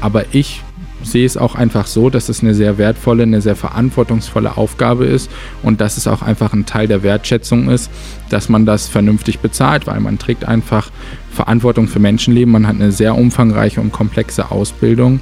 [0.00, 0.62] Aber ich
[1.02, 5.30] sehe es auch einfach so, dass es eine sehr wertvolle, eine sehr verantwortungsvolle Aufgabe ist
[5.62, 7.90] und dass es auch einfach ein Teil der Wertschätzung ist,
[8.30, 10.90] dass man das vernünftig bezahlt, weil man trägt einfach
[11.30, 15.20] Verantwortung für Menschenleben, man hat eine sehr umfangreiche und komplexe Ausbildung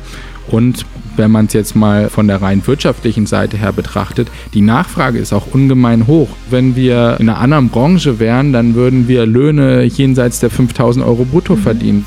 [0.49, 0.87] und
[1.17, 5.33] wenn man es jetzt mal von der rein wirtschaftlichen Seite her betrachtet, die Nachfrage ist
[5.33, 6.29] auch ungemein hoch.
[6.51, 11.25] Wenn wir in einer anderen Branche wären, dann würden wir Löhne jenseits der 5000 Euro
[11.25, 11.61] brutto mhm.
[11.61, 12.07] verdienen.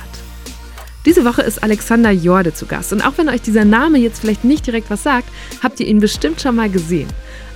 [1.05, 4.43] Diese Woche ist Alexander Jorde zu Gast und auch wenn euch dieser Name jetzt vielleicht
[4.43, 5.27] nicht direkt was sagt,
[5.63, 7.07] habt ihr ihn bestimmt schon mal gesehen.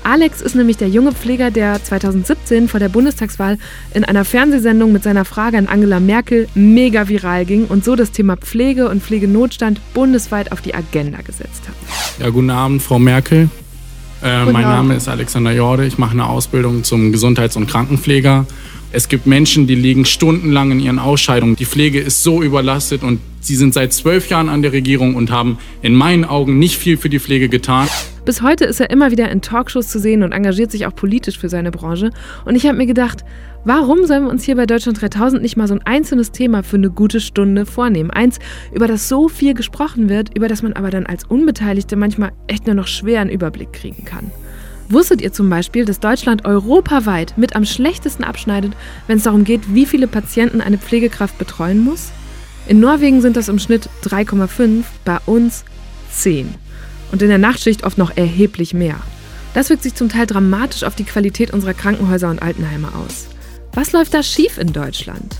[0.03, 3.57] Alex ist nämlich der junge Pfleger, der 2017 vor der Bundestagswahl
[3.93, 8.11] in einer Fernsehsendung mit seiner Frage an Angela Merkel mega viral ging und so das
[8.11, 11.75] Thema Pflege und Pflegenotstand bundesweit auf die Agenda gesetzt hat.
[12.19, 13.49] Ja, guten Abend, Frau Merkel.
[14.23, 15.85] Äh, mein Name ist Alexander Jorde.
[15.85, 18.45] Ich mache eine Ausbildung zum Gesundheits- und Krankenpfleger.
[18.91, 21.55] Es gibt Menschen, die liegen stundenlang in ihren Ausscheidungen.
[21.55, 25.31] Die Pflege ist so überlastet und sie sind seit zwölf Jahren an der Regierung und
[25.31, 27.87] haben in meinen Augen nicht viel für die Pflege getan.
[28.25, 31.37] Bis heute ist er immer wieder in Talkshows zu sehen und engagiert sich auch politisch
[31.37, 32.09] für seine Branche.
[32.45, 33.23] Und ich habe mir gedacht,
[33.65, 36.77] warum sollen wir uns hier bei Deutschland 3000 nicht mal so ein einzelnes Thema für
[36.77, 38.09] eine gute Stunde vornehmen?
[38.09, 38.39] Eins,
[38.73, 42.65] über das so viel gesprochen wird, über das man aber dann als Unbeteiligte manchmal echt
[42.65, 44.31] nur noch schwer einen Überblick kriegen kann.
[44.87, 48.73] Wusstet ihr zum Beispiel, dass Deutschland europaweit mit am schlechtesten abschneidet,
[49.07, 52.11] wenn es darum geht, wie viele Patienten eine Pflegekraft betreuen muss?
[52.67, 55.65] In Norwegen sind das im Schnitt 3,5, bei uns
[56.11, 56.53] 10
[57.11, 58.99] und in der Nachtschicht oft noch erheblich mehr.
[59.53, 63.27] Das wirkt sich zum Teil dramatisch auf die Qualität unserer Krankenhäuser und Altenheime aus.
[63.73, 65.37] Was läuft da schief in Deutschland?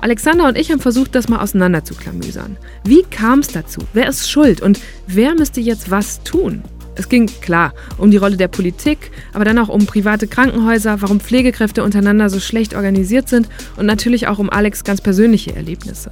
[0.00, 2.56] Alexander und ich haben versucht, das mal auseinander zu klamüsern.
[2.84, 3.82] Wie kam es dazu?
[3.92, 4.60] Wer ist schuld?
[4.60, 6.62] Und wer müsste jetzt was tun?
[6.94, 11.20] Es ging klar um die Rolle der Politik, aber dann auch um private Krankenhäuser, warum
[11.20, 16.10] Pflegekräfte untereinander so schlecht organisiert sind und natürlich auch um Alex ganz persönliche Erlebnisse.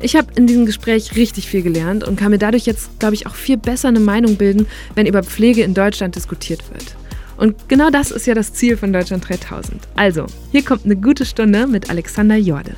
[0.00, 3.26] Ich habe in diesem Gespräch richtig viel gelernt und kann mir dadurch jetzt, glaube ich,
[3.26, 6.96] auch viel besser eine Meinung bilden, wenn über Pflege in Deutschland diskutiert wird.
[7.36, 9.80] Und genau das ist ja das Ziel von Deutschland 3000.
[9.94, 12.72] Also, hier kommt eine gute Stunde mit Alexander Jorde.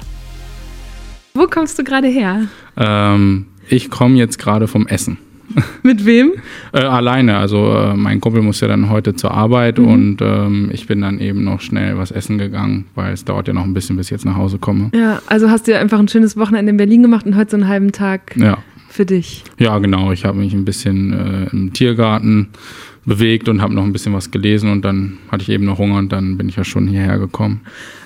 [1.32, 2.46] Wo kommst du gerade her?
[2.76, 5.18] Ähm, ich komme jetzt gerade vom Essen.
[5.82, 6.32] Mit wem?
[6.72, 7.36] äh, alleine.
[7.36, 9.86] Also äh, mein Kumpel muss ja dann heute zur Arbeit mhm.
[9.86, 13.54] und ähm, ich bin dann eben noch schnell was essen gegangen, weil es dauert ja
[13.54, 14.90] noch ein bisschen, bis ich jetzt nach Hause komme.
[14.94, 17.56] Ja, also hast du ja einfach ein schönes Wochenende in Berlin gemacht und heute so
[17.56, 18.58] einen halben Tag ja.
[18.88, 19.44] für dich.
[19.58, 20.12] Ja, genau.
[20.12, 22.48] Ich habe mich ein bisschen äh, im Tiergarten
[23.04, 25.98] bewegt und habe noch ein bisschen was gelesen und dann hatte ich eben noch Hunger
[25.98, 27.60] und dann bin ich ja schon hierher gekommen.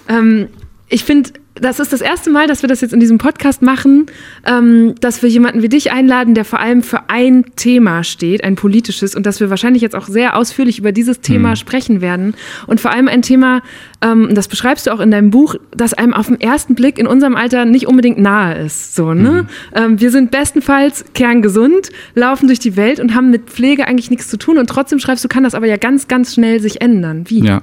[0.09, 0.47] Ähm,
[0.88, 1.31] ich finde
[1.61, 4.07] das ist das erste Mal, dass wir das jetzt in diesem Podcast machen,
[4.47, 8.57] ähm, dass wir jemanden wie dich einladen, der vor allem für ein Thema steht, ein
[8.57, 11.57] politisches, und dass wir wahrscheinlich jetzt auch sehr ausführlich über dieses Thema mhm.
[11.57, 12.35] sprechen werden.
[12.67, 13.63] Und vor allem ein Thema,
[14.01, 17.07] ähm, das beschreibst du auch in deinem Buch, das einem auf den ersten Blick in
[17.07, 18.95] unserem Alter nicht unbedingt nahe ist.
[18.95, 19.43] So, ne?
[19.43, 19.49] Mhm.
[19.75, 24.29] Ähm, wir sind bestenfalls kerngesund, laufen durch die Welt und haben mit Pflege eigentlich nichts
[24.29, 24.59] zu tun.
[24.59, 27.25] Und trotzdem schreibst du, kann das aber ja ganz, ganz schnell sich ändern.
[27.27, 27.41] Wie?
[27.41, 27.63] Ja,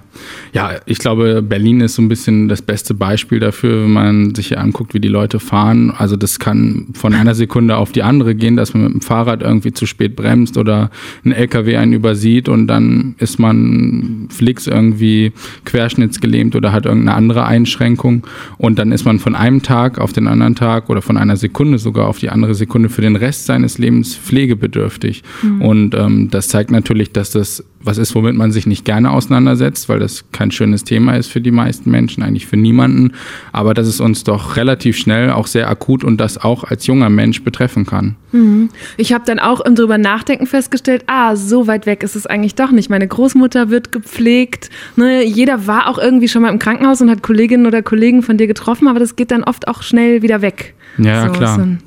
[0.51, 4.47] ja ich glaube, Berlin ist so ein bisschen das beste Beispiel dafür wenn man sich
[4.47, 5.91] hier anguckt, wie die Leute fahren.
[5.91, 9.41] Also das kann von einer Sekunde auf die andere gehen, dass man mit dem Fahrrad
[9.41, 10.89] irgendwie zu spät bremst oder
[11.23, 15.31] ein LKW einen übersieht und dann ist man flix irgendwie
[15.65, 16.24] querschnittsgelähmt
[16.55, 18.25] oder hat irgendeine andere Einschränkung
[18.57, 21.77] und dann ist man von einem Tag auf den anderen Tag oder von einer Sekunde
[21.77, 25.23] sogar auf die andere Sekunde für den Rest seines Lebens pflegebedürftig.
[25.41, 25.61] Mhm.
[25.61, 29.89] Und ähm, das zeigt natürlich, dass das was ist, womit man sich nicht gerne auseinandersetzt,
[29.89, 33.13] weil das kein schönes Thema ist für die meisten Menschen, eigentlich für niemanden,
[33.51, 37.09] aber dass es uns doch relativ schnell auch sehr akut und das auch als junger
[37.09, 38.15] Mensch betreffen kann.
[38.31, 38.69] Mhm.
[38.97, 42.55] Ich habe dann auch im drüber nachdenken festgestellt, ah, so weit weg ist es eigentlich
[42.55, 42.89] doch nicht.
[42.89, 45.23] Meine Großmutter wird gepflegt, ne?
[45.23, 48.47] jeder war auch irgendwie schon mal im Krankenhaus und hat Kolleginnen oder Kollegen von dir
[48.47, 50.73] getroffen, aber das geht dann oft auch schnell wieder weg.
[50.97, 51.59] Ja, so, klar.
[51.59, 51.77] So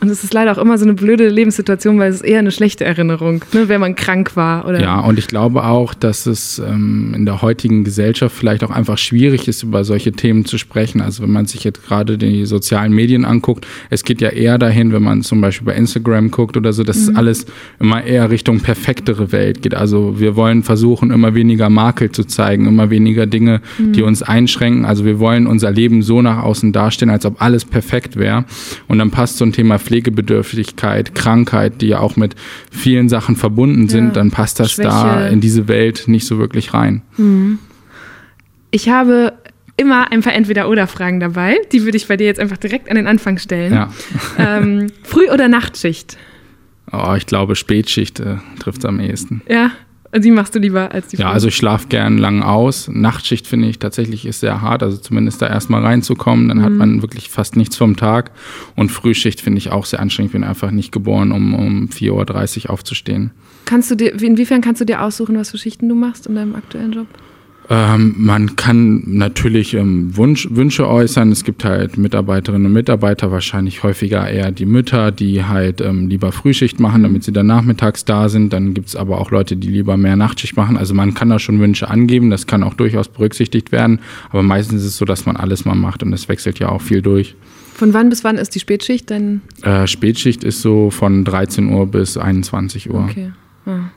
[0.00, 2.52] und es ist leider auch immer so eine blöde Lebenssituation, weil es ist eher eine
[2.52, 4.66] schlechte Erinnerung, ne, wenn man krank war.
[4.66, 8.70] Oder ja, und ich glaube auch, dass es ähm, in der heutigen Gesellschaft vielleicht auch
[8.70, 11.00] einfach schwierig ist, über solche Themen zu sprechen.
[11.00, 14.92] Also wenn man sich jetzt gerade die sozialen Medien anguckt, es geht ja eher dahin,
[14.92, 17.16] wenn man zum Beispiel bei Instagram guckt oder so, dass mhm.
[17.16, 17.46] alles
[17.80, 19.74] immer eher Richtung perfektere Welt geht.
[19.74, 23.94] Also wir wollen versuchen, immer weniger Makel zu zeigen, immer weniger Dinge, mhm.
[23.94, 24.84] die uns einschränken.
[24.84, 28.44] Also wir wollen unser Leben so nach außen darstellen, als ob alles perfekt wäre.
[28.86, 32.34] Und dann passt so ein Thema Pflegebedürftigkeit, Krankheit, die ja auch mit
[32.70, 34.12] vielen Sachen verbunden sind, Ja.
[34.12, 34.88] dann passt das Schwäche.
[34.88, 37.02] da in diese Welt nicht so wirklich rein.
[38.70, 39.32] Ich habe
[39.76, 41.56] immer ein paar Entweder-Oder-Fragen dabei.
[41.72, 43.72] Die würde ich bei dir jetzt einfach direkt an den Anfang stellen.
[43.72, 43.90] Ja.
[44.38, 46.16] Ähm, Früh- oder Nachtschicht?
[46.92, 49.42] Oh, ich glaube, Spätschicht äh, trifft es am ehesten.
[49.48, 49.72] Ja,
[50.16, 52.88] die machst du lieber als die Ja, Früh- also ich schlafe gern lang aus.
[52.92, 57.02] Nachtschicht finde ich tatsächlich ist sehr hart, also zumindest da erstmal reinzukommen, dann hat man
[57.02, 58.30] wirklich fast nichts vom Tag.
[58.76, 60.30] Und Frühschicht finde ich auch sehr anstrengend.
[60.30, 63.30] Ich bin einfach nicht geboren, um um 4.30 Uhr aufzustehen.
[63.64, 66.54] Kannst du dir, inwiefern kannst du dir aussuchen, was für Schichten du machst in deinem
[66.54, 67.06] aktuellen Job?
[67.70, 71.30] Ähm, man kann natürlich ähm, Wunsch, Wünsche äußern.
[71.30, 76.32] Es gibt halt Mitarbeiterinnen und Mitarbeiter, wahrscheinlich häufiger eher die Mütter, die halt ähm, lieber
[76.32, 78.54] Frühschicht machen, damit sie dann nachmittags da sind.
[78.54, 80.78] Dann gibt es aber auch Leute, die lieber mehr Nachtschicht machen.
[80.78, 84.00] Also man kann da schon Wünsche angeben, das kann auch durchaus berücksichtigt werden.
[84.30, 86.80] Aber meistens ist es so, dass man alles mal macht und es wechselt ja auch
[86.80, 87.34] viel durch.
[87.74, 89.42] Von wann bis wann ist die Spätschicht denn?
[89.62, 93.04] Äh, Spätschicht ist so von 13 Uhr bis 21 Uhr.
[93.04, 93.32] Okay.
[93.66, 93.90] Ah.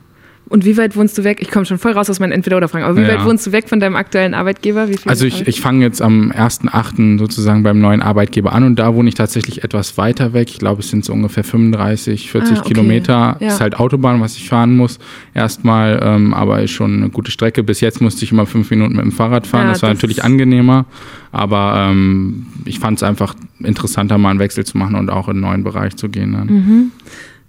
[0.48, 1.38] Und wie weit wohnst du weg?
[1.40, 2.84] Ich komme schon voll raus aus meinen Entweder-Oder-Fragen.
[2.84, 3.08] Aber wie Ja.
[3.08, 4.86] weit wohnst du weg von deinem aktuellen Arbeitgeber?
[5.06, 7.18] Also ich, ich fange jetzt am 1.8.
[7.18, 10.50] sozusagen beim neuen Arbeitgeber an und da wohne ich tatsächlich etwas weiter weg.
[10.50, 12.68] Ich glaube, es sind so ungefähr 35, 40 Ah, okay.
[12.68, 13.36] Kilometer.
[13.40, 13.48] Ja.
[13.48, 14.98] Ist halt Autobahn, was ich fahren muss.
[15.32, 17.62] Erstmal, ähm, aber ist schon eine gute Strecke.
[17.62, 19.66] Bis jetzt musste ich immer fünf Minuten mit dem Fahrrad fahren.
[19.68, 20.84] Ja, das war das natürlich angenehmer.
[21.30, 25.36] Aber ähm, ich fand es einfach interessanter, mal einen Wechsel zu machen und auch in
[25.36, 26.32] einen neuen Bereich zu gehen.
[26.32, 26.46] Dann.
[26.48, 26.90] Mhm.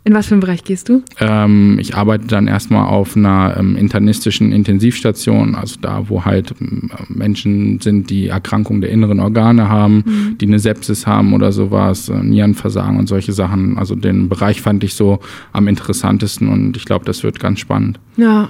[0.05, 1.01] In was für einen Bereich gehst du?
[1.19, 6.91] Ähm, ich arbeite dann erstmal auf einer ähm, internistischen Intensivstation, also da, wo halt ähm,
[7.07, 12.21] Menschen sind, die Erkrankungen der inneren Organe haben, die eine Sepsis haben oder sowas, äh,
[12.21, 13.77] Nierenversagen und solche Sachen.
[13.77, 15.19] Also den Bereich fand ich so
[15.53, 17.97] am interessantesten und ich glaube, das wird ganz spannend.
[18.17, 18.49] Ja.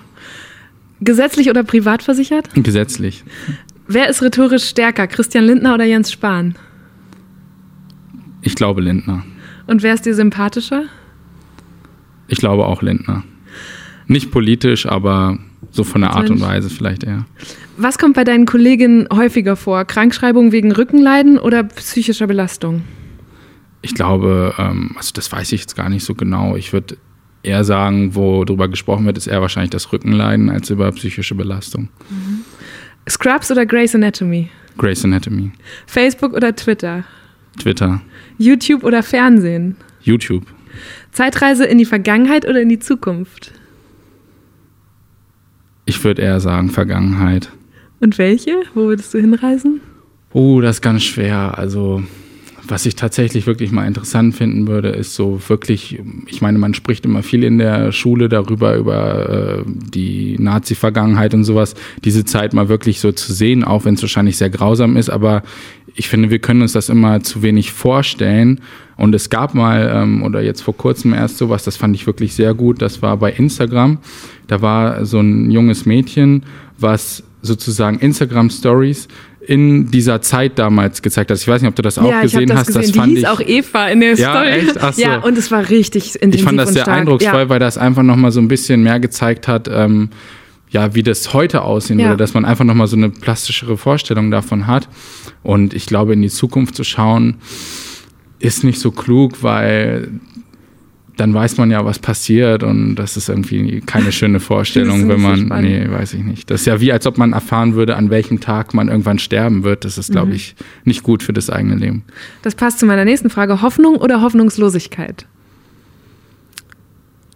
[1.01, 2.49] Gesetzlich oder privat versichert?
[2.55, 3.23] Gesetzlich.
[3.87, 6.55] Wer ist rhetorisch stärker, Christian Lindner oder Jens Spahn?
[8.41, 9.23] Ich glaube Lindner.
[9.67, 10.85] Und wer ist dir sympathischer?
[12.27, 13.23] Ich glaube auch Lindner.
[14.07, 15.37] Nicht politisch, aber
[15.71, 16.41] so von der Art und.
[16.41, 17.25] Weise vielleicht eher.
[17.77, 19.85] Was kommt bei deinen Kolleginnen häufiger vor?
[19.85, 22.83] Krankschreibung wegen Rückenleiden oder psychischer Belastung?
[23.81, 26.55] Ich glaube, ähm, also das weiß ich jetzt gar nicht so genau.
[26.55, 26.97] Ich würde
[27.43, 31.89] eher sagen, wo darüber gesprochen wird, ist eher wahrscheinlich das Rückenleiden als über psychische Belastung.
[33.09, 34.49] Scrubs oder Grey's Anatomy?
[34.77, 35.51] Grey's Anatomy,
[35.85, 37.03] Facebook oder Twitter?
[37.59, 38.01] Twitter,
[38.37, 39.75] YouTube oder Fernsehen?
[40.01, 40.45] YouTube.
[41.13, 43.53] Zeitreise in die Vergangenheit oder in die Zukunft?
[45.85, 47.49] Ich würde eher sagen Vergangenheit.
[47.99, 48.63] Und welche?
[48.73, 49.81] Wo würdest du hinreisen?
[50.33, 51.57] Oh, das ist ganz schwer.
[51.57, 52.03] Also,
[52.67, 57.05] was ich tatsächlich wirklich mal interessant finden würde, ist so wirklich, ich meine, man spricht
[57.05, 62.69] immer viel in der Schule darüber, über äh, die Nazi-Vergangenheit und sowas, diese Zeit mal
[62.69, 65.43] wirklich so zu sehen, auch wenn es wahrscheinlich sehr grausam ist, aber
[65.95, 68.61] ich finde, wir können uns das immer zu wenig vorstellen.
[68.97, 72.33] Und es gab mal, ähm, oder jetzt vor kurzem erst sowas, das fand ich wirklich
[72.33, 73.97] sehr gut, das war bei Instagram.
[74.47, 76.43] Da war so ein junges Mädchen,
[76.77, 79.07] was sozusagen Instagram Stories
[79.45, 81.37] in dieser Zeit damals gezeigt hat.
[81.37, 82.67] Ich weiß nicht, ob du das auch ja, gesehen das hast.
[82.67, 82.81] gesehen.
[82.81, 84.47] Das die fand hieß ich, auch Eva in der Ja, Story.
[84.47, 84.77] echt?
[84.79, 85.01] Ach so.
[85.01, 86.97] Ja, und es war richtig intensiv ich fand das sehr stark.
[86.99, 87.49] eindrucksvoll, Ja.
[87.49, 90.09] weil das einfach nochmal so ein bisschen mehr gezeigt hat, ähm,
[90.73, 92.07] ja, wie das heute aussehen Ja.
[92.09, 94.89] würde, dass man einfach nochmal so eine plastischere Vorstellung davon hat.
[95.43, 97.35] Und ich glaube, in die Zukunft zu schauen,
[98.39, 100.09] ist nicht so klug, weil
[101.15, 105.47] dann weiß man ja, was passiert und das ist irgendwie keine schöne Vorstellung, wenn man,
[105.47, 106.49] so nee, weiß ich nicht.
[106.49, 109.63] Das ist ja wie, als ob man erfahren würde, an welchem Tag man irgendwann sterben
[109.63, 109.85] wird.
[109.85, 110.33] Das ist, glaube Mhm.
[110.35, 112.03] ich, nicht gut für das eigene Leben.
[112.41, 113.61] Das passt zu meiner nächsten Frage.
[113.61, 115.27] Hoffnung oder Hoffnungslosigkeit?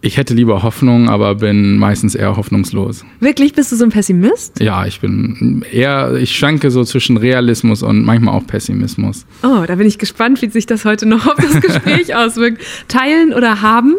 [0.00, 3.04] Ich hätte lieber Hoffnung, aber bin meistens eher hoffnungslos.
[3.18, 4.60] Wirklich, bist du so ein Pessimist?
[4.60, 9.26] Ja, ich bin eher, ich schwanke so zwischen Realismus und manchmal auch Pessimismus.
[9.42, 12.62] Oh, da bin ich gespannt, wie sich das heute noch auf das Gespräch auswirkt.
[12.86, 13.96] Teilen oder haben?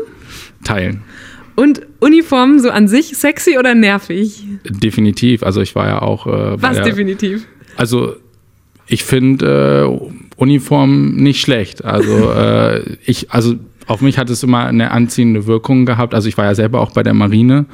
[0.63, 1.01] Teilen.
[1.55, 4.45] Und Uniformen so an sich sexy oder nervig?
[4.63, 5.43] Definitiv.
[5.43, 6.25] Also ich war ja auch.
[6.27, 7.45] Äh, Was der, definitiv?
[7.75, 8.15] Also
[8.87, 11.83] ich finde äh, Uniform nicht schlecht.
[11.83, 13.55] Also äh, ich, also
[13.89, 16.13] auf mich hat es immer eine anziehende Wirkung gehabt.
[16.13, 17.65] Also ich war ja selber auch bei der Marine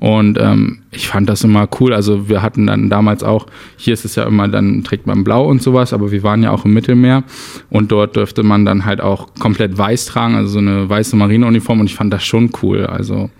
[0.00, 1.92] und ähm, ich fand das immer cool.
[1.92, 3.46] Also wir hatten dann damals auch,
[3.76, 6.50] hier ist es ja immer, dann trägt man blau und sowas, aber wir waren ja
[6.50, 7.22] auch im Mittelmeer
[7.70, 11.78] und dort dürfte man dann halt auch komplett weiß tragen, also so eine weiße Marineuniform
[11.78, 12.86] und ich fand das schon cool.
[12.86, 13.30] Also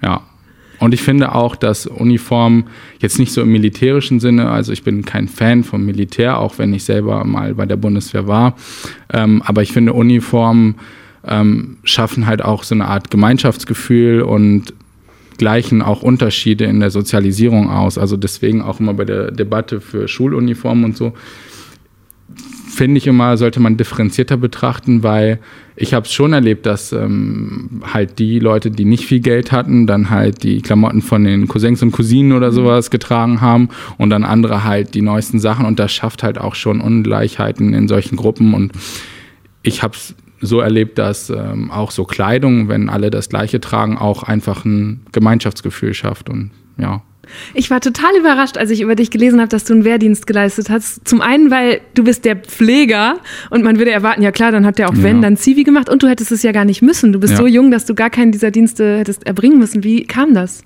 [0.00, 0.22] ja.
[0.78, 2.66] Und ich finde auch, dass Uniform
[3.00, 6.72] jetzt nicht so im militärischen Sinne, also ich bin kein Fan vom Militär, auch wenn
[6.72, 8.54] ich selber mal bei der Bundeswehr war,
[9.12, 10.76] ähm, aber ich finde Uniformen
[11.26, 14.74] ähm, schaffen halt auch so eine Art Gemeinschaftsgefühl und
[15.38, 17.98] gleichen auch Unterschiede in der Sozialisierung aus.
[17.98, 21.12] Also deswegen auch immer bei der Debatte für Schuluniformen und so
[22.74, 25.38] finde ich immer, sollte man differenzierter betrachten, weil
[25.76, 29.86] ich habe es schon erlebt, dass ähm, halt die Leute, die nicht viel Geld hatten,
[29.86, 32.54] dann halt die Klamotten von den Cousins und Cousinen oder mhm.
[32.54, 36.54] sowas getragen haben und dann andere halt die neuesten Sachen und das schafft halt auch
[36.54, 38.72] schon Ungleichheiten in solchen Gruppen und
[39.62, 43.98] ich habe es so erlebt, dass ähm, auch so Kleidung, wenn alle das Gleiche tragen,
[43.98, 47.02] auch einfach ein Gemeinschaftsgefühl schafft und ja.
[47.54, 50.68] Ich war total überrascht, als ich über dich gelesen habe, dass du einen Wehrdienst geleistet
[50.70, 51.06] hast.
[51.06, 53.16] Zum einen, weil du bist der Pfleger
[53.50, 55.22] und man würde erwarten, ja klar, dann hat der auch wenn, ja.
[55.22, 57.12] dann Zivi gemacht und du hättest es ja gar nicht müssen.
[57.12, 57.38] Du bist ja.
[57.38, 59.84] so jung, dass du gar keinen dieser Dienste hättest erbringen müssen.
[59.84, 60.62] Wie kam das?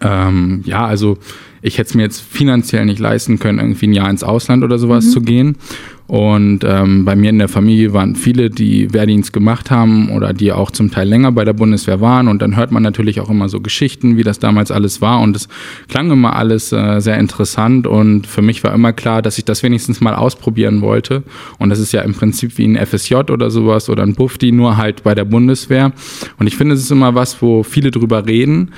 [0.00, 1.18] Ähm, ja, also
[1.62, 4.78] ich hätte es mir jetzt finanziell nicht leisten können, irgendwie ein Jahr ins Ausland oder
[4.78, 5.10] sowas mhm.
[5.10, 5.56] zu gehen.
[6.06, 10.52] Und ähm, bei mir in der Familie waren viele, die Wehrdienst gemacht haben oder die
[10.52, 12.28] auch zum Teil länger bei der Bundeswehr waren.
[12.28, 15.20] Und dann hört man natürlich auch immer so Geschichten, wie das damals alles war.
[15.20, 15.48] Und es
[15.88, 17.86] klang immer alles äh, sehr interessant.
[17.86, 21.22] Und für mich war immer klar, dass ich das wenigstens mal ausprobieren wollte.
[21.58, 24.76] Und das ist ja im Prinzip wie ein FSJ oder sowas oder ein Bufti, nur
[24.76, 25.92] halt bei der Bundeswehr.
[26.38, 28.72] Und ich finde, es ist immer was, wo viele drüber reden,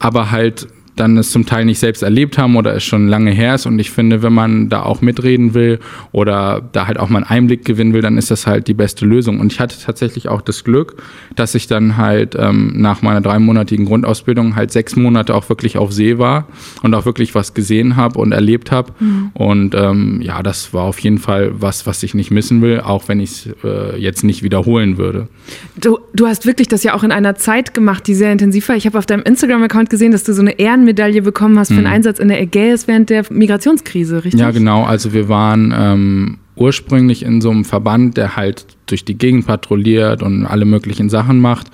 [0.00, 3.54] aber halt dann es zum Teil nicht selbst erlebt haben oder es schon lange her
[3.54, 3.66] ist.
[3.66, 5.78] Und ich finde, wenn man da auch mitreden will
[6.12, 9.06] oder da halt auch mal einen Einblick gewinnen will, dann ist das halt die beste
[9.06, 9.40] Lösung.
[9.40, 11.02] Und ich hatte tatsächlich auch das Glück,
[11.34, 15.92] dass ich dann halt ähm, nach meiner dreimonatigen Grundausbildung halt sechs Monate auch wirklich auf
[15.92, 16.46] See war
[16.82, 18.92] und auch wirklich was gesehen habe und erlebt habe.
[19.00, 19.30] Mhm.
[19.32, 23.08] Und ähm, ja, das war auf jeden Fall was, was ich nicht missen will, auch
[23.08, 25.28] wenn ich es äh, jetzt nicht wiederholen würde.
[25.76, 28.76] Du, du hast wirklich das ja auch in einer Zeit gemacht, die sehr intensiv war.
[28.76, 31.74] Ich habe auf deinem Instagram-Account gesehen, dass du so eine Ehren Ehrenmedaille bekommen hast für
[31.74, 31.92] einen mhm.
[31.92, 34.40] Einsatz in der Ägäis während der Migrationskrise, richtig?
[34.40, 34.84] Ja, genau.
[34.84, 40.22] Also wir waren ähm, ursprünglich in so einem Verband, der halt durch die Gegend patrouilliert
[40.22, 41.68] und alle möglichen Sachen macht.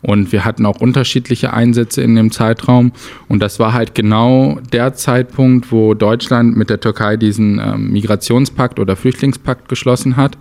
[0.00, 2.92] Und wir hatten auch unterschiedliche Einsätze in dem Zeitraum.
[3.28, 8.80] Und das war halt genau der Zeitpunkt, wo Deutschland mit der Türkei diesen ähm, Migrationspakt
[8.80, 10.36] oder Flüchtlingspakt geschlossen hat.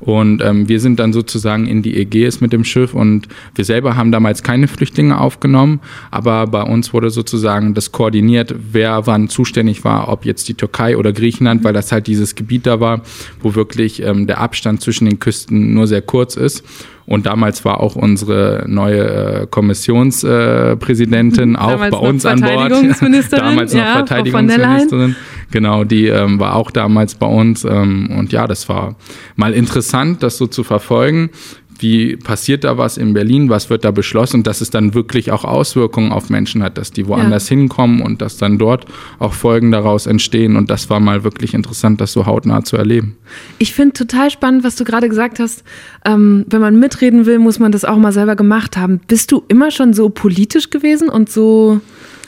[0.00, 3.96] Und ähm, wir sind dann sozusagen in die Ägäis mit dem Schiff und wir selber
[3.96, 9.84] haben damals keine Flüchtlinge aufgenommen, aber bei uns wurde sozusagen das koordiniert, wer wann zuständig
[9.84, 13.02] war, ob jetzt die Türkei oder Griechenland, weil das halt dieses Gebiet da war,
[13.40, 16.62] wo wirklich ähm, der Abstand zwischen den Küsten nur sehr kurz ist.
[17.06, 22.72] Und damals war auch unsere neue äh, Kommissionspräsidentin äh, auch bei uns an Bord.
[23.30, 25.14] damals noch ja, Verteidigungsministerin.
[25.52, 27.64] Genau, die ähm, war auch damals bei uns.
[27.64, 28.96] Ähm, und ja, das war
[29.36, 31.30] mal interessant, das so zu verfolgen
[31.80, 35.44] wie passiert da was in Berlin, was wird da beschlossen, dass es dann wirklich auch
[35.44, 37.56] Auswirkungen auf Menschen hat, dass die woanders ja.
[37.56, 38.86] hinkommen und dass dann dort
[39.18, 40.56] auch Folgen daraus entstehen.
[40.56, 43.16] Und das war mal wirklich interessant, das so hautnah zu erleben.
[43.58, 45.64] Ich finde total spannend, was du gerade gesagt hast.
[46.04, 49.00] Ähm, wenn man mitreden will, muss man das auch mal selber gemacht haben.
[49.06, 51.80] Bist du immer schon so politisch gewesen und so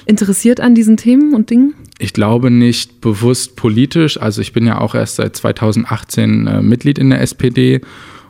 [0.07, 1.75] interessiert an diesen Themen und Dingen?
[1.99, 4.21] Ich glaube nicht bewusst politisch.
[4.21, 7.81] Also ich bin ja auch erst seit 2018 äh, Mitglied in der SPD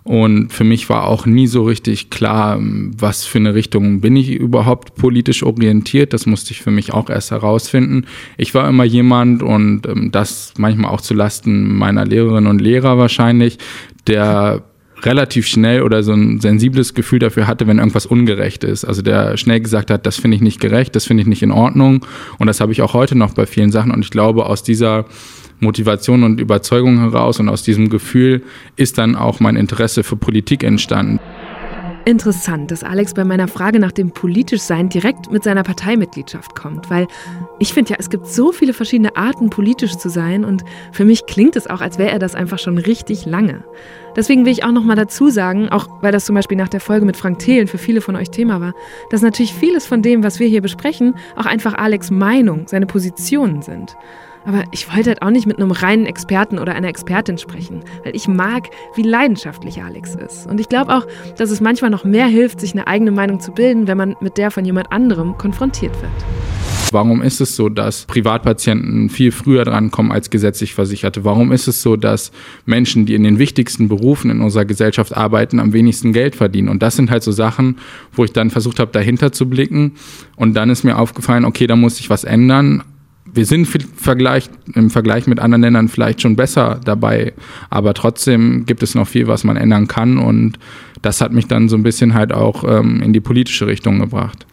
[0.09, 4.31] und für mich war auch nie so richtig klar, was für eine Richtung bin ich
[4.31, 6.15] überhaupt politisch orientiert.
[6.15, 8.07] Das musste ich für mich auch erst herausfinden.
[8.39, 12.97] Ich war immer jemand und ähm, das manchmal auch zu Lasten meiner Lehrerinnen und Lehrer
[12.97, 13.59] wahrscheinlich,
[14.07, 14.63] der
[15.03, 18.87] relativ schnell oder so ein sensibles Gefühl dafür hatte, wenn irgendwas ungerecht ist.
[18.87, 21.53] Also der schnell gesagt hat, das finde ich nicht gerecht, das finde ich nicht in
[21.53, 22.07] Ordnung.
[22.39, 23.93] Und das habe ich auch heute noch bei vielen Sachen.
[23.93, 25.05] Und ich glaube, aus dieser
[25.61, 28.43] Motivation und Überzeugung heraus und aus diesem Gefühl
[28.77, 31.21] ist dann auch mein Interesse für Politik entstanden.
[32.09, 37.07] Interessant, dass Alex bei meiner Frage nach dem Politischsein direkt mit seiner Parteimitgliedschaft kommt, weil
[37.59, 41.27] ich finde ja, es gibt so viele verschiedene Arten, politisch zu sein und für mich
[41.27, 43.63] klingt es auch, als wäre er das einfach schon richtig lange.
[44.17, 47.05] Deswegen will ich auch nochmal dazu sagen, auch weil das zum Beispiel nach der Folge
[47.05, 48.73] mit Frank Thelen für viele von euch Thema war,
[49.11, 53.61] dass natürlich vieles von dem, was wir hier besprechen, auch einfach Alex Meinung, seine Positionen
[53.61, 53.99] sind.
[54.49, 58.17] Aber ich wollte halt auch nicht mit einem reinen Experten oder einer Expertin sprechen, weil
[58.17, 60.47] ich mag, wie leidenschaftlich Alex ist.
[60.47, 63.53] Und ich glaube auch, dass es manchmal noch mehr hilft, sich eine eigene Meinung zu
[63.53, 66.11] bilden, wenn man mit der von jemand anderem konfrontiert wird.
[66.93, 71.27] Warum ist es so, dass Privatpatienten viel früher drankommen als gesetzlich Versicherte?
[71.27, 72.33] Warum ist es so, dass
[72.65, 76.71] Menschen, die in den wichtigsten Berufen in unserer Gesellschaft arbeiten, am wenigsten Geld verdienen?
[76.71, 77.77] Und das sind halt so Sachen,
[78.13, 79.97] wo ich dann versucht habe, dahinter zu blicken.
[80.37, 82.83] Und dann ist mir aufgefallen, okay, da muss sich was ändern
[83.39, 87.35] wir sind Vergleich, im Vergleich mit anderen Ländern vielleicht schon besser dabei,
[87.71, 90.59] aber trotzdem gibt es noch viel, was man ändern kann und
[91.03, 94.45] das hat mich dann so ein bisschen halt auch ähm, in die politische Richtung gebracht.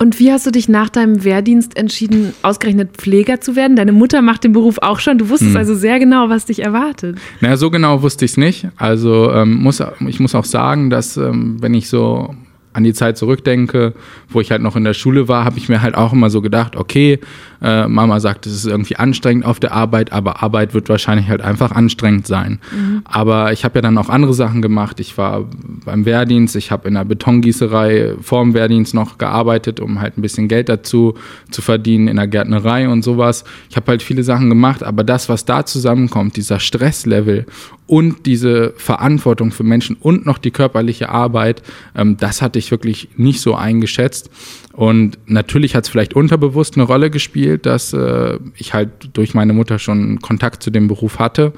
[0.00, 3.76] Und wie hast du dich nach deinem Wehrdienst entschieden, ausgerechnet Pfleger zu werden?
[3.76, 5.18] Deine Mutter macht den Beruf auch schon.
[5.18, 5.58] Du wusstest hm.
[5.58, 7.18] also sehr genau, was dich erwartet.
[7.40, 8.66] Naja, so genau wusste ich es nicht.
[8.76, 12.34] Also ähm, muss, ich muss auch sagen, dass ähm, wenn ich so
[12.72, 13.94] an die Zeit zurückdenke,
[14.28, 16.40] wo ich halt noch in der Schule war, habe ich mir halt auch immer so
[16.40, 17.20] gedacht, okay,
[17.62, 21.42] äh, Mama sagt, es ist irgendwie anstrengend auf der Arbeit, aber Arbeit wird wahrscheinlich halt
[21.42, 22.58] einfach anstrengend sein.
[22.74, 23.02] Mhm.
[23.04, 25.00] Aber ich habe ja dann auch andere Sachen gemacht.
[25.00, 25.44] Ich war
[25.84, 30.22] beim Wehrdienst, ich habe in der Betongießerei vor dem Wehrdienst noch gearbeitet, um halt ein
[30.22, 31.14] bisschen Geld dazu
[31.50, 33.44] zu verdienen, in der Gärtnerei und sowas.
[33.70, 37.46] Ich habe halt viele Sachen gemacht, aber das, was da zusammenkommt, dieser Stresslevel
[37.92, 41.62] und diese Verantwortung für Menschen und noch die körperliche Arbeit,
[41.94, 44.30] ähm, das hatte ich wirklich nicht so eingeschätzt.
[44.72, 49.52] Und natürlich hat es vielleicht unterbewusst eine Rolle gespielt, dass äh, ich halt durch meine
[49.52, 51.52] Mutter schon Kontakt zu dem Beruf hatte.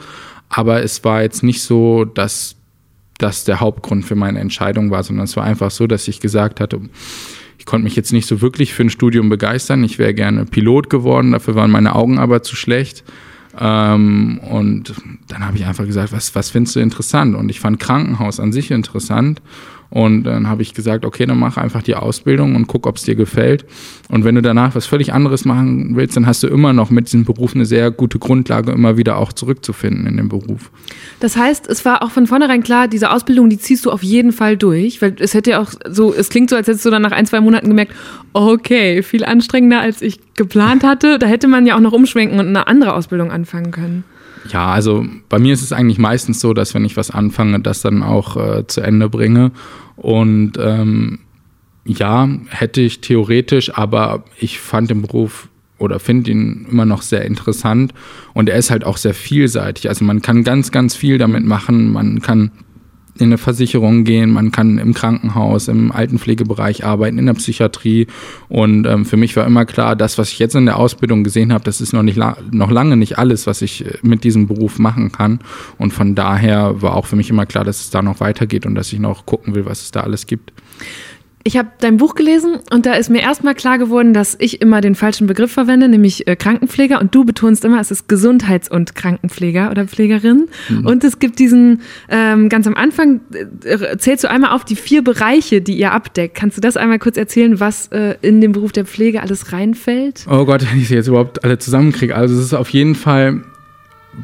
[0.48, 2.56] Aber es war jetzt nicht so, dass
[3.18, 6.58] das der Hauptgrund für meine Entscheidung war, sondern es war einfach so, dass ich gesagt
[6.58, 6.80] hatte,
[7.60, 9.84] ich konnte mich jetzt nicht so wirklich für ein Studium begeistern.
[9.84, 13.04] Ich wäre gerne Pilot geworden, dafür waren meine Augen aber zu schlecht.
[13.58, 14.94] Ähm, und
[15.28, 17.34] dann habe ich einfach gesagt, was, was findest du interessant?
[17.34, 19.40] Und ich fand Krankenhaus an sich interessant
[19.94, 23.04] und dann habe ich gesagt, okay, dann mach einfach die Ausbildung und guck, ob es
[23.04, 23.64] dir gefällt.
[24.08, 27.06] Und wenn du danach was völlig anderes machen willst, dann hast du immer noch mit
[27.06, 30.72] diesem Beruf eine sehr gute Grundlage, immer wieder auch zurückzufinden in dem Beruf.
[31.20, 34.32] Das heißt, es war auch von vornherein klar, diese Ausbildung, die ziehst du auf jeden
[34.32, 37.02] Fall durch, weil es hätte ja auch so, es klingt so, als hättest du dann
[37.02, 37.94] nach ein, zwei Monaten gemerkt,
[38.32, 41.20] okay, viel anstrengender als ich geplant hatte.
[41.20, 44.02] Da hätte man ja auch noch umschwenken und eine andere Ausbildung anfangen können.
[44.48, 47.80] Ja, also bei mir ist es eigentlich meistens so, dass wenn ich was anfange, das
[47.80, 49.52] dann auch äh, zu Ende bringe.
[49.96, 51.20] Und ähm,
[51.84, 55.48] ja, hätte ich theoretisch, aber ich fand den Beruf
[55.78, 57.92] oder finde ihn immer noch sehr interessant
[58.32, 59.88] und er ist halt auch sehr vielseitig.
[59.88, 61.92] Also man kann ganz, ganz viel damit machen.
[61.92, 62.52] Man kann
[63.16, 68.08] in eine Versicherung gehen, man kann im Krankenhaus, im Altenpflegebereich arbeiten, in der Psychiatrie.
[68.48, 71.52] Und ähm, für mich war immer klar, das, was ich jetzt in der Ausbildung gesehen
[71.52, 74.48] habe, das ist noch, nicht la noch lange nicht alles, was ich äh, mit diesem
[74.48, 75.38] Beruf machen kann.
[75.78, 78.74] Und von daher war auch für mich immer klar, dass es da noch weitergeht und
[78.74, 80.52] dass ich noch gucken will, was es da alles gibt.
[81.46, 84.80] Ich habe dein Buch gelesen und da ist mir erstmal klar geworden, dass ich immer
[84.80, 86.98] den falschen Begriff verwende, nämlich äh, Krankenpfleger.
[86.98, 90.48] Und du betonst immer, es ist Gesundheits- und Krankenpfleger oder Pflegerin.
[90.70, 90.86] Mhm.
[90.86, 93.20] Und es gibt diesen, ähm, ganz am Anfang
[93.62, 96.34] äh, zählst du einmal auf die vier Bereiche, die ihr abdeckt.
[96.34, 100.24] Kannst du das einmal kurz erzählen, was äh, in den Beruf der Pflege alles reinfällt?
[100.30, 102.16] Oh Gott, wenn ich sie jetzt überhaupt alle zusammenkriege.
[102.16, 103.42] Also es ist auf jeden Fall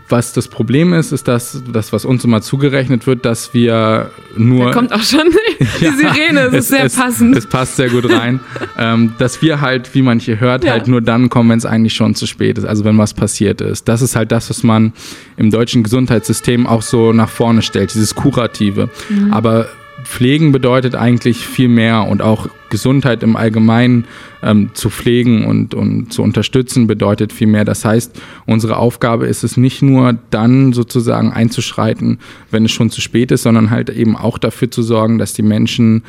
[0.08, 4.66] was das Problem ist, ist, dass das, was uns immer zugerechnet wird, dass wir nur.
[4.66, 5.28] Da kommt auch schon
[5.60, 7.36] die ja, Sirene, es ist sehr es, passend.
[7.36, 8.40] Es passt sehr gut rein.
[8.78, 10.72] ähm, dass wir halt, wie man hier hört, ja.
[10.72, 13.60] halt nur dann kommen, wenn es eigentlich schon zu spät ist, also wenn was passiert
[13.60, 13.88] ist.
[13.88, 14.92] Das ist halt das, was man
[15.36, 18.90] im deutschen Gesundheitssystem auch so nach vorne stellt, dieses Kurative.
[19.08, 19.32] Mhm.
[19.32, 19.68] Aber
[20.04, 24.04] Pflegen bedeutet eigentlich viel mehr und auch Gesundheit im Allgemeinen
[24.42, 27.64] ähm, zu pflegen und, und zu unterstützen, bedeutet viel mehr.
[27.64, 32.18] Das heißt, unsere Aufgabe ist es nicht nur dann sozusagen einzuschreiten,
[32.50, 35.42] wenn es schon zu spät ist, sondern halt eben auch dafür zu sorgen, dass die
[35.42, 36.02] Menschen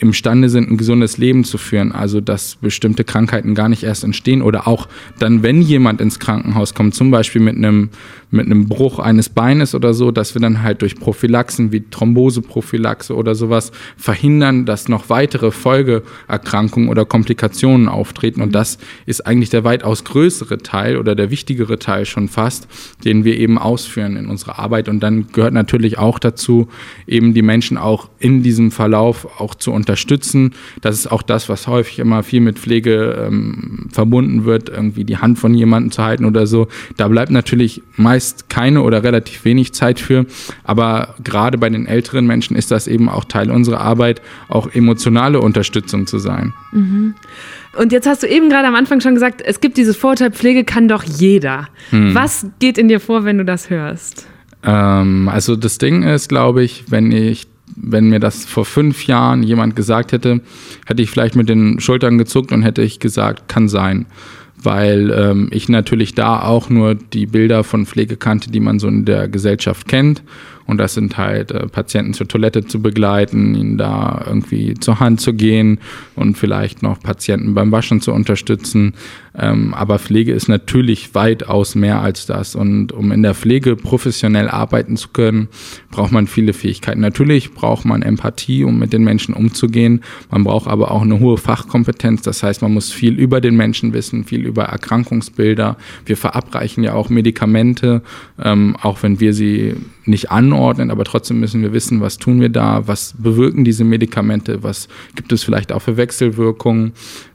[0.00, 1.92] imstande sind, ein gesundes Leben zu führen.
[1.92, 6.74] Also, dass bestimmte Krankheiten gar nicht erst entstehen oder auch dann, wenn jemand ins Krankenhaus
[6.74, 7.90] kommt, zum Beispiel mit einem,
[8.30, 13.14] mit einem Bruch eines Beines oder so, dass wir dann halt durch Prophylaxen wie Thromboseprophylaxe
[13.14, 18.42] oder sowas verhindern, dass noch weitere Folge Erkrankungen oder Komplikationen auftreten.
[18.42, 22.68] Und das ist eigentlich der weitaus größere Teil oder der wichtigere Teil schon fast,
[23.04, 24.88] den wir eben ausführen in unserer Arbeit.
[24.88, 26.68] Und dann gehört natürlich auch dazu,
[27.06, 30.54] eben die Menschen auch in diesem Verlauf auch zu unterstützen.
[30.80, 35.18] Das ist auch das, was häufig immer viel mit Pflege ähm, verbunden wird, irgendwie die
[35.18, 36.68] Hand von jemandem zu halten oder so.
[36.96, 40.26] Da bleibt natürlich meist keine oder relativ wenig Zeit für.
[40.64, 45.40] Aber gerade bei den älteren Menschen ist das eben auch Teil unserer Arbeit, auch emotionale
[45.40, 46.52] Unterstützung Unterstützung zu sein.
[46.72, 47.14] Mhm.
[47.76, 50.64] Und jetzt hast du eben gerade am Anfang schon gesagt, es gibt dieses Vorteil, Pflege
[50.64, 51.68] kann doch jeder.
[51.90, 52.14] Hm.
[52.14, 54.26] Was geht in dir vor, wenn du das hörst?
[54.64, 57.46] Ähm, also das Ding ist, glaube ich, wenn ich
[57.80, 60.40] wenn mir das vor fünf Jahren jemand gesagt hätte,
[60.86, 64.06] hätte ich vielleicht mit den Schultern gezuckt und hätte ich gesagt, kann sein.
[64.60, 68.88] Weil ähm, ich natürlich da auch nur die Bilder von Pflege kannte, die man so
[68.88, 70.22] in der Gesellschaft kennt.
[70.68, 75.20] Und das sind halt äh, Patienten zur Toilette zu begleiten, ihnen da irgendwie zur Hand
[75.20, 75.80] zu gehen
[76.14, 78.92] und vielleicht noch Patienten beim Waschen zu unterstützen.
[79.38, 82.54] Ähm, aber Pflege ist natürlich weitaus mehr als das.
[82.54, 85.48] Und um in der Pflege professionell arbeiten zu können,
[85.90, 87.00] braucht man viele Fähigkeiten.
[87.00, 90.02] Natürlich braucht man Empathie, um mit den Menschen umzugehen.
[90.30, 92.22] Man braucht aber auch eine hohe Fachkompetenz.
[92.22, 95.76] Das heißt, man muss viel über den Menschen wissen, viel über Erkrankungsbilder.
[96.04, 98.02] Wir verabreichen ja auch Medikamente,
[98.42, 99.74] ähm, auch wenn wir sie
[100.08, 104.62] nicht anordnen, aber trotzdem müssen wir wissen, was tun wir da, was bewirken diese Medikamente,
[104.62, 106.92] was gibt es vielleicht auch für Wechselwirkungen.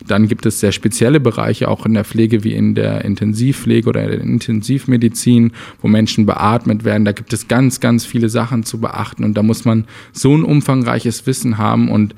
[0.08, 3.88] Dann gibt es sehr spezielle Bereiche auch in in der Pflege wie in der Intensivpflege
[3.88, 5.52] oder in der Intensivmedizin,
[5.82, 7.06] wo Menschen beatmet werden.
[7.06, 10.44] Da gibt es ganz, ganz viele Sachen zu beachten und da muss man so ein
[10.44, 12.16] umfangreiches Wissen haben und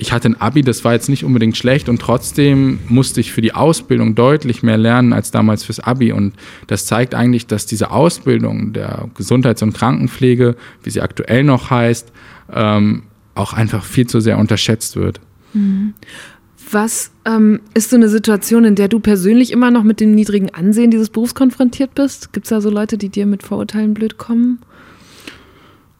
[0.00, 3.40] ich hatte ein Abi, das war jetzt nicht unbedingt schlecht und trotzdem musste ich für
[3.40, 6.12] die Ausbildung deutlich mehr lernen als damals fürs Abi.
[6.12, 6.34] Und
[6.68, 10.54] das zeigt eigentlich, dass diese Ausbildung der Gesundheits- und Krankenpflege,
[10.84, 12.12] wie sie aktuell noch heißt,
[12.52, 13.02] ähm,
[13.34, 15.20] auch einfach viel zu sehr unterschätzt wird.
[15.52, 15.94] Mhm.
[16.70, 20.50] Was ähm, ist so eine Situation, in der du persönlich immer noch mit dem niedrigen
[20.50, 22.32] Ansehen dieses Berufs konfrontiert bist?
[22.32, 24.58] Gibt es da so Leute, die dir mit Vorurteilen blöd kommen?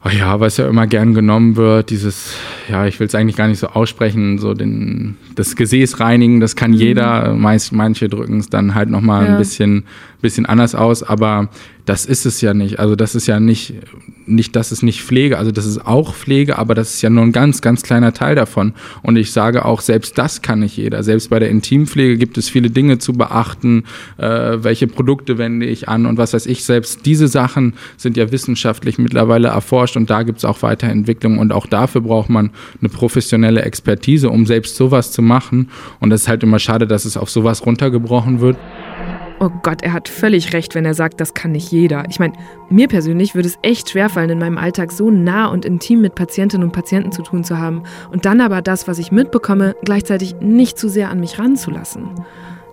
[0.05, 2.35] Oh ja, was ja immer gern genommen wird, dieses,
[2.69, 6.55] ja, ich will es eigentlich gar nicht so aussprechen, so den, das Gesäß reinigen, das
[6.55, 6.77] kann mhm.
[6.77, 7.35] jeder.
[7.35, 9.33] Meist, manche drücken es dann halt nochmal ja.
[9.33, 9.85] ein bisschen,
[10.21, 11.49] bisschen anders aus, aber
[11.89, 12.79] das ist es ja nicht.
[12.79, 13.73] Also das ist ja nicht,
[14.27, 17.23] nicht, das ist nicht Pflege, also das ist auch Pflege, aber das ist ja nur
[17.23, 18.75] ein ganz, ganz kleiner Teil davon.
[19.03, 21.03] Und ich sage auch, selbst das kann nicht jeder.
[21.03, 23.85] Selbst bei der Intimpflege gibt es viele Dinge zu beachten,
[24.19, 26.65] äh, welche Produkte wende ich an und was weiß ich.
[26.65, 31.53] Selbst diese Sachen sind ja wissenschaftlich mittlerweile erforscht und da gibt es auch Weiterentwicklung und
[31.53, 32.51] auch dafür braucht man
[32.81, 35.71] eine professionelle Expertise, um selbst sowas zu machen.
[36.01, 38.59] Und das ist halt immer schade, dass es auf sowas runtergebrochen wird.
[39.41, 42.05] Oh Gott, er hat völlig recht, wenn er sagt, das kann nicht jeder.
[42.09, 42.33] Ich meine,
[42.69, 46.67] mir persönlich würde es echt schwerfallen, in meinem Alltag so nah und intim mit Patientinnen
[46.67, 50.77] und Patienten zu tun zu haben und dann aber das, was ich mitbekomme, gleichzeitig nicht
[50.77, 52.11] zu sehr an mich ranzulassen.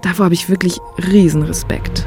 [0.01, 0.80] Davor habe ich wirklich
[1.12, 2.06] Riesenrespekt.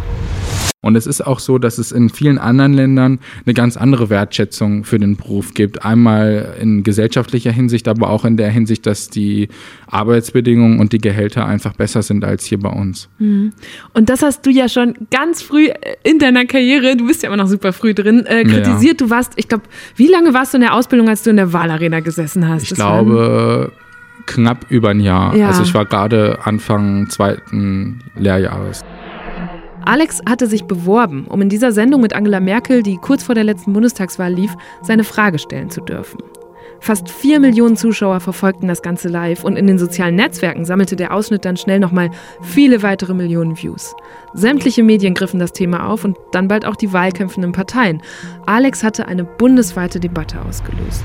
[0.81, 4.85] Und es ist auch so, dass es in vielen anderen Ländern eine ganz andere Wertschätzung
[4.85, 5.85] für den Beruf gibt.
[5.85, 9.49] Einmal in gesellschaftlicher Hinsicht, aber auch in der Hinsicht, dass die
[9.89, 13.09] Arbeitsbedingungen und die Gehälter einfach besser sind als hier bei uns.
[13.19, 13.53] Mhm.
[13.93, 15.69] Und das hast du ja schon ganz früh
[16.05, 19.01] in deiner Karriere, du bist ja immer noch super früh drin, äh, kritisiert.
[19.01, 19.07] Ja.
[19.07, 19.65] Du warst, ich glaube,
[19.97, 22.63] wie lange warst du in der Ausbildung, als du in der Wahlarena gesessen hast?
[22.63, 23.73] Ich das glaube
[24.27, 25.35] knapp über ein Jahr.
[25.35, 25.49] Ja.
[25.49, 28.85] Also ich war gerade Anfang zweiten Lehrjahres.
[29.89, 33.45] Alex hatte sich beworben, um in dieser Sendung mit Angela Merkel, die kurz vor der
[33.45, 36.19] letzten Bundestagswahl lief, seine Frage stellen zu dürfen.
[36.79, 41.15] Fast vier Millionen Zuschauer verfolgten das Ganze live und in den sozialen Netzwerken sammelte der
[41.15, 42.11] Ausschnitt dann schnell nochmal
[42.43, 43.95] viele weitere Millionen Views.
[44.35, 48.03] Sämtliche Medien griffen das Thema auf und dann bald auch die wahlkämpfenden Parteien.
[48.45, 51.03] Alex hatte eine bundesweite Debatte ausgelöst.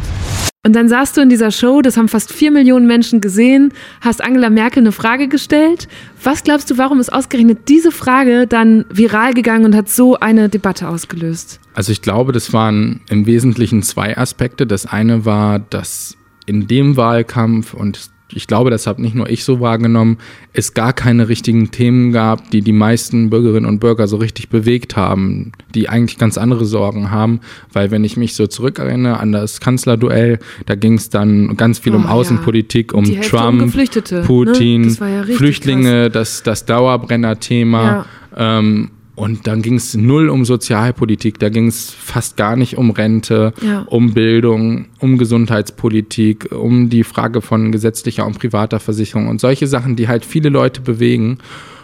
[0.66, 4.24] Und dann saßt du in dieser Show, das haben fast vier Millionen Menschen gesehen, hast
[4.24, 5.90] Angela Merkel eine Frage gestellt.
[6.24, 10.48] Was glaubst du, warum ist ausgerechnet diese Frage dann viral gegangen und hat so eine
[10.48, 11.60] Debatte ausgelöst?
[11.74, 14.66] Also ich glaube, das waren im Wesentlichen zwei Aspekte.
[14.66, 19.44] Das eine war, dass in dem Wahlkampf, und ich glaube, das habe nicht nur ich
[19.44, 20.18] so wahrgenommen,
[20.54, 24.96] es gar keine richtigen Themen gab, die die meisten Bürgerinnen und Bürger so richtig bewegt
[24.96, 27.40] haben, die eigentlich ganz andere Sorgen haben,
[27.72, 31.94] weil wenn ich mich so zurückerinnere an das Kanzlerduell, da ging es dann ganz viel
[31.94, 32.98] oh, um Außenpolitik, ja.
[32.98, 34.24] um Trump, um ne?
[34.24, 35.28] Putin, ne?
[35.28, 38.06] ja Flüchtlinge, das, das Dauerbrenner-Thema.
[38.36, 38.60] Ja.
[38.60, 42.90] Ähm, und dann ging es null um Sozialpolitik, da ging es fast gar nicht um
[42.90, 43.82] Rente, ja.
[43.84, 49.96] um Bildung, um Gesundheitspolitik, um die Frage von gesetzlicher und privater Versicherung und solche Sachen,
[49.96, 51.38] die halt viele Leute bewegen.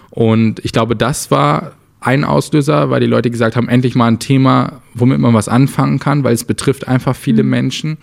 [0.10, 4.20] Und ich glaube, das war ein Auslöser, weil die Leute gesagt haben, endlich mal ein
[4.20, 7.50] Thema, womit man was anfangen kann, weil es betrifft einfach viele mhm.
[7.50, 7.98] Menschen.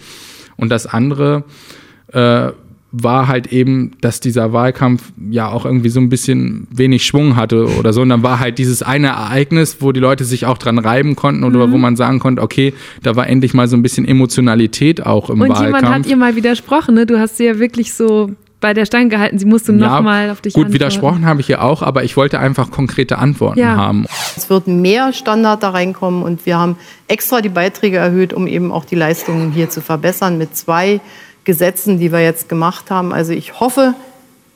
[0.56, 1.44] Und das andere,
[2.12, 2.52] äh,
[3.02, 7.66] war halt eben, dass dieser Wahlkampf ja auch irgendwie so ein bisschen wenig Schwung hatte
[7.78, 8.02] oder so.
[8.02, 11.44] Und dann war halt dieses eine Ereignis, wo die Leute sich auch dran reiben konnten
[11.44, 11.72] oder mhm.
[11.72, 15.40] wo man sagen konnte, okay, da war endlich mal so ein bisschen Emotionalität auch im
[15.40, 15.64] Und Wahlkampf.
[15.64, 17.06] Und jemand hat ihr mal widersprochen, ne?
[17.06, 18.30] Du hast sie ja wirklich so
[18.60, 19.38] bei der Stange gehalten.
[19.38, 20.74] Sie musste ja, nochmal auf dich Gut, antworten.
[20.74, 23.76] widersprochen habe ich ihr auch, aber ich wollte einfach konkrete Antworten ja.
[23.76, 24.06] haben.
[24.36, 26.76] Es wird mehr Standard da reinkommen und wir haben
[27.08, 31.00] extra die Beiträge erhöht, um eben auch die Leistungen hier zu verbessern mit zwei
[31.46, 33.14] Gesetzen, die wir jetzt gemacht haben.
[33.14, 33.94] Also ich hoffe,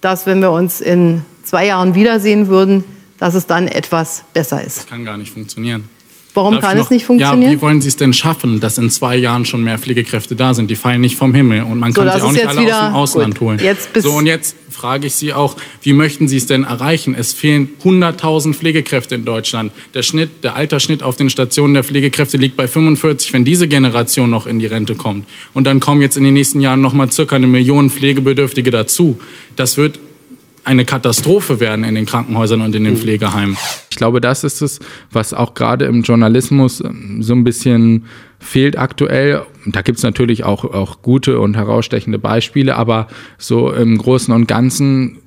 [0.02, 2.84] dass wenn wir uns in zwei Jahren wiedersehen würden,
[3.18, 4.78] dass es dann etwas besser ist.
[4.78, 5.88] Das kann gar nicht funktionieren.
[6.34, 7.42] Warum Darf kann noch, es nicht funktionieren?
[7.42, 10.54] Ja, wie wollen Sie es denn schaffen, dass in zwei Jahren schon mehr Pflegekräfte da
[10.54, 10.70] sind?
[10.70, 13.12] Die fallen nicht vom Himmel und man so, kann sie auch nicht alle wieder, aus
[13.12, 13.58] dem Ausland gut, holen.
[13.58, 17.14] Jetzt so, und jetzt frage ich Sie auch, wie möchten Sie es denn erreichen?
[17.14, 19.72] Es fehlen 100.000 Pflegekräfte in Deutschland.
[19.94, 24.30] Der Schnitt, der Altersschnitt auf den Stationen der Pflegekräfte liegt bei 45, wenn diese Generation
[24.30, 25.26] noch in die Rente kommt.
[25.52, 29.18] Und dann kommen jetzt in den nächsten Jahren noch mal circa eine Million Pflegebedürftige dazu.
[29.56, 29.98] Das wird
[30.64, 32.98] eine Katastrophe werden in den Krankenhäusern und in den mhm.
[32.98, 33.56] Pflegeheimen.
[33.90, 38.04] Ich glaube, das ist es, was auch gerade im Journalismus ähm, so ein bisschen
[38.38, 39.42] fehlt aktuell.
[39.66, 44.46] Da gibt es natürlich auch, auch gute und herausstechende Beispiele, aber so im Großen und
[44.46, 45.18] Ganzen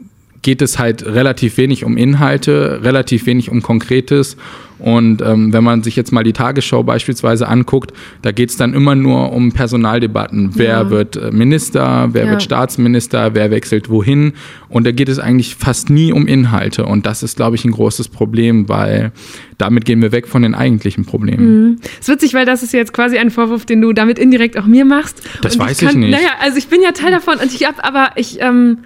[0.44, 4.38] geht es halt relativ wenig um Inhalte, relativ wenig um Konkretes
[4.84, 8.74] und ähm, wenn man sich jetzt mal die Tagesschau beispielsweise anguckt, da geht es dann
[8.74, 10.52] immer nur um Personaldebatten.
[10.56, 10.90] Wer ja.
[10.90, 12.32] wird äh, Minister, wer ja.
[12.32, 14.34] wird Staatsminister, wer wechselt wohin.
[14.68, 16.86] Und da geht es eigentlich fast nie um Inhalte.
[16.86, 19.14] Und das ist, glaube ich, ein großes Problem, weil
[19.58, 21.70] damit gehen wir weg von den eigentlichen Problemen.
[21.70, 21.80] Mhm.
[22.02, 24.66] Es ist witzig, weil das ist jetzt quasi ein Vorwurf, den du damit indirekt auch
[24.66, 25.22] mir machst.
[25.42, 26.12] Das und weiß ich, kann, ich nicht.
[26.12, 28.80] Naja, also ich bin ja Teil davon und ich habe aber ich ähm,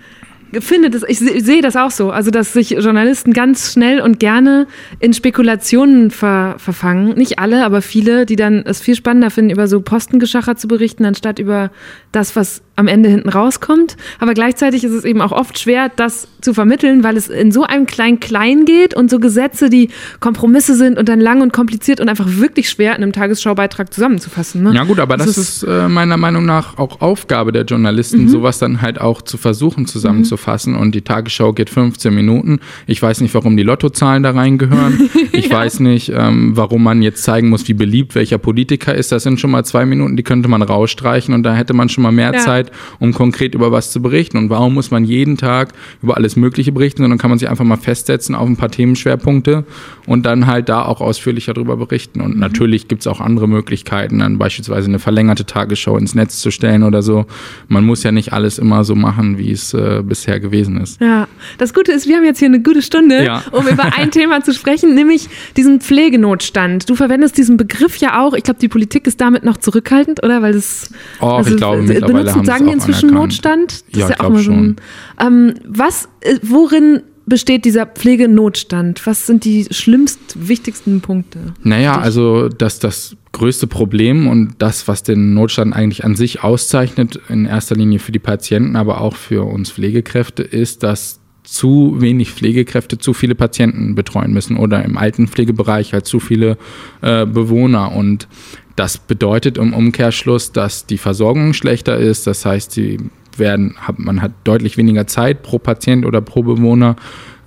[0.60, 4.68] finde das, ich sehe das auch so, also dass sich Journalisten ganz schnell und gerne
[5.00, 7.16] in Spekulationen ver, verfangen.
[7.18, 11.06] Nicht alle, aber viele, die dann es viel spannender finden, über so Postengeschacher zu berichten,
[11.06, 11.72] anstatt über
[12.12, 13.98] das, was am Ende hinten rauskommt.
[14.20, 17.64] Aber gleichzeitig ist es eben auch oft schwer, das zu vermitteln, weil es in so
[17.64, 22.08] einem Klein-Klein geht und so Gesetze, die Kompromisse sind und dann lang und kompliziert und
[22.08, 24.62] einfach wirklich schwer in einem Tagesschaubeitrag zusammenzufassen.
[24.62, 24.76] Ne?
[24.76, 28.30] Ja gut, aber das, das ist, äh, meiner Meinung nach auch Aufgabe der Journalisten, mhm.
[28.30, 30.74] sowas dann halt auch zu versuchen zusammenzufassen.
[30.74, 30.80] Mhm.
[30.80, 32.60] Und die Tagesschau geht 15 Minuten.
[32.86, 35.10] Ich weiß nicht, warum die Lottozahlen da reingehören.
[35.34, 35.58] Ich ja.
[35.58, 39.12] weiß nicht, ähm, warum man jetzt zeigen muss, wie beliebt welcher Politiker ist.
[39.12, 42.02] Das sind schon mal zwei Minuten, die könnte man rausstreichen und da hätte man schon
[42.02, 42.40] mal mehr ja.
[42.40, 44.38] Zeit Zeit, um konkret über was zu berichten.
[44.38, 47.66] Und warum muss man jeden Tag über alles Mögliche berichten, sondern kann man sich einfach
[47.66, 49.66] mal festsetzen auf ein paar Themenschwerpunkte
[50.06, 52.22] und dann halt da auch ausführlicher darüber berichten.
[52.22, 52.40] Und mhm.
[52.40, 56.84] natürlich gibt es auch andere Möglichkeiten, dann beispielsweise eine verlängerte Tagesschau ins Netz zu stellen
[56.84, 57.26] oder so.
[57.68, 61.02] Man muss ja nicht alles immer so machen, wie es äh, bisher gewesen ist.
[61.02, 61.28] Ja,
[61.58, 63.44] das Gute ist, wir haben jetzt hier eine gute Stunde, ja.
[63.52, 66.90] um über ein Thema zu sprechen, nämlich diesen Pflegenotstand.
[66.90, 68.34] Du verwendest diesen Begriff ja auch.
[68.34, 70.42] Ich glaube, die Politik ist damit noch zurückhaltend, oder?
[70.42, 73.32] Weil das oh, also, ich glaube, mittlerweile haben sagen inzwischen anerkannt.
[73.32, 73.84] Notstand?
[73.92, 74.76] Das ja, ist ja auch mal so ein,
[75.20, 79.06] ähm, was, äh, worin besteht dieser Pflegenotstand?
[79.06, 81.54] Was sind die schlimmst wichtigsten Punkte?
[81.62, 87.20] Naja, also dass das größte Problem und das, was den Notstand eigentlich an sich auszeichnet,
[87.28, 92.32] in erster Linie für die Patienten, aber auch für uns Pflegekräfte, ist, dass zu wenig
[92.32, 96.58] Pflegekräfte zu viele Patienten betreuen müssen oder im Altenpflegebereich halt zu viele
[97.02, 97.94] äh, Bewohner.
[97.94, 98.28] Und
[98.78, 102.28] das bedeutet im Umkehrschluss, dass die Versorgung schlechter ist.
[102.28, 103.00] Das heißt, sie
[103.36, 106.96] werden, man hat deutlich weniger Zeit pro Patient oder pro Bewohner.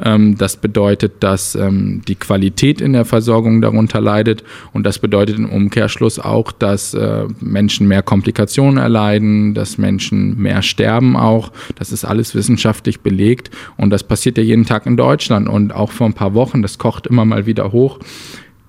[0.03, 4.43] Ähm, das bedeutet, dass ähm, die Qualität in der Versorgung darunter leidet.
[4.73, 10.63] Und das bedeutet im Umkehrschluss auch, dass äh, Menschen mehr Komplikationen erleiden, dass Menschen mehr
[10.63, 11.53] sterben auch.
[11.77, 13.51] Das ist alles wissenschaftlich belegt.
[13.77, 15.49] Und das passiert ja jeden Tag in Deutschland.
[15.49, 18.01] Und auch vor ein paar Wochen, das kocht immer mal wieder hoch,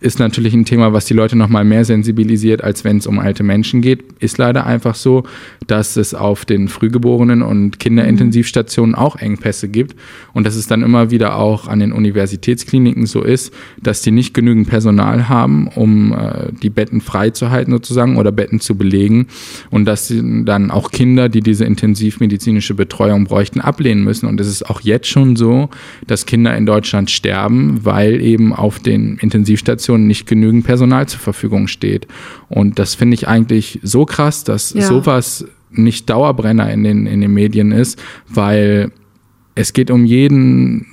[0.01, 3.19] ist natürlich ein Thema, was die Leute noch mal mehr sensibilisiert, als wenn es um
[3.19, 4.03] alte Menschen geht.
[4.19, 5.23] Ist leider einfach so,
[5.67, 9.95] dass es auf den Frühgeborenen und Kinderintensivstationen auch Engpässe gibt
[10.33, 14.33] und dass es dann immer wieder auch an den Universitätskliniken so ist, dass die nicht
[14.33, 19.27] genügend Personal haben, um äh, die Betten freizuhalten sozusagen oder Betten zu belegen
[19.69, 24.25] und dass dann auch Kinder, die diese intensivmedizinische Betreuung bräuchten, ablehnen müssen.
[24.25, 25.69] Und es ist auch jetzt schon so,
[26.07, 31.19] dass Kinder in Deutschland sterben, weil eben auf den Intensivstationen Situationen nicht genügend Personal zur
[31.19, 32.07] Verfügung steht.
[32.49, 34.81] Und das finde ich eigentlich so krass, dass ja.
[34.81, 38.91] sowas nicht Dauerbrenner in den, in den Medien ist, weil
[39.55, 40.87] es geht um jeden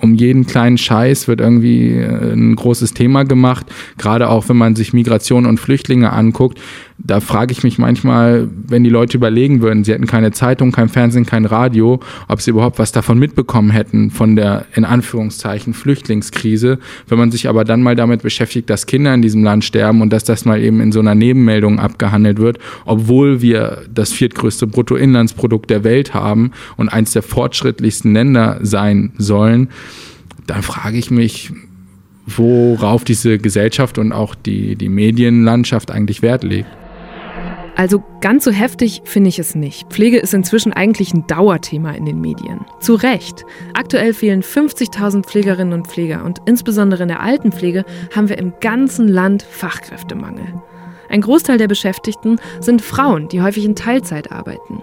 [0.00, 3.66] um jeden kleinen Scheiß wird irgendwie äh, ein großes Thema gemacht.
[3.98, 6.58] Gerade auch wenn man sich Migration und Flüchtlinge anguckt,
[6.98, 10.88] da frage ich mich manchmal, wenn die Leute überlegen würden, sie hätten keine Zeitung, kein
[10.88, 16.78] Fernsehen, kein Radio, ob sie überhaupt was davon mitbekommen hätten von der in Anführungszeichen Flüchtlingskrise.
[17.08, 20.12] Wenn man sich aber dann mal damit beschäftigt, dass Kinder in diesem Land sterben und
[20.12, 25.70] dass das mal eben in so einer Nebenmeldung abgehandelt wird, obwohl wir das viertgrößte Bruttoinlandsprodukt
[25.70, 29.68] der Welt haben und eins der fortschrittlichsten Länder sein sollen,
[30.46, 31.52] dann frage ich mich,
[32.26, 36.68] worauf diese Gesellschaft und auch die, die Medienlandschaft eigentlich Wert legt.
[37.74, 39.88] Also ganz so heftig finde ich es nicht.
[39.88, 42.66] Pflege ist inzwischen eigentlich ein Dauerthema in den Medien.
[42.80, 43.44] Zu Recht.
[43.74, 49.08] Aktuell fehlen 50.000 Pflegerinnen und Pfleger und insbesondere in der Altenpflege haben wir im ganzen
[49.08, 50.62] Land Fachkräftemangel.
[51.08, 54.82] Ein Großteil der Beschäftigten sind Frauen, die häufig in Teilzeit arbeiten.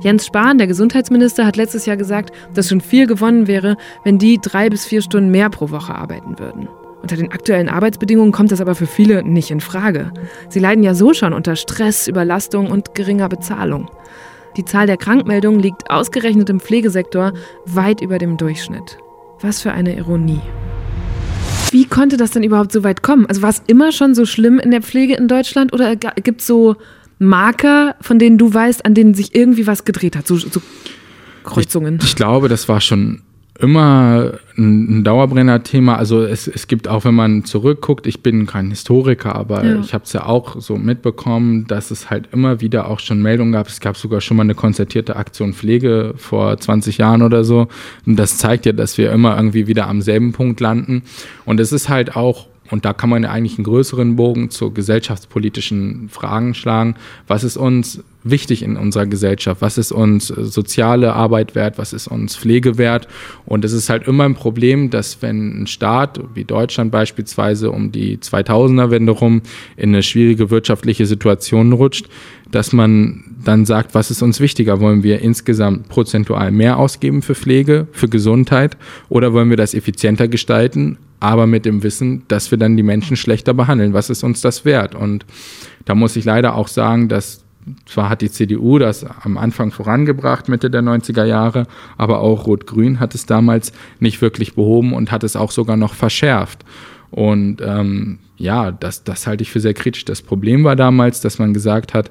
[0.00, 4.38] Jens Spahn, der Gesundheitsminister, hat letztes Jahr gesagt, dass schon viel gewonnen wäre, wenn die
[4.38, 6.68] drei bis vier Stunden mehr pro Woche arbeiten würden.
[7.04, 10.10] Unter den aktuellen Arbeitsbedingungen kommt das aber für viele nicht in Frage.
[10.48, 13.90] Sie leiden ja so schon unter Stress, Überlastung und geringer Bezahlung.
[14.56, 17.34] Die Zahl der Krankmeldungen liegt ausgerechnet im Pflegesektor
[17.66, 18.96] weit über dem Durchschnitt.
[19.42, 20.40] Was für eine Ironie.
[21.72, 23.26] Wie konnte das denn überhaupt so weit kommen?
[23.26, 26.46] Also war es immer schon so schlimm in der Pflege in Deutschland oder gibt es
[26.46, 26.76] so
[27.18, 30.26] Marker, von denen du weißt, an denen sich irgendwie was gedreht hat?
[30.26, 30.62] So, so
[31.42, 31.98] Kreuzungen.
[32.00, 33.20] Ich, ich glaube, das war schon
[33.58, 35.96] immer ein, Dauerbrenner-Thema.
[35.96, 39.80] Also es, es gibt auch, wenn man zurückguckt, ich bin kein Historiker, aber ja.
[39.80, 43.52] ich habe es ja auch so mitbekommen, dass es halt immer wieder auch schon Meldungen
[43.52, 43.68] gab.
[43.68, 47.68] Es gab sogar schon mal eine konzertierte Aktion Pflege vor 20 Jahren oder so.
[48.06, 51.02] Und das zeigt ja, dass wir immer irgendwie wieder am selben Punkt landen.
[51.44, 54.70] Und es ist halt auch und da kann man ja eigentlich einen größeren Bogen zu
[54.70, 56.96] gesellschaftspolitischen Fragen schlagen.
[57.26, 59.60] Was ist uns wichtig in unserer Gesellschaft?
[59.60, 61.76] Was ist uns äh, soziale Arbeit wert?
[61.76, 63.06] Was ist uns Pflege wert?
[63.44, 67.92] Und es ist halt immer ein Problem, dass wenn ein Staat wie Deutschland beispielsweise um
[67.92, 69.42] die 2000er-Wende rum
[69.76, 72.08] in eine schwierige wirtschaftliche Situation rutscht,
[72.50, 74.80] dass man dann sagt, was ist uns wichtiger?
[74.80, 78.76] Wollen wir insgesamt prozentual mehr ausgeben für Pflege, für Gesundheit
[79.08, 83.16] oder wollen wir das effizienter gestalten, aber mit dem Wissen, dass wir dann die Menschen
[83.16, 83.92] schlechter behandeln?
[83.92, 84.94] Was ist uns das wert?
[84.94, 85.24] Und
[85.84, 87.44] da muss ich leider auch sagen, dass
[87.86, 93.00] zwar hat die CDU das am Anfang vorangebracht, Mitte der 90er Jahre, aber auch Rot-Grün
[93.00, 96.64] hat es damals nicht wirklich behoben und hat es auch sogar noch verschärft.
[97.10, 100.04] Und ähm, ja, das, das halte ich für sehr kritisch.
[100.04, 102.10] Das Problem war damals, dass man gesagt hat,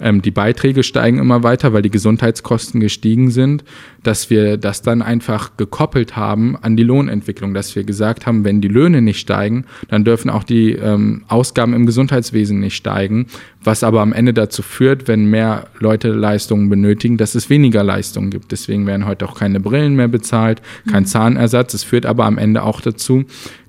[0.00, 3.64] ähm, die Beiträge steigen immer weiter, weil die Gesundheitskosten gestiegen sind,
[4.02, 8.60] dass wir das dann einfach gekoppelt haben an die Lohnentwicklung, dass wir gesagt haben, wenn
[8.60, 13.26] die Löhne nicht steigen, dann dürfen auch die ähm, Ausgaben im Gesundheitswesen nicht steigen,
[13.62, 18.30] was aber am Ende dazu führt, wenn mehr Leute Leistungen benötigen, dass es weniger Leistungen
[18.30, 18.52] gibt.
[18.52, 21.08] Deswegen werden heute auch keine Brillen mehr bezahlt, kein mhm.
[21.08, 21.74] Zahnersatz.
[21.74, 23.24] Es führt aber am Ende auch dazu,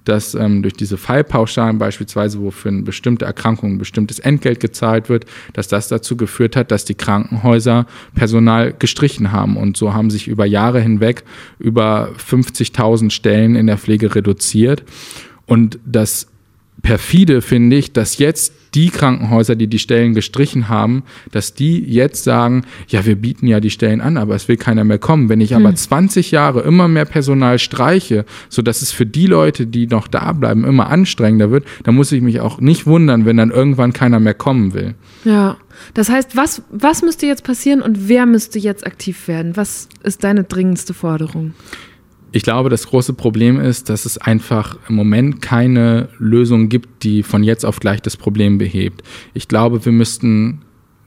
[0.05, 5.09] dass ähm, durch diese Fallpauschalen beispielsweise, wo für eine bestimmte Erkrankung ein bestimmtes Entgelt gezahlt
[5.09, 9.57] wird, dass das dazu geführt hat, dass die Krankenhäuser Personal gestrichen haben.
[9.57, 11.23] Und so haben sich über Jahre hinweg
[11.59, 14.83] über 50.000 Stellen in der Pflege reduziert.
[15.45, 16.27] Und das
[16.85, 22.23] perfide finde ich, dass jetzt die Krankenhäuser, die die Stellen gestrichen haben, dass die jetzt
[22.23, 25.27] sagen, ja, wir bieten ja die Stellen an, aber es will keiner mehr kommen.
[25.27, 26.35] Wenn ich aber 20 hm.
[26.35, 30.63] Jahre immer mehr Personal streiche, so dass es für die Leute, die noch da bleiben,
[30.63, 34.35] immer anstrengender wird, dann muss ich mich auch nicht wundern, wenn dann irgendwann keiner mehr
[34.35, 34.93] kommen will.
[35.23, 35.57] Ja.
[35.95, 39.57] Das heißt, was, was müsste jetzt passieren und wer müsste jetzt aktiv werden?
[39.57, 41.53] Was ist deine dringendste Forderung?
[42.35, 47.23] Ich glaube, das große Problem ist, dass es einfach im Moment keine Lösung gibt, die
[47.23, 49.03] von jetzt auf gleich das Problem behebt.
[49.33, 50.59] Ich glaube, wir müssten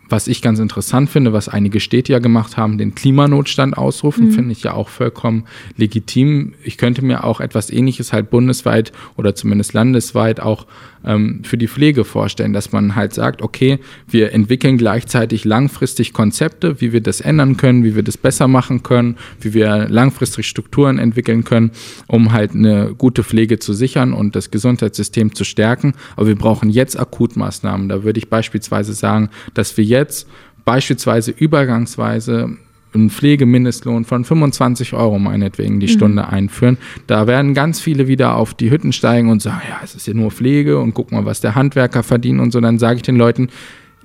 [0.09, 4.33] was ich ganz interessant finde, was einige Städte ja gemacht haben, den Klimanotstand ausrufen, mhm.
[4.33, 5.45] finde ich ja auch vollkommen
[5.77, 6.55] legitim.
[6.65, 10.67] Ich könnte mir auch etwas Ähnliches halt bundesweit oder zumindest landesweit auch
[11.05, 16.81] ähm, für die Pflege vorstellen, dass man halt sagt, okay, wir entwickeln gleichzeitig langfristig Konzepte,
[16.81, 20.99] wie wir das ändern können, wie wir das besser machen können, wie wir langfristig Strukturen
[20.99, 21.71] entwickeln können,
[22.07, 25.95] um halt eine gute Pflege zu sichern und das Gesundheitssystem zu stärken.
[26.17, 27.89] Aber wir brauchen jetzt Akutmaßnahmen.
[27.89, 30.29] Da würde ich beispielsweise sagen, dass wir jetzt
[30.65, 32.59] beispielsweise übergangsweise
[32.95, 35.93] einen Pflegemindestlohn von 25 Euro meinetwegen die mhm.
[35.93, 36.79] Stunde einführen.
[37.07, 40.15] Da werden ganz viele wieder auf die Hütten steigen und sagen, ja, es ist ja
[40.15, 42.61] nur Pflege und guck mal, was der Handwerker verdient und so.
[42.61, 43.49] Dann sage ich den Leuten,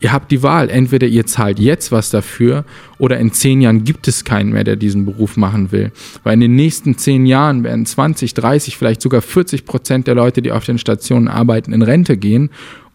[0.03, 0.69] ihr habt die Wahl.
[0.69, 2.65] Entweder ihr zahlt jetzt was dafür
[2.99, 5.91] oder in zehn Jahren gibt es keinen mehr, der diesen Beruf machen will.
[6.23, 10.41] Weil in den nächsten zehn Jahren werden 20, 30, vielleicht sogar 40 Prozent der Leute,
[10.41, 12.49] die auf den Stationen arbeiten, in Rente gehen.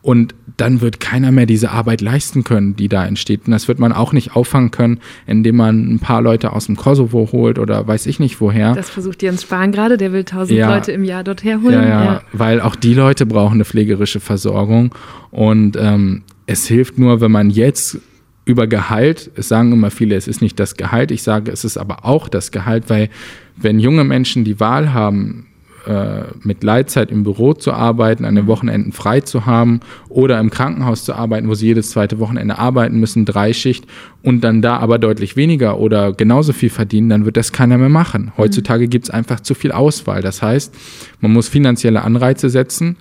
[0.08, 3.42] Und dann wird keiner mehr diese Arbeit leisten können, die da entsteht.
[3.44, 6.76] Und das wird man auch nicht auffangen können, indem man ein paar Leute aus dem
[6.76, 8.74] Kosovo holt oder weiß ich nicht woher.
[8.74, 10.74] Das versucht Jens Spahn gerade, der will tausend ja.
[10.74, 11.82] Leute im Jahr dort herholen.
[11.82, 14.94] Ja, ja, ja, weil auch die Leute brauchen eine pflegerische Versorgung.
[15.30, 17.98] Und ähm, es hilft nur, wenn man jetzt
[18.46, 21.76] über Gehalt, es sagen immer viele, es ist nicht das Gehalt, ich sage, es ist
[21.76, 23.10] aber auch das Gehalt, weil
[23.56, 25.47] wenn junge Menschen die Wahl haben,
[25.88, 30.50] äh, mit Leitzeit im Büro zu arbeiten, an den Wochenenden frei zu haben oder im
[30.50, 33.86] Krankenhaus zu arbeiten, wo sie jedes zweite Wochenende arbeiten müssen, Dreischicht
[34.22, 37.88] und dann da aber deutlich weniger oder genauso viel verdienen, dann wird das keiner mehr
[37.88, 38.24] machen.
[38.24, 38.32] Mhm.
[38.36, 40.20] Heutzutage gibt es einfach zu viel Auswahl.
[40.20, 40.74] Das heißt,
[41.20, 42.96] man muss finanzielle Anreize setzen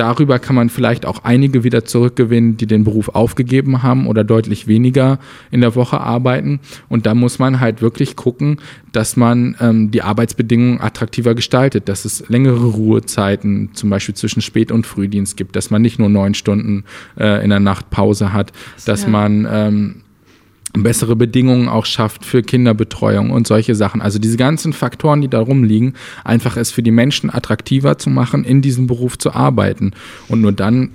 [0.00, 4.66] darüber kann man vielleicht auch einige wieder zurückgewinnen, die den Beruf aufgegeben haben oder deutlich
[4.66, 5.18] weniger
[5.50, 6.60] in der Woche arbeiten.
[6.88, 8.56] Und da muss man halt wirklich gucken,
[8.92, 14.72] dass man ähm, die Arbeitsbedingungen attraktiver gestaltet, dass es längere Ruhezeiten zum Beispiel zwischen Spät-
[14.72, 16.84] und Frühdienst gibt, dass man nicht nur neun Stunden
[17.18, 18.52] äh, in der Nacht Pause hat,
[18.86, 19.10] dass ja.
[19.10, 19.96] man ähm,
[20.72, 24.00] bessere Bedingungen auch schafft für Kinderbetreuung und solche Sachen.
[24.00, 28.44] Also diese ganzen Faktoren, die da rumliegen, einfach es für die Menschen attraktiver zu machen,
[28.44, 29.92] in diesem Beruf zu arbeiten.
[30.28, 30.90] Und nur dann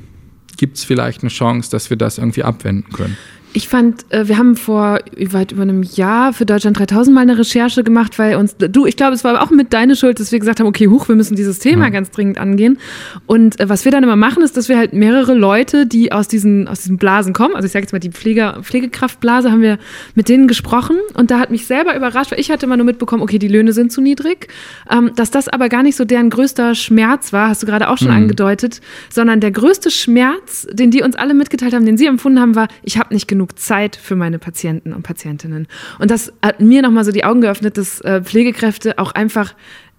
[0.57, 3.17] gibt es vielleicht eine Chance, dass wir das irgendwie abwenden können.
[3.55, 7.37] Ich fand, äh, wir haben vor weit über einem Jahr für Deutschland 3000 mal eine
[7.37, 10.39] Recherche gemacht, weil uns, du, ich glaube, es war auch mit deine Schuld, dass wir
[10.39, 11.89] gesagt haben, okay, huch, wir müssen dieses Thema ja.
[11.89, 12.79] ganz dringend angehen.
[13.27, 16.27] Und äh, was wir dann immer machen, ist, dass wir halt mehrere Leute, die aus
[16.27, 19.79] diesen, aus diesen Blasen kommen, also ich sage jetzt mal die Pflege, Pflegekraftblase, haben wir
[20.15, 20.97] mit denen gesprochen.
[21.13, 23.71] Und da hat mich selber überrascht, weil ich hatte immer nur mitbekommen, okay, die Löhne
[23.71, 24.49] sind zu niedrig,
[24.91, 27.97] ähm, dass das aber gar nicht so deren größter Schmerz war, hast du gerade auch
[27.97, 28.15] schon mhm.
[28.15, 32.55] angedeutet, sondern der größte Schmerz, den die uns alle mitgeteilt haben, den sie empfunden haben,
[32.55, 35.67] war, ich habe nicht genug Zeit für meine Patienten und Patientinnen.
[35.99, 39.55] Und das hat mir nochmal so die Augen geöffnet, dass äh, Pflegekräfte auch einfach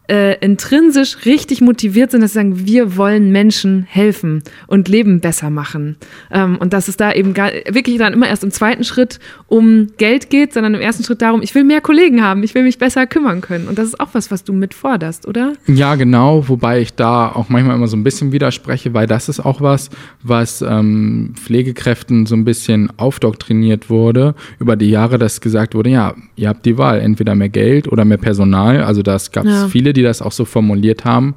[0.09, 5.50] äh, intrinsisch richtig motiviert sind, dass sie sagen, wir wollen Menschen helfen und Leben besser
[5.50, 5.96] machen.
[6.30, 9.88] Ähm, und dass es da eben gar, wirklich dann immer erst im zweiten Schritt um
[9.98, 12.78] Geld geht, sondern im ersten Schritt darum, ich will mehr Kollegen haben, ich will mich
[12.78, 13.68] besser kümmern können.
[13.68, 15.54] Und das ist auch was, was du mitforderst, oder?
[15.66, 19.40] Ja, genau, wobei ich da auch manchmal immer so ein bisschen widerspreche, weil das ist
[19.40, 19.90] auch was,
[20.22, 26.14] was ähm, Pflegekräften so ein bisschen aufdoktriniert wurde über die Jahre, dass gesagt wurde, ja,
[26.36, 28.82] ihr habt die Wahl, entweder mehr Geld oder mehr Personal.
[28.82, 29.68] Also das gab es ja.
[29.68, 31.34] viele, die das auch so formuliert haben.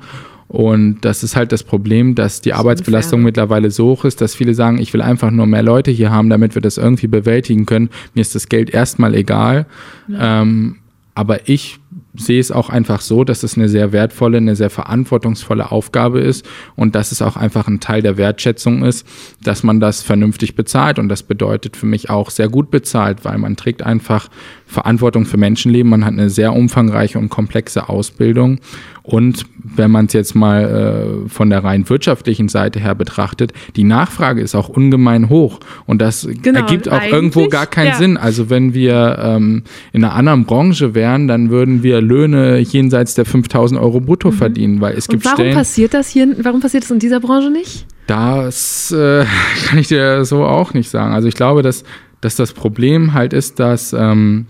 [0.49, 4.55] Und das ist halt das Problem, dass die Arbeitsbelastung mittlerweile so hoch ist, dass viele
[4.55, 7.89] sagen, ich will einfach nur mehr Leute hier haben, damit wir das irgendwie bewältigen können.
[8.15, 9.67] Mir ist das Geld erstmal egal.
[10.07, 10.41] Ja.
[10.41, 10.77] Ähm,
[11.13, 11.79] aber ich
[12.15, 16.47] sehe es auch einfach so, dass es eine sehr wertvolle, eine sehr verantwortungsvolle Aufgabe ist
[16.75, 19.05] und dass es auch einfach ein Teil der Wertschätzung ist,
[19.43, 20.97] dass man das vernünftig bezahlt.
[20.97, 24.29] Und das bedeutet für mich auch sehr gut bezahlt, weil man trägt einfach
[24.65, 28.59] Verantwortung für Menschenleben, man hat eine sehr umfangreiche und komplexe Ausbildung.
[29.03, 33.83] Und wenn man es jetzt mal äh, von der rein wirtschaftlichen Seite her betrachtet, die
[33.83, 35.59] Nachfrage ist auch ungemein hoch.
[35.85, 37.95] Und das genau, ergibt auch irgendwo gar keinen ja.
[37.95, 38.17] Sinn.
[38.17, 43.25] Also wenn wir ähm, in einer anderen Branche wären, dann würden wir Löhne jenseits der
[43.25, 44.35] 5000 Euro brutto mhm.
[44.35, 47.19] verdienen, weil es gibt und warum Stellen, passiert das hier, warum passiert das in dieser
[47.19, 47.85] Branche nicht?
[48.07, 49.25] Das äh,
[49.65, 51.13] kann ich dir so auch nicht sagen.
[51.13, 51.83] Also ich glaube, dass,
[52.21, 54.45] dass das Problem halt ist, dass ähm,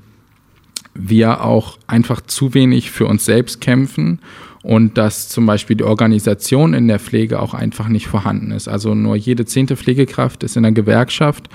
[0.94, 4.20] wir auch einfach zu wenig für uns selbst kämpfen
[4.64, 8.68] und dass zum Beispiel die Organisation in der Pflege auch einfach nicht vorhanden ist.
[8.68, 11.50] Also nur jede zehnte Pflegekraft ist in der Gewerkschaft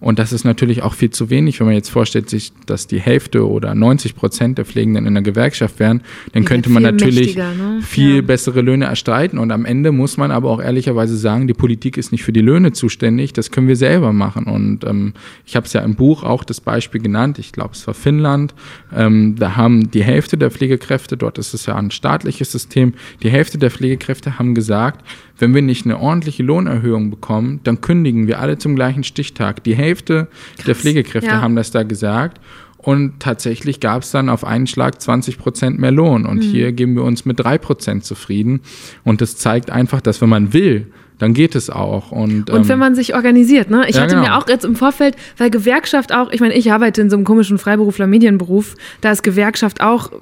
[0.00, 3.00] und das ist natürlich auch viel zu wenig, wenn man jetzt vorstellt, sich, dass die
[3.00, 7.36] Hälfte oder 90 Prozent der Pflegenden in der Gewerkschaft wären, dann die könnte man natürlich
[7.36, 7.80] ne?
[7.82, 8.22] viel ja.
[8.22, 9.38] bessere Löhne erstreiten.
[9.38, 12.40] Und am Ende muss man aber auch ehrlicherweise sagen, die Politik ist nicht für die
[12.40, 14.44] Löhne zuständig, das können wir selber machen.
[14.44, 17.86] Und ähm, ich habe es ja im Buch auch das Beispiel genannt, ich glaube, es
[17.86, 18.54] war Finnland.
[18.94, 23.30] Ähm, da haben die Hälfte der Pflegekräfte, dort ist es ja ein staatliches System, die
[23.30, 25.04] Hälfte der Pflegekräfte haben gesagt,
[25.38, 29.62] wenn wir nicht eine ordentliche Lohnerhöhung bekommen, dann kündigen wir alle zum gleichen Stichtag.
[29.62, 30.66] Die Hälfte Krass.
[30.66, 31.40] der Pflegekräfte ja.
[31.40, 32.40] haben das da gesagt.
[32.78, 36.24] Und tatsächlich gab es dann auf einen Schlag 20 Prozent mehr Lohn.
[36.24, 36.50] Und mhm.
[36.50, 38.60] hier geben wir uns mit drei Prozent zufrieden.
[39.04, 40.86] Und das zeigt einfach, dass wenn man will,
[41.18, 42.12] dann geht es auch.
[42.12, 43.86] Und, und wenn ähm, man sich organisiert, ne?
[43.88, 44.28] Ich ja, hatte genau.
[44.28, 47.24] mir auch jetzt im Vorfeld, weil Gewerkschaft auch, ich meine, ich arbeite in so einem
[47.24, 50.12] komischen Freiberufler-Medienberuf, da ist Gewerkschaft auch,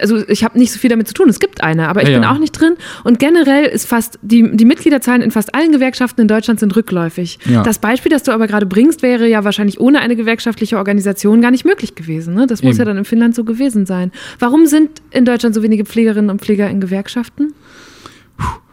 [0.00, 2.18] also ich habe nicht so viel damit zu tun, es gibt eine, aber ich ja,
[2.18, 2.74] bin auch nicht drin.
[3.04, 7.38] Und generell ist fast, die, die Mitgliederzahlen in fast allen Gewerkschaften in Deutschland sind rückläufig.
[7.64, 11.50] Das Beispiel, das du aber gerade bringst, wäre ja wahrscheinlich ohne eine gewerkschaftliche Organisation gar
[11.50, 12.34] nicht möglich gewesen.
[12.34, 12.46] Ne?
[12.46, 12.68] Das Eben.
[12.68, 14.12] muss ja dann in Finnland so gewesen sein.
[14.38, 17.54] Warum sind in Deutschland so wenige Pflegerinnen und Pfleger in Gewerkschaften?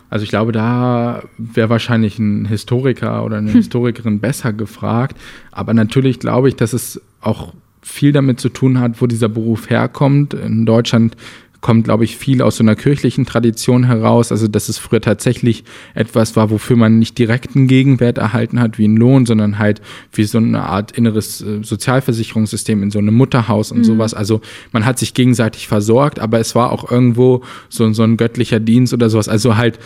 [0.10, 3.56] Also ich glaube, da wäre wahrscheinlich ein Historiker oder eine hm.
[3.58, 5.18] Historikerin besser gefragt.
[5.52, 9.70] Aber natürlich glaube ich, dass es auch viel damit zu tun hat, wo dieser Beruf
[9.70, 10.34] herkommt.
[10.34, 11.16] In Deutschland
[11.62, 14.32] kommt, glaube ich, viel aus so einer kirchlichen Tradition heraus.
[14.32, 18.88] Also, dass es früher tatsächlich etwas war, wofür man nicht direkten Gegenwert erhalten hat wie
[18.88, 19.82] ein Lohn, sondern halt
[20.14, 23.84] wie so eine Art inneres äh, Sozialversicherungssystem in so einem Mutterhaus und mhm.
[23.84, 24.14] sowas.
[24.14, 24.42] Also,
[24.72, 28.94] man hat sich gegenseitig versorgt, aber es war auch irgendwo so, so ein göttlicher Dienst
[28.94, 29.28] oder sowas.
[29.28, 29.80] Also halt,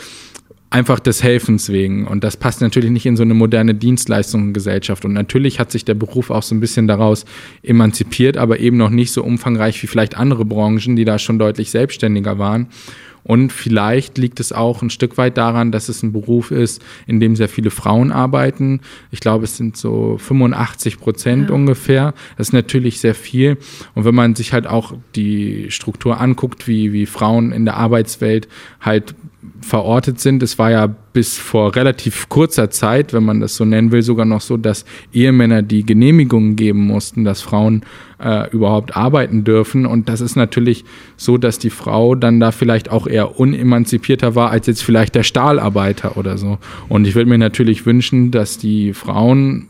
[0.74, 2.07] einfach des Helfens wegen.
[2.07, 5.05] Und das passt natürlich nicht in so eine moderne Dienstleistungsgesellschaft.
[5.05, 7.26] Und natürlich hat sich der Beruf auch so ein bisschen daraus
[7.61, 11.69] emanzipiert, aber eben noch nicht so umfangreich wie vielleicht andere Branchen, die da schon deutlich
[11.69, 12.69] selbstständiger waren.
[13.24, 17.19] Und vielleicht liegt es auch ein Stück weit daran, dass es ein Beruf ist, in
[17.19, 18.82] dem sehr viele Frauen arbeiten.
[19.11, 21.55] Ich glaube, es sind so 85 Prozent ja.
[21.55, 22.13] ungefähr.
[22.38, 23.57] Das ist natürlich sehr viel.
[23.95, 28.49] Und wenn man sich halt auch die Struktur anguckt, wie, wie Frauen in der Arbeitswelt
[28.82, 29.15] halt
[29.64, 30.43] verortet sind.
[30.43, 34.26] Es war ja bis vor relativ kurzer Zeit, wenn man das so nennen will, sogar
[34.26, 37.84] noch so, dass Ehemänner die Genehmigungen geben mussten, dass Frauen
[38.24, 39.86] äh, überhaupt arbeiten dürfen.
[39.86, 40.86] Und das ist natürlich
[41.18, 45.24] so, dass die Frau dann da vielleicht auch eher unemanzipierter war als jetzt vielleicht der
[45.24, 46.57] Stahlarbeiter oder so.
[46.89, 49.68] Und ich würde mir natürlich wünschen, dass die Frauen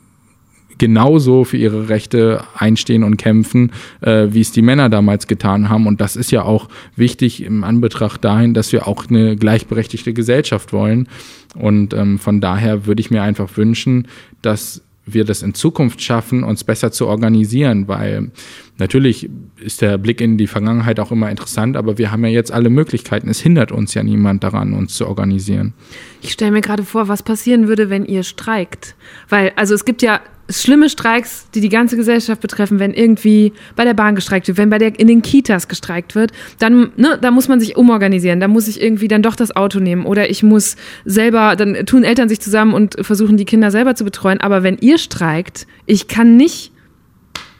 [0.83, 3.71] genauso für ihre Rechte einstehen und kämpfen,
[4.01, 5.87] äh, wie es die Männer damals getan haben.
[5.87, 6.67] Und das ist ja auch
[6.97, 11.07] wichtig im Anbetracht dahin, dass wir auch eine gleichberechtigte Gesellschaft wollen.
[11.55, 14.09] Und ähm, von daher würde ich mir einfach wünschen,
[14.41, 18.31] dass wir das in Zukunft schaffen, uns besser zu organisieren, weil
[18.77, 19.29] natürlich
[19.61, 22.69] ist der Blick in die Vergangenheit auch immer interessant, aber wir haben ja jetzt alle
[22.69, 23.29] Möglichkeiten.
[23.29, 25.73] Es hindert uns ja niemand daran, uns zu organisieren.
[26.21, 28.95] Ich stelle mir gerade vor, was passieren würde, wenn ihr streikt.
[29.29, 30.19] Weil, also es gibt ja
[30.49, 34.69] schlimme Streiks, die die ganze Gesellschaft betreffen, wenn irgendwie bei der Bahn gestreikt wird, wenn
[34.69, 38.47] bei der in den Kitas gestreikt wird, dann ne, da muss man sich umorganisieren, da
[38.47, 40.75] muss ich irgendwie dann doch das Auto nehmen oder ich muss
[41.05, 44.77] selber, dann tun Eltern sich zusammen und versuchen die Kinder selber zu betreuen, aber wenn
[44.79, 46.72] ihr streikt, ich kann nicht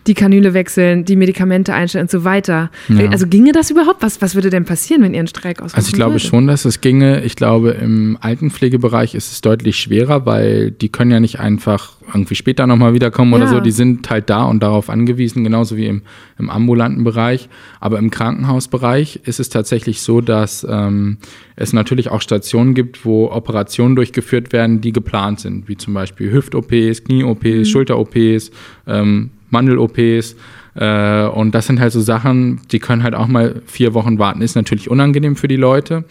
[0.08, 2.70] die Kanüle wechseln, die Medikamente einstellen und so weiter.
[2.89, 3.10] Ja.
[3.10, 4.01] Also ginge das überhaupt?
[4.01, 6.26] Was, was würde denn passieren, wenn ihr einen Streik ausrufen Also ich glaube würde?
[6.26, 7.24] schon, dass es ginge.
[7.24, 12.36] Ich glaube, im Altenpflegebereich ist es deutlich schwerer, weil die können ja nicht einfach irgendwie
[12.36, 13.38] später nochmal wiederkommen ja.
[13.38, 13.60] oder so.
[13.60, 16.01] Die sind halt da und darauf angewiesen, genauso wie im,
[16.38, 17.47] im ambulanten Bereich.
[17.80, 21.18] Aber im Krankenhausbereich ist es tatsächlich so, dass ähm,
[21.56, 26.32] es natürlich auch Stationen gibt, wo Operationen durchgeführt werden, die geplant sind, wie zum Beispiel
[26.32, 27.66] Hüft-OPs, Knie-OPs, mhm.
[27.66, 28.51] Schulter-OPs,
[28.88, 30.36] ähm, Mandel-OPs.
[30.76, 34.41] Äh, und das sind halt so Sachen, die können halt auch mal vier Wochen warten.
[34.41, 36.04] Ist natürlich unangenehm für die Leute,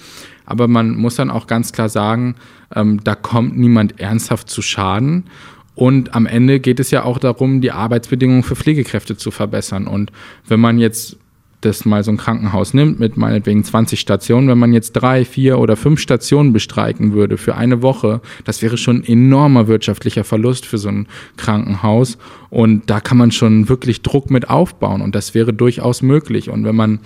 [0.47, 2.37] aber man muss dann auch ganz klar sagen,
[2.75, 5.25] ähm, da kommt niemand ernsthaft zu Schaden.
[5.75, 9.87] Und am Ende geht es ja auch darum, die Arbeitsbedingungen für Pflegekräfte zu verbessern.
[9.87, 10.13] Und
[10.47, 11.17] wenn man jetzt
[11.65, 15.59] das mal so ein Krankenhaus nimmt mit meinetwegen 20 Stationen, wenn man jetzt drei, vier
[15.59, 20.67] oder fünf Stationen bestreiken würde für eine Woche, das wäre schon ein enormer wirtschaftlicher Verlust
[20.67, 21.07] für so ein
[21.37, 22.19] Krankenhaus.
[22.51, 26.51] Und da kann man schon wirklich Druck mit aufbauen und das wäre durchaus möglich.
[26.51, 27.01] Und wenn man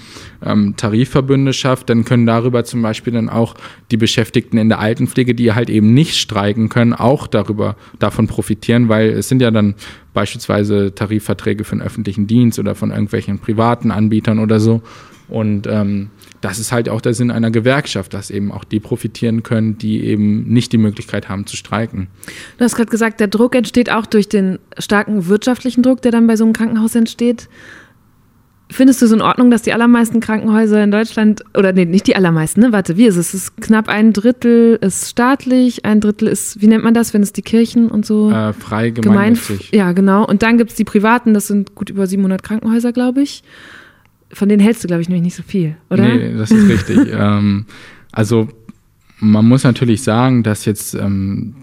[0.44, 3.54] ähm, Tarifverbünde schafft, dann können darüber zum Beispiel dann auch
[3.92, 8.88] die Beschäftigten in der Altenpflege, die halt eben nicht streiken können, auch darüber davon profitieren,
[8.88, 9.76] weil es sind ja dann
[10.16, 14.80] beispielsweise Tarifverträge für den öffentlichen Dienst oder von irgendwelchen privaten Anbietern oder so.
[15.28, 16.08] Und ähm,
[16.40, 20.04] das ist halt auch der Sinn einer Gewerkschaft, dass eben auch die profitieren können, die
[20.04, 22.06] eben nicht die Möglichkeit haben zu streiken.
[22.56, 26.26] Du hast gerade gesagt, der Druck entsteht auch durch den starken wirtschaftlichen Druck, der dann
[26.26, 27.48] bei so einem Krankenhaus entsteht.
[28.76, 32.14] Findest du es in Ordnung, dass die allermeisten Krankenhäuser in Deutschland, oder nee, nicht die
[32.14, 32.72] allermeisten, ne?
[32.72, 33.32] Warte, wie ist es?
[33.32, 37.22] Es ist knapp ein Drittel ist staatlich, ein Drittel ist, wie nennt man das, wenn
[37.22, 38.30] es die Kirchen und so?
[38.30, 39.70] Äh, frei gemeinnützig.
[39.70, 40.26] Gemein, ja, genau.
[40.26, 43.42] Und dann gibt es die privaten, das sind gut über 700 Krankenhäuser, glaube ich.
[44.30, 46.02] Von denen hältst du, glaube ich, nämlich nicht so viel, oder?
[46.02, 46.98] Nee, das ist richtig.
[47.18, 47.64] ähm,
[48.12, 48.46] also
[49.20, 51.54] man muss natürlich sagen, dass jetzt ähm,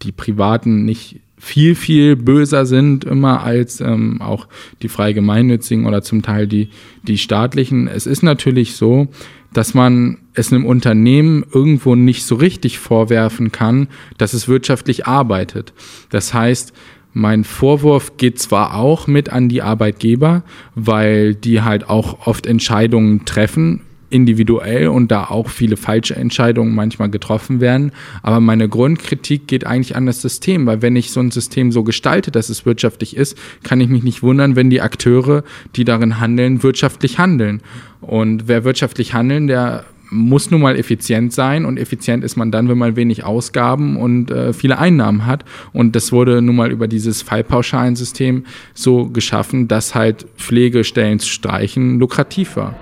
[0.00, 4.48] die Privaten nicht viel, viel böser sind immer als ähm, auch
[4.82, 6.70] die frei gemeinnützigen oder zum Teil die,
[7.02, 7.88] die staatlichen.
[7.88, 9.08] Es ist natürlich so,
[9.52, 15.72] dass man es einem Unternehmen irgendwo nicht so richtig vorwerfen kann, dass es wirtschaftlich arbeitet.
[16.10, 16.72] Das heißt,
[17.12, 20.42] mein Vorwurf geht zwar auch mit an die Arbeitgeber,
[20.74, 27.10] weil die halt auch oft Entscheidungen treffen, individuell und da auch viele falsche Entscheidungen manchmal
[27.10, 27.92] getroffen werden.
[28.22, 31.82] Aber meine Grundkritik geht eigentlich an das System, weil wenn ich so ein System so
[31.82, 35.44] gestalte, dass es wirtschaftlich ist, kann ich mich nicht wundern, wenn die Akteure,
[35.74, 37.60] die darin handeln, wirtschaftlich handeln.
[38.00, 42.68] Und wer wirtschaftlich handeln, der muss nun mal effizient sein und effizient ist man dann,
[42.68, 45.44] wenn man wenig Ausgaben und äh, viele Einnahmen hat.
[45.72, 48.44] Und das wurde nun mal über dieses Fallpauschalensystem
[48.74, 52.76] so geschaffen, dass halt Pflegestellen streichen lukrativ war.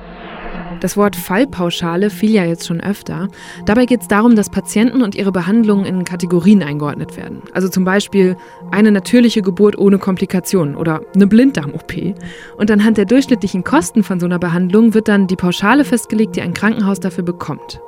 [0.85, 3.29] Das Wort Fallpauschale fiel ja jetzt schon öfter.
[3.65, 7.41] Dabei geht es darum, dass Patienten und ihre Behandlungen in Kategorien eingeordnet werden.
[7.55, 8.37] Also zum Beispiel
[8.71, 12.15] eine natürliche Geburt ohne Komplikationen oder eine Blinddarm-OP.
[12.59, 16.43] Und anhand der durchschnittlichen Kosten von so einer Behandlung wird dann die Pauschale festgelegt, die
[16.43, 17.81] ein Krankenhaus dafür bekommt.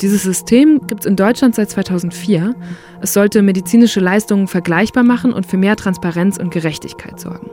[0.00, 2.54] Dieses System gibt es in Deutschland seit 2004.
[3.02, 7.50] Es sollte medizinische Leistungen vergleichbar machen und für mehr Transparenz und Gerechtigkeit sorgen.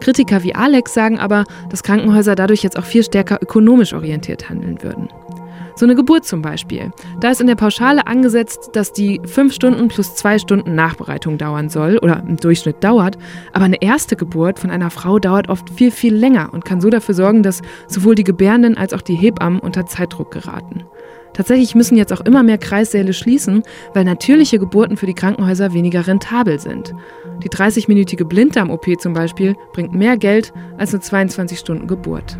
[0.00, 4.82] Kritiker wie Alex sagen aber, dass Krankenhäuser dadurch jetzt auch viel stärker ökonomisch orientiert handeln
[4.82, 5.08] würden.
[5.80, 6.90] So eine Geburt zum Beispiel.
[7.20, 11.70] Da ist in der Pauschale angesetzt, dass die fünf Stunden plus zwei Stunden Nachbereitung dauern
[11.70, 13.16] soll oder im Durchschnitt dauert.
[13.54, 16.90] Aber eine erste Geburt von einer Frau dauert oft viel, viel länger und kann so
[16.90, 20.84] dafür sorgen, dass sowohl die Gebärenden als auch die Hebammen unter Zeitdruck geraten.
[21.32, 23.62] Tatsächlich müssen jetzt auch immer mehr Kreissäle schließen,
[23.94, 26.92] weil natürliche Geburten für die Krankenhäuser weniger rentabel sind.
[27.42, 32.38] Die 30-minütige Blinddarm-OP zum Beispiel bringt mehr Geld als eine 22-Stunden-Geburt.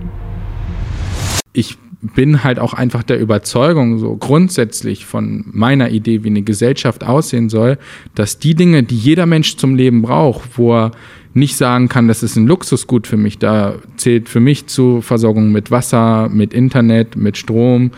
[1.52, 7.04] Ich bin halt auch einfach der Überzeugung, so grundsätzlich von meiner Idee, wie eine Gesellschaft
[7.04, 7.78] aussehen soll,
[8.14, 10.92] dass die Dinge, die jeder Mensch zum Leben braucht, wo er
[11.34, 15.52] nicht sagen kann, das ist ein Luxusgut für mich, da zählt für mich zu Versorgung
[15.52, 17.92] mit Wasser, mit Internet, mit Strom,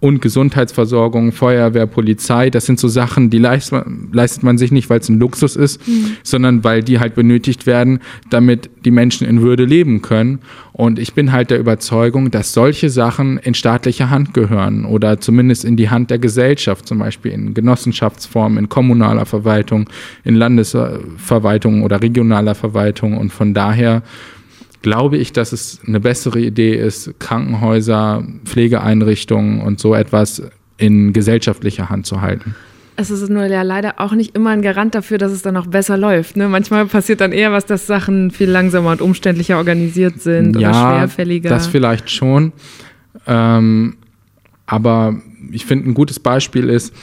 [0.00, 2.48] und Gesundheitsversorgung, Feuerwehr, Polizei.
[2.48, 5.56] Das sind so Sachen, die leistet man, leistet man sich nicht, weil es ein Luxus
[5.56, 6.16] ist, mhm.
[6.22, 10.40] sondern weil die halt benötigt werden, damit die Menschen in Würde leben können.
[10.72, 15.66] Und ich bin halt der Überzeugung, dass solche Sachen in staatliche Hand gehören oder zumindest
[15.66, 19.90] in die Hand der Gesellschaft, zum Beispiel in Genossenschaftsformen, in kommunaler Verwaltung,
[20.24, 23.18] in Landesverwaltung oder regionaler Verwaltung.
[23.18, 24.02] Und von daher
[24.82, 30.42] glaube ich, dass es eine bessere Idee ist, Krankenhäuser, Pflegeeinrichtungen und so etwas
[30.78, 32.54] in gesellschaftlicher Hand zu halten.
[32.96, 35.66] Es ist nur ja leider auch nicht immer ein Garant dafür, dass es dann auch
[35.66, 36.36] besser läuft.
[36.36, 36.48] Ne?
[36.48, 40.98] Manchmal passiert dann eher was, dass Sachen viel langsamer und umständlicher organisiert sind ja, oder
[40.98, 41.48] schwerfälliger.
[41.48, 42.52] Das vielleicht schon.
[43.26, 43.96] Ähm,
[44.66, 45.16] aber
[45.50, 46.94] ich finde, ein gutes Beispiel ist,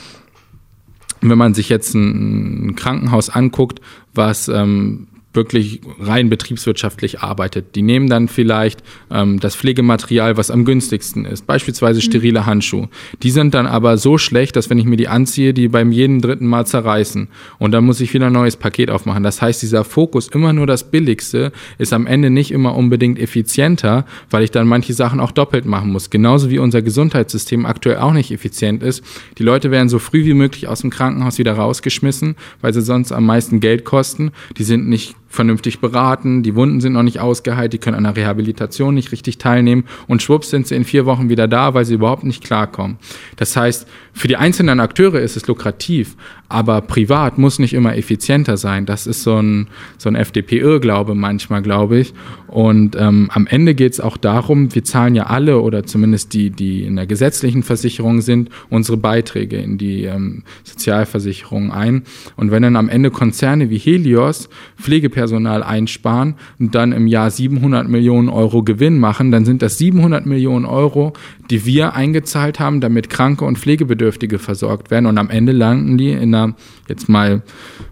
[1.21, 3.81] wenn man sich jetzt ein, Krankenhaus anguckt,
[4.13, 5.07] was ähm,
[5.37, 7.75] wirklich rein betriebswirtschaftlich arbeitet.
[7.75, 12.89] Die nehmen dann vielleicht ähm, das Pflegematerial, was am günstigsten ist, beispielsweise sterile Handschuhe.
[13.23, 16.19] Die sind dann aber so schlecht, dass wenn ich mir die anziehe, die beim jeden
[16.19, 17.29] dritten Mal zerreißen.
[17.59, 19.23] Und dann muss ich wieder ein neues Paket aufmachen.
[19.23, 24.05] Das heißt, dieser Fokus, immer nur das Billigste, ist am Ende nicht immer unbedingt effizienter,
[24.29, 26.09] weil ich dann manche Sachen auch doppelt machen muss.
[26.09, 29.03] Genauso wie unser Gesundheitssystem aktuell auch nicht effizient ist.
[29.37, 33.11] Die Leute werden so früh wie möglich aus dem Krankenhaus wieder rausgeschmissen, weil sie sonst
[33.11, 34.31] am meisten Geld kosten.
[34.57, 38.15] Die sind nicht vernünftig beraten, die Wunden sind noch nicht ausgeheilt, die können an der
[38.15, 41.95] Rehabilitation nicht richtig teilnehmen und schwupps sind sie in vier Wochen wieder da, weil sie
[41.95, 42.97] überhaupt nicht klarkommen.
[43.35, 46.15] Das heißt, für die einzelnen Akteure ist es lukrativ,
[46.49, 48.85] aber privat muss nicht immer effizienter sein.
[48.85, 49.67] Das ist so ein,
[49.97, 52.13] so ein FDP-Irrglaube manchmal, glaube ich.
[52.47, 56.49] Und ähm, am Ende geht es auch darum, wir zahlen ja alle oder zumindest die,
[56.49, 62.03] die in der gesetzlichen Versicherung sind, unsere Beiträge in die ähm, Sozialversicherung ein.
[62.37, 67.89] Und wenn dann am Ende Konzerne wie Helios Pflegepersonal einsparen und dann im Jahr 700
[67.89, 71.13] Millionen Euro Gewinn machen, dann sind das 700 Millionen Euro,
[71.49, 75.05] die wir eingezahlt haben, damit Kranke und Pflegebedürftige versorgt werden.
[75.05, 76.53] Und am Ende landen die in einer,
[76.87, 77.41] jetzt mal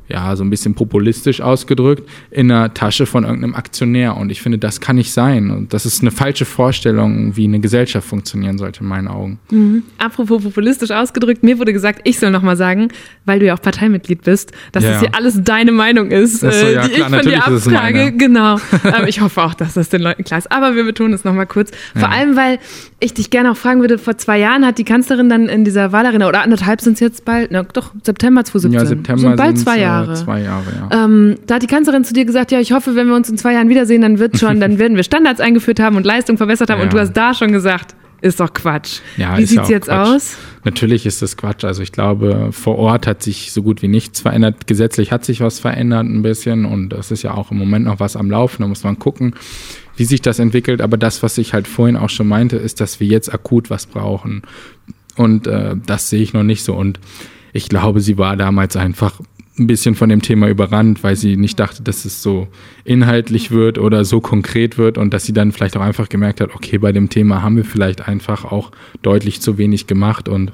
[0.07, 4.15] ja, so ein bisschen populistisch ausgedrückt, in einer Tasche von irgendeinem Aktionär.
[4.17, 5.49] Und ich finde, das kann nicht sein.
[5.49, 9.39] Und das ist eine falsche Vorstellung, wie eine Gesellschaft funktionieren sollte, in meinen Augen.
[9.49, 9.83] Mhm.
[9.97, 12.89] Apropos populistisch ausgedrückt, mir wurde gesagt, ich soll nochmal sagen,
[13.25, 14.91] weil du ja auch Parteimitglied bist, dass ja.
[14.91, 18.11] das hier alles deine Meinung ist, so, äh, ja, die klar, ich von dir abfrage.
[18.11, 18.59] Genau.
[18.83, 20.51] ähm, ich hoffe auch, dass das den Leuten klar ist.
[20.51, 21.71] Aber wir betonen es nochmal kurz.
[21.93, 22.09] Vor ja.
[22.09, 22.59] allem, weil
[22.99, 25.91] ich dich gerne auch fragen würde, vor zwei Jahren hat die Kanzlerin dann in dieser
[25.91, 28.79] Wahlarena, oder anderthalb sind es jetzt bald, na, doch, September 2017.
[28.79, 30.07] Ja, September sind bald zwei Jahre.
[30.07, 30.23] Jahre.
[30.23, 31.05] Zwei Jahre, ja.
[31.05, 33.37] Ähm, da hat die Kanzlerin zu dir gesagt, ja, ich hoffe, wenn wir uns in
[33.37, 36.69] zwei Jahren wiedersehen, dann wird schon, dann werden wir Standards eingeführt haben und Leistung verbessert
[36.69, 36.79] haben.
[36.79, 36.85] Ja.
[36.85, 39.01] Und du hast da schon gesagt, ist doch Quatsch.
[39.17, 40.07] Ja, Wie sieht es jetzt Quatsch.
[40.07, 40.37] aus?
[40.63, 41.63] Natürlich ist das Quatsch.
[41.63, 44.67] Also ich glaube, vor Ort hat sich so gut wie nichts verändert.
[44.67, 47.99] Gesetzlich hat sich was verändert ein bisschen und es ist ja auch im Moment noch
[47.99, 48.63] was am Laufen.
[48.63, 49.35] Da muss man gucken,
[49.95, 50.81] wie sich das entwickelt.
[50.81, 53.85] Aber das, was ich halt vorhin auch schon meinte, ist, dass wir jetzt akut was
[53.85, 54.41] brauchen.
[55.15, 56.73] Und äh, das sehe ich noch nicht so.
[56.73, 56.99] Und
[57.55, 59.21] ich glaube, sie war damals einfach
[59.57, 62.49] ein bisschen von dem Thema überrannt, weil sie nicht dachte, dass es so
[62.83, 66.53] inhaltlich wird oder so konkret wird und dass sie dann vielleicht auch einfach gemerkt hat,
[66.53, 68.71] okay, bei dem Thema haben wir vielleicht einfach auch
[69.03, 70.51] deutlich zu wenig gemacht und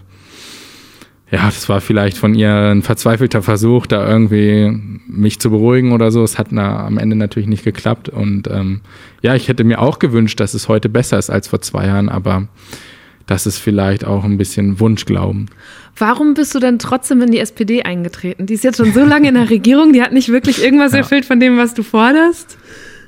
[1.32, 4.70] ja, das war vielleicht von ihr ein verzweifelter Versuch, da irgendwie
[5.08, 6.24] mich zu beruhigen oder so.
[6.24, 8.82] Es hat na, am Ende natürlich nicht geklappt und ähm,
[9.24, 12.10] ja, ich hätte mir auch gewünscht, dass es heute besser ist als vor zwei Jahren,
[12.10, 12.48] aber
[13.28, 15.50] das ist vielleicht auch ein bisschen Wunschglauben.
[15.98, 18.46] Warum bist du dann trotzdem in die SPD eingetreten?
[18.46, 21.00] Die ist jetzt schon so lange in der Regierung, die hat nicht wirklich irgendwas ja.
[21.00, 22.58] erfüllt von dem, was du forderst?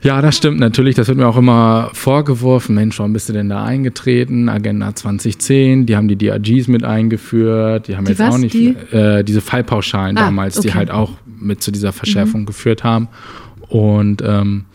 [0.04, 0.96] Ja, das stimmt natürlich.
[0.96, 2.76] Das wird mir auch immer vorgeworfen.
[2.76, 4.50] Mensch, warum bist du denn da eingetreten?
[4.50, 7.88] Agenda 2010, die haben die DRGs mit eingeführt.
[7.88, 8.76] Die haben die jetzt was, auch nicht die?
[8.92, 10.68] Äh, diese Fallpauschalen ah, damals, okay.
[10.68, 12.46] die halt auch mit zu dieser Verschärfung mhm.
[12.48, 13.08] geführt haben.
[13.70, 14.66] Und ähm,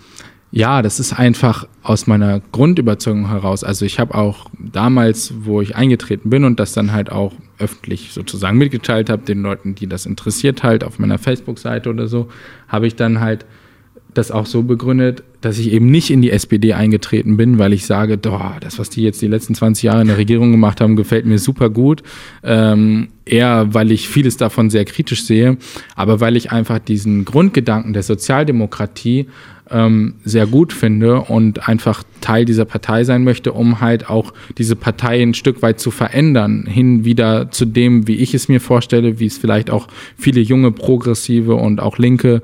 [0.51, 3.65] ja, das ist einfach aus meiner Grundüberzeugung heraus.
[3.65, 8.13] Also ich habe auch damals, wo ich eingetreten bin und das dann halt auch öffentlich
[8.13, 12.29] sozusagen mitgeteilt habe, den Leuten, die das interessiert halt auf meiner Facebook-Seite oder so,
[12.69, 13.45] habe ich dann halt
[14.15, 17.87] das auch so begründet, dass ich eben nicht in die SPD eingetreten bin, weil ich
[17.87, 20.97] sage, doch, das, was die jetzt die letzten 20 Jahre in der Regierung gemacht haben,
[20.97, 22.03] gefällt mir super gut.
[22.43, 25.59] Ähm, eher, weil ich vieles davon sehr kritisch sehe,
[25.95, 29.29] aber weil ich einfach diesen Grundgedanken der Sozialdemokratie
[29.71, 34.77] ähm, sehr gut finde und einfach Teil dieser Partei sein möchte, um halt auch diese
[34.77, 39.21] Partei ein Stück weit zu verändern, hin wieder zu dem, wie ich es mir vorstelle,
[39.21, 42.43] wie es vielleicht auch viele junge, progressive und auch linke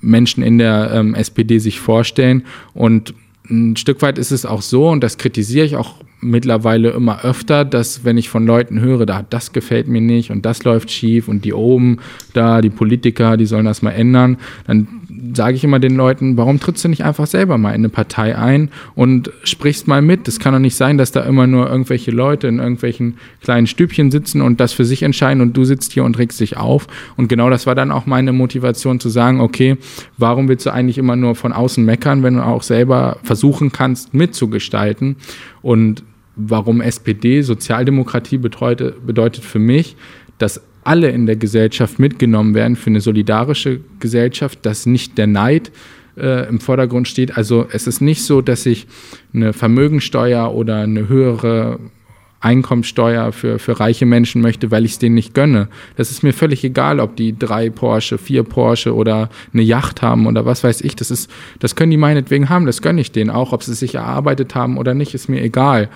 [0.00, 2.44] Menschen in der ähm, SPD sich vorstellen.
[2.74, 3.14] Und
[3.50, 7.64] ein Stück weit ist es auch so, und das kritisiere ich auch mittlerweile immer öfter,
[7.64, 11.28] dass wenn ich von Leuten höre, da das gefällt mir nicht und das läuft schief
[11.28, 11.98] und die oben
[12.34, 14.88] da, die Politiker, die sollen das mal ändern, dann
[15.34, 18.36] sage ich immer den Leuten, warum trittst du nicht einfach selber mal in eine Partei
[18.36, 20.28] ein und sprichst mal mit?
[20.28, 24.10] Es kann doch nicht sein, dass da immer nur irgendwelche Leute in irgendwelchen kleinen Stübchen
[24.10, 26.86] sitzen und das für sich entscheiden und du sitzt hier und regst dich auf.
[27.16, 29.76] Und genau das war dann auch meine Motivation zu sagen, okay,
[30.16, 34.14] warum willst du eigentlich immer nur von außen meckern, wenn du auch selber versuchen kannst,
[34.14, 35.16] mitzugestalten?
[35.62, 36.04] Und
[36.36, 39.96] warum SPD Sozialdemokratie bedeutet, bedeutet für mich,
[40.38, 45.70] dass alle in der Gesellschaft mitgenommen werden für eine solidarische Gesellschaft, dass nicht der Neid
[46.16, 47.36] äh, im Vordergrund steht.
[47.36, 48.86] Also es ist nicht so, dass ich
[49.34, 51.78] eine Vermögensteuer oder eine höhere
[52.40, 55.68] Einkommensteuer für, für reiche Menschen möchte, weil ich es denen nicht gönne.
[55.96, 60.26] Das ist mir völlig egal, ob die drei Porsche, vier Porsche oder eine Yacht haben
[60.26, 60.94] oder was weiß ich.
[60.94, 61.28] Das ist,
[61.58, 63.52] das können die meinetwegen haben, das gönne ich denen auch.
[63.52, 65.88] Ob sie sich erarbeitet haben oder nicht, ist mir egal.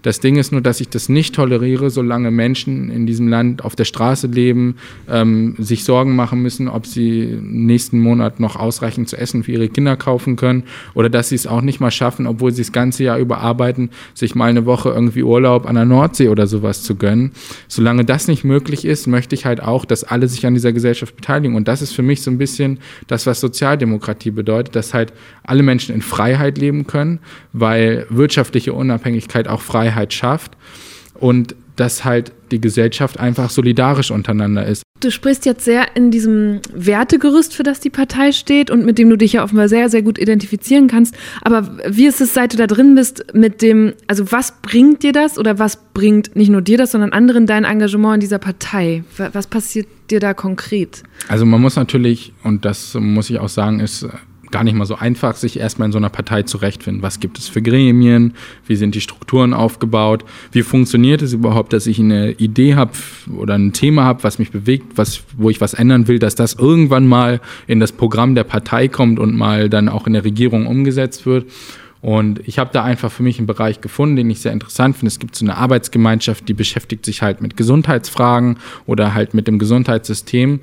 [0.00, 3.76] Das Ding ist nur, dass ich das nicht toleriere, solange Menschen in diesem Land auf
[3.76, 4.76] der Straße leben,
[5.06, 9.68] ähm, sich Sorgen machen müssen, ob sie nächsten Monat noch ausreichend zu essen für ihre
[9.68, 10.62] Kinder kaufen können
[10.94, 14.34] oder dass sie es auch nicht mal schaffen, obwohl sie das ganze Jahr überarbeiten, sich
[14.34, 17.32] mal eine Woche irgendwie Urlaub an einer Nordsee oder sowas zu gönnen.
[17.68, 21.14] Solange das nicht möglich ist, möchte ich halt auch, dass alle sich an dieser Gesellschaft
[21.16, 21.54] beteiligen.
[21.54, 25.12] Und das ist für mich so ein bisschen das, was Sozialdemokratie bedeutet, dass halt
[25.44, 27.18] alle Menschen in Freiheit leben können,
[27.52, 30.56] weil wirtschaftliche Unabhängigkeit auch Freiheit schafft.
[31.14, 34.82] Und dass halt die Gesellschaft einfach solidarisch untereinander ist.
[35.00, 39.08] Du sprichst jetzt sehr in diesem Wertegerüst, für das die Partei steht und mit dem
[39.08, 41.14] du dich ja offenbar sehr, sehr gut identifizieren kannst.
[41.40, 45.12] Aber wie ist es, seit du da drin bist, mit dem, also was bringt dir
[45.12, 49.02] das oder was bringt nicht nur dir das, sondern anderen dein Engagement in dieser Partei?
[49.16, 51.02] Was passiert dir da konkret?
[51.28, 54.06] Also man muss natürlich, und das muss ich auch sagen, ist
[54.50, 57.02] gar nicht mal so einfach, sich erstmal in so einer Partei zurechtfinden.
[57.02, 58.34] Was gibt es für Gremien?
[58.66, 60.24] Wie sind die Strukturen aufgebaut?
[60.52, 62.92] Wie funktioniert es überhaupt, dass ich eine Idee habe
[63.36, 66.54] oder ein Thema habe, was mich bewegt, was, wo ich was ändern will, dass das
[66.54, 70.66] irgendwann mal in das Programm der Partei kommt und mal dann auch in der Regierung
[70.66, 71.46] umgesetzt wird?
[72.02, 75.08] Und ich habe da einfach für mich einen Bereich gefunden, den ich sehr interessant finde.
[75.08, 79.58] Es gibt so eine Arbeitsgemeinschaft, die beschäftigt sich halt mit Gesundheitsfragen oder halt mit dem
[79.58, 80.60] Gesundheitssystem.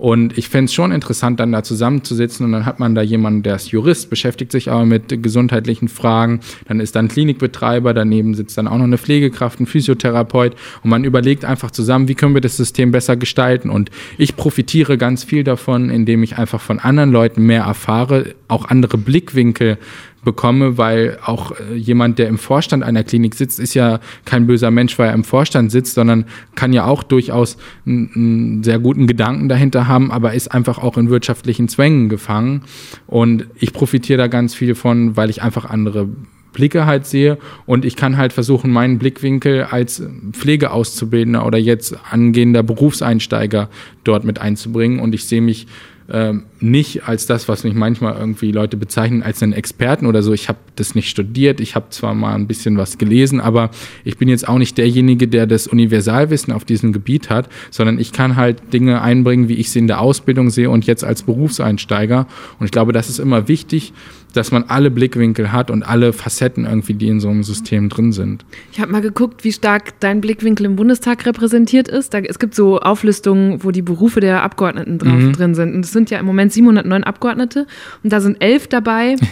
[0.00, 3.42] Und ich fände es schon interessant, dann da zusammenzusitzen und dann hat man da jemanden,
[3.42, 6.40] der ist Jurist, beschäftigt sich aber mit gesundheitlichen Fragen.
[6.66, 11.04] Dann ist dann Klinikbetreiber, daneben sitzt dann auch noch eine Pflegekraft, ein Physiotherapeut und man
[11.04, 13.68] überlegt einfach zusammen, wie können wir das System besser gestalten.
[13.68, 18.64] Und ich profitiere ganz viel davon, indem ich einfach von anderen Leuten mehr erfahre, auch
[18.64, 19.76] andere Blickwinkel
[20.24, 24.70] bekomme, weil auch äh, jemand, der im Vorstand einer Klinik sitzt, ist ja kein böser
[24.70, 27.56] Mensch, weil er im Vorstand sitzt, sondern kann ja auch durchaus
[27.86, 32.62] einen, sehr guten Gedanken dahinter haben, aber ist einfach auch in wirtschaftlichen Zwängen gefangen.
[33.06, 36.08] Und ich profitiere da ganz viel von, weil ich einfach andere
[36.52, 40.02] Blicke halt sehe und ich kann halt versuchen, meinen Blickwinkel als
[40.32, 43.68] Pflegeauszubildender oder jetzt angehender Berufseinsteiger
[44.04, 45.68] dort mit einzubringen und ich sehe mich
[46.12, 50.32] ähm, nicht als das, was mich manchmal irgendwie Leute bezeichnen, als einen Experten oder so.
[50.32, 53.70] Ich habe das nicht studiert, ich habe zwar mal ein bisschen was gelesen, aber
[54.04, 58.12] ich bin jetzt auch nicht derjenige, der das Universalwissen auf diesem Gebiet hat, sondern ich
[58.12, 62.26] kann halt Dinge einbringen, wie ich sie in der Ausbildung sehe und jetzt als Berufseinsteiger.
[62.58, 63.92] Und ich glaube, das ist immer wichtig,
[64.36, 68.12] dass man alle Blickwinkel hat und alle Facetten irgendwie, die in so einem System drin
[68.12, 68.44] sind.
[68.72, 72.14] Ich habe mal geguckt, wie stark dein Blickwinkel im Bundestag repräsentiert ist.
[72.14, 75.32] Da, es gibt so Auflistungen, wo die Berufe der Abgeordneten drauf mhm.
[75.32, 75.74] drin sind.
[75.74, 77.66] Und es sind ja im Moment 709 Abgeordnete
[78.02, 79.16] und da sind elf dabei.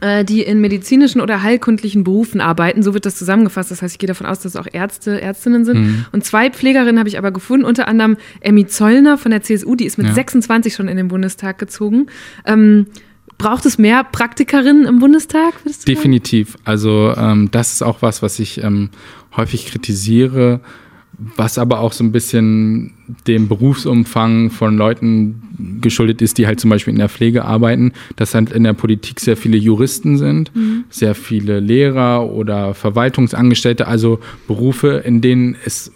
[0.00, 2.84] Äh, die in medizinischen oder heilkundlichen Berufen arbeiten.
[2.84, 3.72] So wird das zusammengefasst.
[3.72, 5.80] Das heißt, ich gehe davon aus, dass es auch Ärzte, Ärztinnen sind.
[5.80, 6.06] Mhm.
[6.12, 9.86] Und zwei Pflegerinnen habe ich aber gefunden, unter anderem Emmy Zollner von der CSU, die
[9.86, 10.14] ist mit ja.
[10.14, 12.06] 26 schon in den Bundestag gezogen.
[12.46, 12.86] Ähm,
[13.40, 15.54] Braucht es mehr Praktikerinnen im Bundestag?
[15.88, 16.58] Definitiv.
[16.64, 18.90] Also ähm, das ist auch was, was ich ähm,
[19.34, 20.60] häufig kritisiere,
[21.36, 22.92] was aber auch so ein bisschen
[23.26, 28.34] dem Berufsumfang von Leuten geschuldet ist, die halt zum Beispiel in der Pflege arbeiten, dass
[28.34, 30.84] halt in der Politik sehr viele Juristen sind, mhm.
[30.90, 35.92] sehr viele Lehrer oder Verwaltungsangestellte, also Berufe, in denen es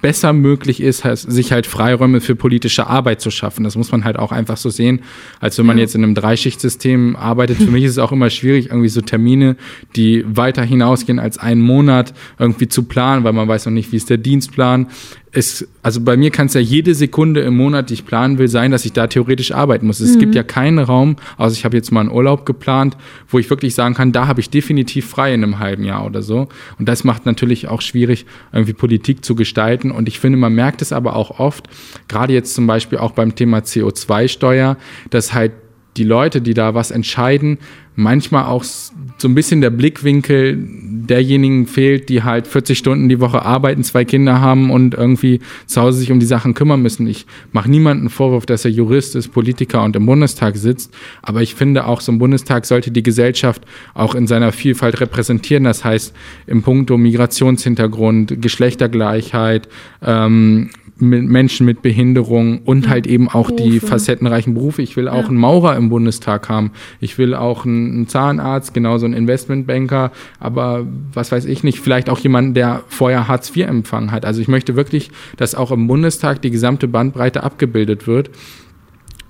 [0.00, 3.64] besser möglich ist, sich halt Freiräume für politische Arbeit zu schaffen.
[3.64, 5.00] Das muss man halt auch einfach so sehen,
[5.40, 7.58] als wenn man jetzt in einem Dreischichtsystem arbeitet.
[7.58, 9.56] Für mich ist es auch immer schwierig, irgendwie so Termine,
[9.96, 13.96] die weiter hinausgehen als einen Monat irgendwie zu planen, weil man weiß noch nicht, wie
[13.96, 14.86] ist der Dienstplan
[15.34, 18.48] es, also bei mir kann es ja jede Sekunde im Monat, die ich planen will,
[18.48, 19.98] sein, dass ich da theoretisch arbeiten muss.
[19.98, 20.20] Es mhm.
[20.20, 23.74] gibt ja keinen Raum, also ich habe jetzt mal einen Urlaub geplant, wo ich wirklich
[23.74, 26.48] sagen kann, da habe ich definitiv frei in einem halben Jahr oder so.
[26.78, 29.71] Und das macht natürlich auch schwierig, irgendwie Politik zu gestalten.
[29.80, 31.68] Und ich finde, man merkt es aber auch oft,
[32.08, 34.76] gerade jetzt zum Beispiel auch beim Thema CO2-Steuer,
[35.10, 35.52] dass halt
[35.96, 37.58] die Leute, die da was entscheiden,
[37.94, 43.42] manchmal auch so ein bisschen der Blickwinkel derjenigen fehlt, die halt 40 Stunden die Woche
[43.42, 47.06] arbeiten, zwei Kinder haben und irgendwie zu Hause sich um die Sachen kümmern müssen.
[47.06, 51.54] Ich mache niemanden Vorwurf, dass er Jurist ist, Politiker und im Bundestag sitzt, aber ich
[51.54, 53.62] finde auch so ein Bundestag sollte die Gesellschaft
[53.94, 55.64] auch in seiner Vielfalt repräsentieren.
[55.64, 56.14] Das heißt,
[56.46, 59.68] im Punkto Migrationshintergrund, Geschlechtergleichheit,
[60.02, 63.62] ähm, mit Menschen mit Behinderung und halt eben auch Berufe.
[63.62, 64.82] die facettenreichen Berufe.
[64.82, 65.28] Ich will auch ja.
[65.28, 66.70] einen Maurer im Bundestag haben.
[67.00, 72.18] Ich will auch einen Zahnarzt, genauso einen Investmentbanker, aber was weiß ich nicht, vielleicht auch
[72.18, 74.24] jemanden, der vorher Hartz IV empfangen hat.
[74.24, 78.30] Also ich möchte wirklich, dass auch im Bundestag die gesamte Bandbreite abgebildet wird,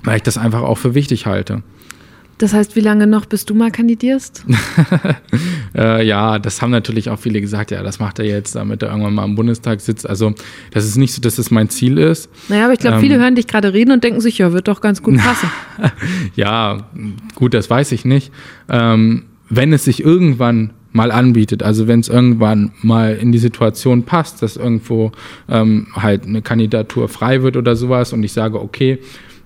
[0.05, 1.63] weil ich das einfach auch für wichtig halte.
[2.43, 4.45] Das heißt, wie lange noch, bis du mal kandidierst?
[5.77, 8.89] äh, ja, das haben natürlich auch viele gesagt, ja, das macht er jetzt, damit er
[8.89, 10.09] irgendwann mal im Bundestag sitzt.
[10.09, 10.35] Also,
[10.73, 12.29] das ist nicht so, dass das mein Ziel ist.
[12.49, 14.67] Naja, aber ich glaube, ähm, viele hören dich gerade reden und denken sich, ja, wird
[14.67, 15.49] doch ganz gut passen.
[16.35, 16.89] ja,
[17.37, 18.33] gut, das weiß ich nicht.
[18.69, 21.63] Ähm, wenn es sich irgendwann mal anbietet.
[21.63, 25.13] Also wenn es irgendwann mal in die Situation passt, dass irgendwo
[25.49, 28.99] ähm, halt eine Kandidatur frei wird oder sowas und ich sage, okay,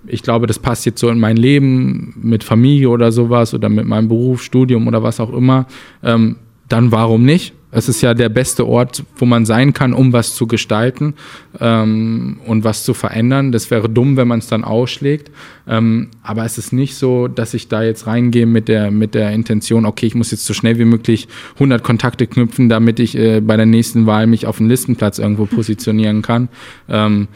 [0.09, 3.87] ich glaube, das passt jetzt so in mein Leben mit Familie oder sowas oder mit
[3.87, 5.67] meinem Beruf, Studium oder was auch immer,
[6.03, 6.37] ähm,
[6.69, 7.55] dann warum nicht?
[7.73, 11.15] Es ist ja der beste Ort, wo man sein kann, um was zu gestalten
[11.61, 13.53] ähm, und was zu verändern.
[13.53, 15.31] Das wäre dumm, wenn man es dann ausschlägt.
[15.69, 19.33] Ähm, aber es ist nicht so, dass ich da jetzt reingehe mit der, mit der
[19.33, 23.41] Intention, okay, ich muss jetzt so schnell wie möglich 100 Kontakte knüpfen, damit ich äh,
[23.41, 26.49] bei der nächsten Wahl mich auf einen Listenplatz irgendwo positionieren kann.
[26.89, 27.29] Ähm,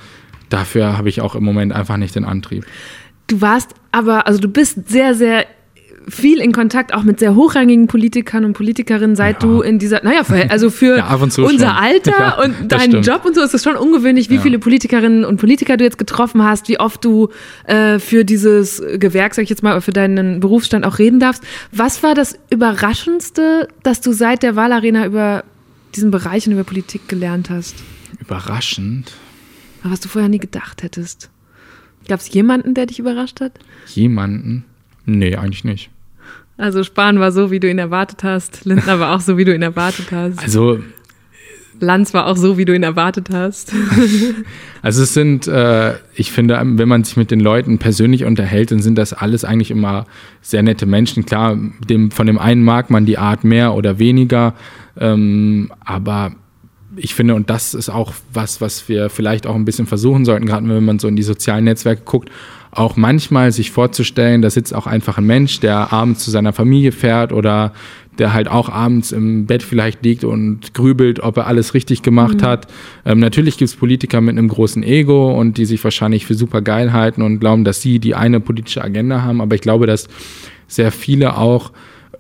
[0.51, 2.67] dafür habe ich auch im Moment einfach nicht den Antrieb.
[3.27, 5.47] Du warst aber, also du bist sehr, sehr
[6.09, 9.49] viel in Kontakt auch mit sehr hochrangigen Politikern und Politikerinnen, seit ja.
[9.49, 11.61] du in dieser, naja, also für ja, unser schon.
[11.65, 13.07] Alter ja, und deinen stimmt.
[13.07, 16.43] Job und so ist es schon ungewöhnlich, wie viele Politikerinnen und Politiker du jetzt getroffen
[16.43, 17.29] hast, wie oft du
[17.67, 21.43] äh, für dieses Gewerk, sag ich jetzt mal, für deinen Berufsstand auch reden darfst.
[21.71, 25.45] Was war das Überraschendste, dass du seit der Wahlarena über
[25.95, 27.75] diesen Bereich und über Politik gelernt hast?
[28.21, 29.13] Überraschend?
[29.83, 31.31] Was du vorher nie gedacht hättest.
[32.09, 33.53] Gab es jemanden, der dich überrascht hat?
[33.87, 34.65] Jemanden?
[35.05, 35.91] Nee, eigentlich nicht.
[36.57, 38.65] Also Spahn war so, wie du ihn erwartet hast.
[38.65, 40.39] Lindner war auch so, wie du ihn erwartet hast.
[40.39, 40.81] Also
[41.81, 43.73] Lanz war auch so, wie du ihn erwartet hast.
[44.83, 48.83] also es sind, äh, ich finde, wenn man sich mit den Leuten persönlich unterhält, dann
[48.83, 50.07] sind das alles eigentlich immer
[50.43, 51.25] sehr nette Menschen.
[51.25, 51.57] Klar,
[51.89, 54.55] dem, von dem einen mag man die Art mehr oder weniger,
[54.99, 56.33] ähm, aber
[56.97, 60.47] ich finde, und das ist auch was, was wir vielleicht auch ein bisschen versuchen sollten,
[60.47, 62.31] gerade wenn man so in die sozialen Netzwerke guckt,
[62.73, 66.93] auch manchmal sich vorzustellen, da sitzt auch einfach ein Mensch, der abends zu seiner Familie
[66.93, 67.73] fährt oder
[68.19, 72.43] der halt auch abends im Bett vielleicht liegt und grübelt, ob er alles richtig gemacht
[72.43, 72.47] mhm.
[72.47, 72.67] hat.
[73.05, 76.61] Ähm, natürlich gibt es Politiker mit einem großen Ego und die sich wahrscheinlich für super
[76.61, 79.41] geil halten und glauben, dass sie die eine politische Agenda haben.
[79.41, 80.09] Aber ich glaube, dass
[80.69, 81.73] sehr viele auch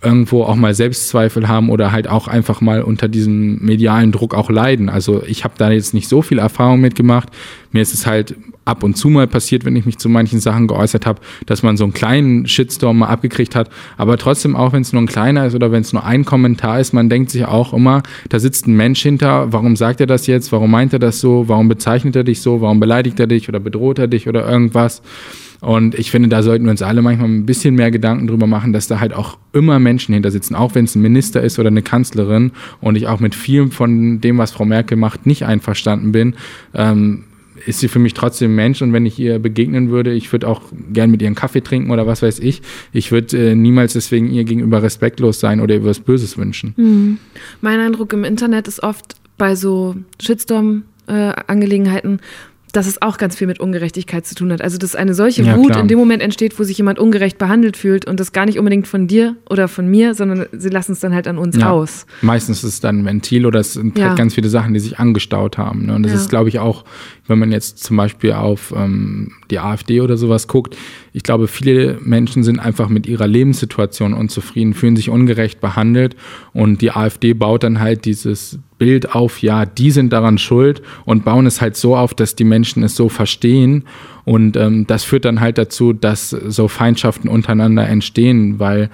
[0.03, 4.51] irgendwo auch mal Selbstzweifel haben oder halt auch einfach mal unter diesem medialen Druck auch
[4.51, 4.89] leiden.
[4.89, 7.29] Also ich habe da jetzt nicht so viel Erfahrung mitgemacht.
[7.73, 8.35] Mir ist es halt
[8.65, 11.77] ab und zu mal passiert, wenn ich mich zu manchen Sachen geäußert habe, dass man
[11.77, 13.69] so einen kleinen Shitstorm mal abgekriegt hat.
[13.97, 16.81] Aber trotzdem, auch wenn es nur ein kleiner ist oder wenn es nur ein Kommentar
[16.81, 20.27] ist, man denkt sich auch immer, da sitzt ein Mensch hinter, warum sagt er das
[20.27, 23.49] jetzt, warum meint er das so, warum bezeichnet er dich so, warum beleidigt er dich
[23.49, 25.03] oder bedroht er dich oder irgendwas.
[25.61, 28.73] Und ich finde, da sollten wir uns alle manchmal ein bisschen mehr Gedanken drüber machen,
[28.73, 31.69] dass da halt auch immer Menschen hinter sitzen, auch wenn es ein Minister ist oder
[31.69, 36.13] eine Kanzlerin und ich auch mit vielem von dem, was Frau Merkel macht, nicht einverstanden
[36.13, 36.35] bin.
[36.75, 37.25] Ähm,
[37.67, 40.63] ist sie für mich trotzdem Mensch und wenn ich ihr begegnen würde, ich würde auch
[40.93, 42.63] gern mit ihr einen Kaffee trinken oder was weiß ich.
[42.93, 46.75] Ich würde äh, niemals deswegen ihr gegenüber respektlos sein oder ihr was Böses wünschen.
[46.77, 47.19] Mhm.
[47.61, 52.23] Mein Eindruck im Internet ist oft bei so Shitstorm-Angelegenheiten, äh,
[52.73, 54.63] dass es auch ganz viel mit Ungerechtigkeit zu tun hat.
[54.63, 55.81] Also, dass eine solche ja, Wut klar.
[55.81, 58.87] in dem Moment entsteht, wo sich jemand ungerecht behandelt fühlt und das gar nicht unbedingt
[58.87, 61.71] von dir oder von mir, sondern sie lassen es dann halt an uns ja.
[61.71, 62.07] aus.
[62.23, 64.09] Meistens ist es dann ein Ventil oder es sind halt ja.
[64.09, 65.87] halt ganz viele Sachen, die sich angestaut haben.
[65.87, 65.95] Ne?
[65.95, 66.85] Und das ist, glaube ich, auch,
[67.27, 70.77] wenn man jetzt zum Beispiel auf ähm, die AfD oder sowas guckt,
[71.13, 76.17] ich glaube, viele Menschen sind einfach mit ihrer Lebenssituation unzufrieden, fühlen sich ungerecht behandelt
[76.53, 81.25] und die AfD baut dann halt dieses Bild auf, ja, die sind daran schuld und
[81.25, 83.85] bauen es halt so auf, dass die Menschen es so verstehen
[84.25, 88.91] und ähm, das führt dann halt dazu, dass so Feindschaften untereinander entstehen, weil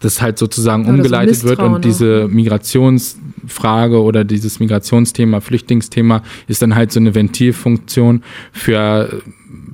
[0.00, 6.74] das halt sozusagen ja, umgeleitet wird und diese Migrationsfrage oder dieses Migrationsthema, Flüchtlingsthema ist dann
[6.74, 8.22] halt so eine Ventilfunktion
[8.52, 9.22] für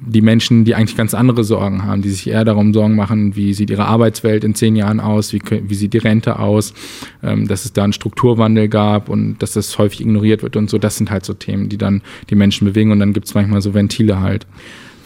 [0.05, 3.55] die Menschen, die eigentlich ganz andere Sorgen haben, die sich eher darum Sorgen machen, wie
[3.55, 6.75] sieht ihre Arbeitswelt in zehn Jahren aus, wie, wie sieht die Rente aus,
[7.23, 10.79] ähm, dass es da einen Strukturwandel gab und dass das häufig ignoriert wird und so.
[10.79, 13.63] Das sind halt so Themen, die dann die Menschen bewegen und dann gibt es manchmal
[13.63, 14.47] so Ventile halt.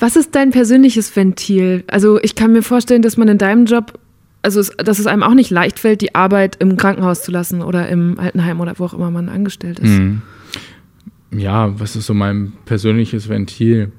[0.00, 1.84] Was ist dein persönliches Ventil?
[1.86, 3.98] Also ich kann mir vorstellen, dass man in deinem Job
[4.42, 7.62] also es, dass es einem auch nicht leicht fällt, die Arbeit im Krankenhaus zu lassen
[7.62, 9.90] oder im Altenheim oder wo auch immer man angestellt ist.
[9.90, 10.22] Mhm.
[11.32, 13.90] Ja, was ist so mein persönliches Ventil?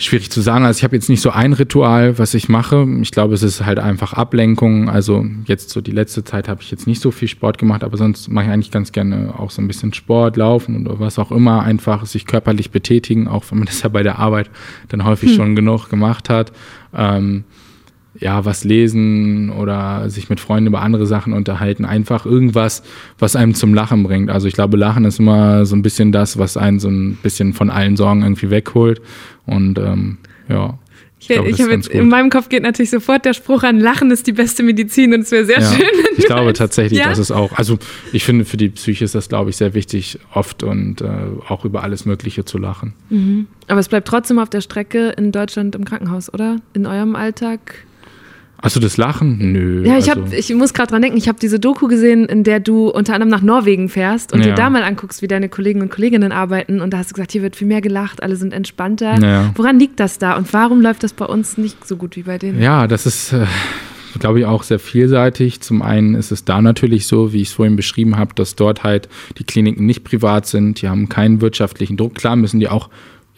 [0.00, 0.64] Schwierig zu sagen.
[0.64, 2.86] Also ich habe jetzt nicht so ein Ritual, was ich mache.
[3.02, 4.88] Ich glaube, es ist halt einfach Ablenkung.
[4.88, 7.96] Also jetzt so die letzte Zeit habe ich jetzt nicht so viel Sport gemacht, aber
[7.96, 11.32] sonst mache ich eigentlich ganz gerne auch so ein bisschen Sport, Laufen oder was auch
[11.32, 11.62] immer.
[11.64, 14.50] Einfach sich körperlich betätigen, auch wenn man das ja bei der Arbeit
[14.88, 15.36] dann häufig hm.
[15.36, 16.52] schon genug gemacht hat.
[16.94, 17.42] Ähm,
[18.20, 21.84] ja, was lesen oder sich mit Freunden über andere Sachen unterhalten.
[21.84, 22.82] Einfach irgendwas,
[23.18, 24.30] was einem zum Lachen bringt.
[24.30, 27.52] Also ich glaube, Lachen ist immer so ein bisschen das, was einen so ein bisschen
[27.52, 29.00] von allen Sorgen irgendwie wegholt.
[29.46, 30.78] Und ähm, ja.
[31.20, 34.12] Ich, ich, ich habe jetzt in meinem Kopf geht natürlich sofort der Spruch an, Lachen
[34.12, 35.86] ist die beste Medizin und es wäre sehr ja, schön.
[36.16, 37.08] Ich glaube tatsächlich, ja?
[37.08, 37.78] dass es auch, also
[38.12, 41.08] ich finde für die Psyche ist das, glaube ich, sehr wichtig, oft und äh,
[41.48, 42.94] auch über alles Mögliche zu lachen.
[43.10, 43.48] Mhm.
[43.66, 46.60] Aber es bleibt trotzdem auf der Strecke in Deutschland im Krankenhaus, oder?
[46.72, 47.84] In eurem Alltag?
[48.60, 49.52] Also das Lachen?
[49.52, 49.86] Nö.
[49.86, 50.22] Ja, ich, also.
[50.22, 53.14] hab, ich muss gerade dran denken, ich habe diese Doku gesehen, in der du unter
[53.14, 54.46] anderem nach Norwegen fährst und ja.
[54.46, 56.80] dir da mal anguckst, wie deine Kollegen und Kolleginnen arbeiten.
[56.80, 59.20] Und da hast du gesagt, hier wird viel mehr gelacht, alle sind entspannter.
[59.22, 59.52] Ja.
[59.54, 62.36] Woran liegt das da und warum läuft das bei uns nicht so gut wie bei
[62.36, 62.60] denen?
[62.60, 63.46] Ja, das ist, äh,
[64.18, 65.60] glaube ich, auch sehr vielseitig.
[65.60, 68.82] Zum einen ist es da natürlich so, wie ich es vorhin beschrieben habe, dass dort
[68.82, 72.16] halt die Kliniken nicht privat sind, die haben keinen wirtschaftlichen Druck.
[72.16, 72.88] Klar müssen die auch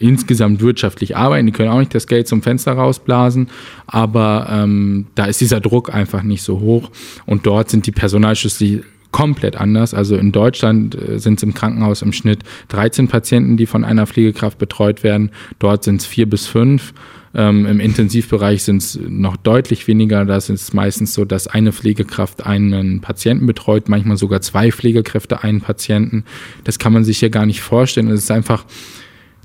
[0.01, 1.45] insgesamt wirtschaftlich arbeiten.
[1.45, 3.49] Die können auch nicht das Geld zum Fenster rausblasen,
[3.87, 6.91] aber ähm, da ist dieser Druck einfach nicht so hoch.
[7.25, 9.93] Und dort sind die Personalschlüssel komplett anders.
[9.93, 12.39] Also in Deutschland äh, sind es im Krankenhaus im Schnitt
[12.69, 15.31] 13 Patienten, die von einer Pflegekraft betreut werden.
[15.59, 16.93] Dort sind es vier bis fünf.
[17.33, 20.25] Ähm, Im Intensivbereich sind es noch deutlich weniger.
[20.25, 25.43] Da ist es meistens so, dass eine Pflegekraft einen Patienten betreut, manchmal sogar zwei Pflegekräfte
[25.43, 26.25] einen Patienten.
[26.65, 28.09] Das kann man sich hier gar nicht vorstellen.
[28.09, 28.65] Es ist einfach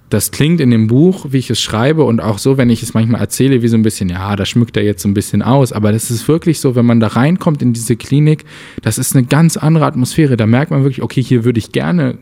[0.09, 2.95] das klingt in dem Buch, wie ich es schreibe und auch so, wenn ich es
[2.95, 5.73] manchmal erzähle, wie so ein bisschen, ja, da schmückt er jetzt so ein bisschen aus.
[5.73, 8.45] Aber das ist wirklich so, wenn man da reinkommt in diese Klinik,
[8.83, 10.37] das ist eine ganz andere Atmosphäre.
[10.37, 12.19] Da merkt man wirklich, okay, hier würde ich gerne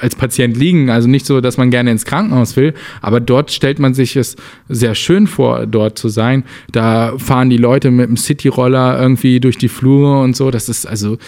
[0.00, 0.90] als Patient liegen.
[0.90, 4.36] Also nicht so, dass man gerne ins Krankenhaus will, aber dort stellt man sich es
[4.68, 6.44] sehr schön vor, dort zu sein.
[6.70, 10.52] Da fahren die Leute mit dem Cityroller irgendwie durch die Flure und so.
[10.52, 11.18] Das ist also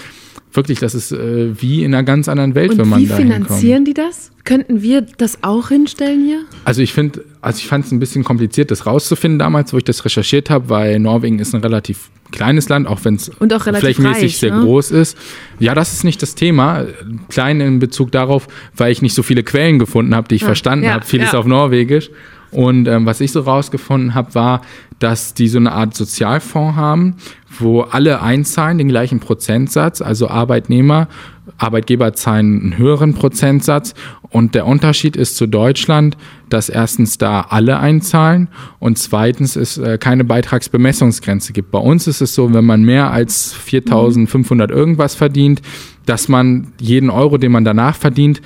[0.53, 3.23] wirklich, das ist äh, wie in einer ganz anderen Welt, und wenn man da Wie
[3.23, 4.31] finanzieren die das?
[4.45, 6.41] Könnten wir das auch hinstellen hier?
[6.65, 9.85] Also ich finde, also ich fand es ein bisschen kompliziert, das rauszufinden damals, wo ich
[9.85, 14.39] das recherchiert habe, weil Norwegen ist ein relativ kleines Land, auch wenn es flächenmäßig reich,
[14.39, 14.63] sehr ne?
[14.63, 15.17] groß ist.
[15.59, 16.87] Ja, das ist nicht das Thema.
[17.29, 20.49] Klein in Bezug darauf, weil ich nicht so viele Quellen gefunden habe, die ich ja,
[20.49, 21.05] verstanden ja, habe.
[21.05, 21.39] Vieles ja.
[21.39, 22.11] auf Norwegisch.
[22.51, 24.63] Und ähm, was ich so rausgefunden habe, war,
[24.99, 27.17] dass die so eine Art Sozialfonds haben,
[27.59, 31.09] wo alle einzahlen den gleichen Prozentsatz, also Arbeitnehmer,
[31.57, 33.95] Arbeitgeber zahlen einen höheren Prozentsatz.
[34.31, 36.17] Und der Unterschied ist zu Deutschland,
[36.51, 41.71] dass erstens da alle einzahlen und zweitens es äh, keine Beitragsbemessungsgrenze gibt.
[41.71, 45.63] Bei uns ist es so, wenn man mehr als 4.500 irgendwas verdient,
[46.05, 48.43] dass man jeden Euro, den man danach verdient,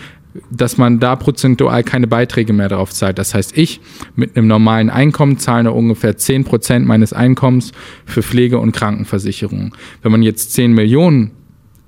[0.51, 3.19] dass man da prozentual keine Beiträge mehr darauf zahlt.
[3.19, 3.81] Das heißt, ich
[4.17, 7.73] mit einem normalen Einkommen zahle ungefähr 10 Prozent meines Einkommens
[8.07, 9.75] für Pflege- und Krankenversicherung.
[10.03, 11.33] Wenn man jetzt 10 Millionen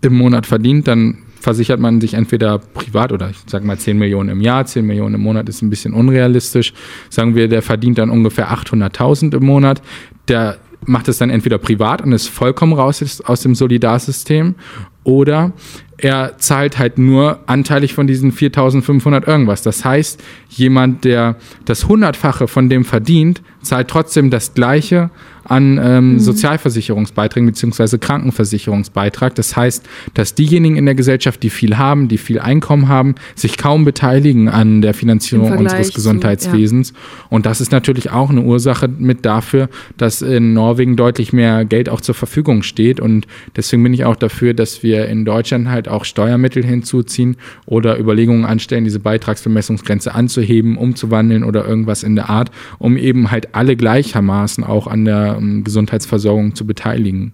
[0.03, 4.30] im Monat verdient, dann versichert man sich entweder privat oder ich sage mal 10 Millionen
[4.30, 6.72] im Jahr, 10 Millionen im Monat ist ein bisschen unrealistisch.
[7.11, 9.82] Sagen wir, der verdient dann ungefähr 800.000 im Monat.
[10.28, 14.55] Der macht es dann entweder privat und ist vollkommen raus aus dem Solidarsystem
[15.03, 15.53] oder
[15.99, 19.62] er zahlt halt nur anteilig von diesen 4500 irgendwas.
[19.62, 25.11] Das heißt, jemand, der das Hundertfache von dem verdient, zahlt trotzdem das Gleiche
[25.45, 26.20] an ähm, mhm.
[26.20, 29.34] Sozialversicherungsbeiträgen beziehungsweise Krankenversicherungsbeitrag.
[29.34, 33.59] Das heißt, dass diejenigen in der Gesellschaft, die viel haben, die viel Einkommen haben, sich
[33.59, 36.88] kaum beteiligen an der Finanzierung unseres Gesundheitswesens.
[36.88, 37.26] Zu, ja.
[37.30, 41.88] Und das ist natürlich auch eine Ursache mit dafür, dass in Norwegen deutlich mehr Geld
[41.88, 43.01] auch zur Verfügung steht.
[43.01, 43.26] Und
[43.57, 48.45] deswegen bin ich auch dafür, dass wir in Deutschland halt auch Steuermittel hinzuziehen oder Überlegungen
[48.45, 54.64] anstellen, diese Beitragsbemessungsgrenze anzuheben, umzuwandeln oder irgendwas in der Art, um eben halt alle gleichermaßen
[54.64, 57.32] auch an der ähm, Gesundheitsversorgung zu beteiligen.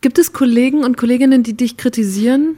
[0.00, 2.56] Gibt es Kollegen und Kolleginnen, die dich kritisieren?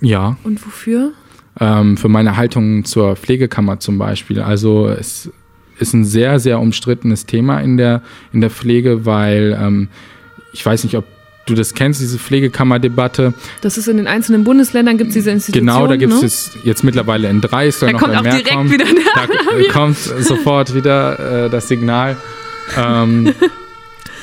[0.00, 0.36] Ja.
[0.42, 1.12] Und wofür?
[1.58, 4.40] Ähm, für meine Haltung zur Pflegekammer zum Beispiel.
[4.40, 5.30] Also es
[5.78, 8.02] ist ein sehr, sehr umstrittenes Thema in der,
[8.32, 9.88] in der Pflege, weil ähm,
[10.52, 11.04] ich weiß nicht, ob
[11.46, 13.34] du das kennst, diese Pflegekammerdebatte.
[13.60, 15.66] Das ist in den einzelnen Bundesländern gibt es diese Institutionen.
[15.66, 16.60] Genau, da gibt es ne?
[16.64, 18.70] jetzt mittlerweile in drei, es soll da noch kommt auch mehr direkt kommen.
[18.70, 22.16] Wieder da kommt sofort wieder äh, das Signal.
[22.76, 23.34] Ähm,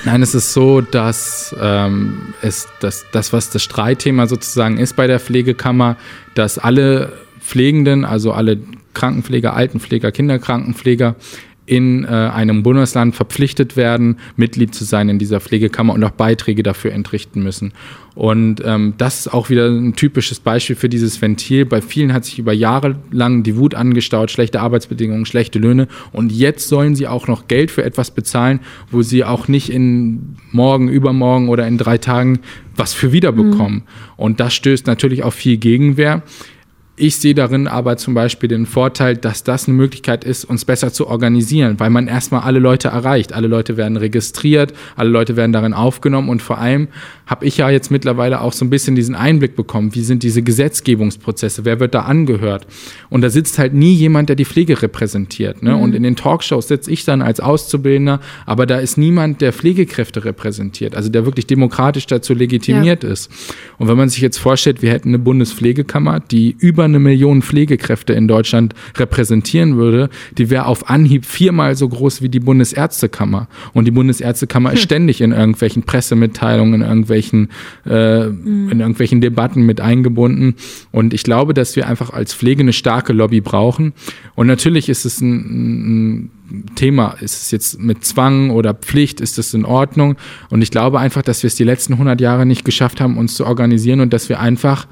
[0.06, 5.08] Nein, es ist so, dass ähm, es, dass das, was das Streitthema sozusagen ist bei
[5.08, 5.98] der Pflegekammer,
[6.34, 8.60] dass alle Pflegenden, also alle
[8.94, 11.16] Krankenpfleger, Altenpfleger, Kinderkrankenpfleger
[11.68, 16.64] in äh, einem Bundesland verpflichtet werden, Mitglied zu sein in dieser Pflegekammer und auch Beiträge
[16.64, 17.74] dafür entrichten müssen.
[18.16, 21.66] Und ähm, das ist auch wieder ein typisches Beispiel für dieses Ventil.
[21.66, 25.88] Bei vielen hat sich über Jahre lang die Wut angestaut, schlechte Arbeitsbedingungen, schlechte Löhne.
[26.14, 30.38] Und jetzt sollen sie auch noch Geld für etwas bezahlen, wo sie auch nicht in
[30.52, 32.40] morgen, übermorgen oder in drei Tagen
[32.76, 33.80] was für wiederbekommen.
[33.80, 33.84] Mhm.
[34.16, 36.24] Und das stößt natürlich auf viel Gegenwehr.
[37.00, 40.92] Ich sehe darin aber zum Beispiel den Vorteil, dass das eine Möglichkeit ist, uns besser
[40.92, 43.34] zu organisieren, weil man erstmal alle Leute erreicht.
[43.34, 46.88] Alle Leute werden registriert, alle Leute werden darin aufgenommen und vor allem
[47.28, 50.42] habe ich ja jetzt mittlerweile auch so ein bisschen diesen Einblick bekommen, wie sind diese
[50.42, 52.66] Gesetzgebungsprozesse, wer wird da angehört.
[53.12, 55.62] Und da sitzt halt nie jemand, der die Pflege repräsentiert.
[55.62, 55.76] Ne?
[55.76, 55.82] Mhm.
[55.82, 60.26] Und in den Talkshows sitze ich dann als Auszubildender, aber da ist niemand, der Pflegekräfte
[60.26, 63.12] repräsentiert, also der wirklich demokratisch dazu legitimiert ja.
[63.12, 63.30] ist.
[63.78, 68.14] Und wenn man sich jetzt vorstellt, wir hätten eine Bundespflegekammer, die über eine Million Pflegekräfte
[68.14, 73.48] in Deutschland repräsentieren würde, die wäre auf Anhieb viermal so groß wie die Bundesärztekammer.
[73.74, 74.76] Und die Bundesärztekammer hm.
[74.76, 77.50] ist ständig in irgendwelchen Pressemitteilungen, in irgendwelchen
[77.86, 78.70] äh, mhm.
[78.70, 80.56] in irgendwelchen Debatten mit eingebunden.
[80.92, 83.94] Und ich glaube, dass wir einfach als Pflege eine starke Lobby brauchen.
[84.36, 89.38] Und natürlich ist es ein, ein Thema, ist es jetzt mit Zwang oder Pflicht, ist
[89.38, 90.16] das in Ordnung?
[90.50, 93.36] Und ich glaube einfach, dass wir es die letzten 100 Jahre nicht geschafft haben, uns
[93.36, 94.88] zu organisieren und dass wir einfach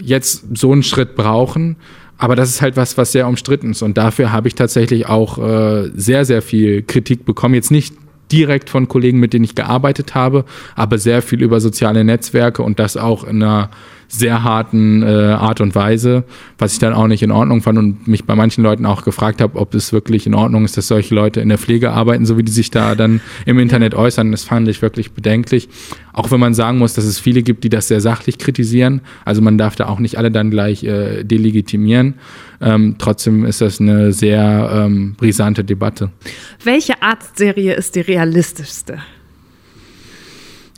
[0.00, 1.76] jetzt so einen Schritt brauchen.
[2.16, 3.82] Aber das ist halt was, was sehr umstritten ist.
[3.82, 7.54] Und dafür habe ich tatsächlich auch äh, sehr, sehr viel Kritik bekommen.
[7.54, 7.94] Jetzt nicht
[8.30, 12.78] direkt von Kollegen, mit denen ich gearbeitet habe, aber sehr viel über soziale Netzwerke und
[12.78, 13.70] das auch in einer
[14.08, 16.24] sehr harten äh, Art und Weise,
[16.58, 19.40] was ich dann auch nicht in Ordnung fand und mich bei manchen Leuten auch gefragt
[19.40, 22.38] habe, ob es wirklich in Ordnung ist, dass solche Leute in der Pflege arbeiten, so
[22.38, 24.30] wie die sich da dann im Internet äußern.
[24.30, 25.68] Das fand ich wirklich bedenklich.
[26.12, 29.00] Auch wenn man sagen muss, dass es viele gibt, die das sehr sachlich kritisieren.
[29.24, 32.14] Also man darf da auch nicht alle dann gleich äh, delegitimieren.
[32.60, 36.10] Ähm, trotzdem ist das eine sehr ähm, brisante Debatte.
[36.62, 38.98] Welche Arztserie ist die realistischste?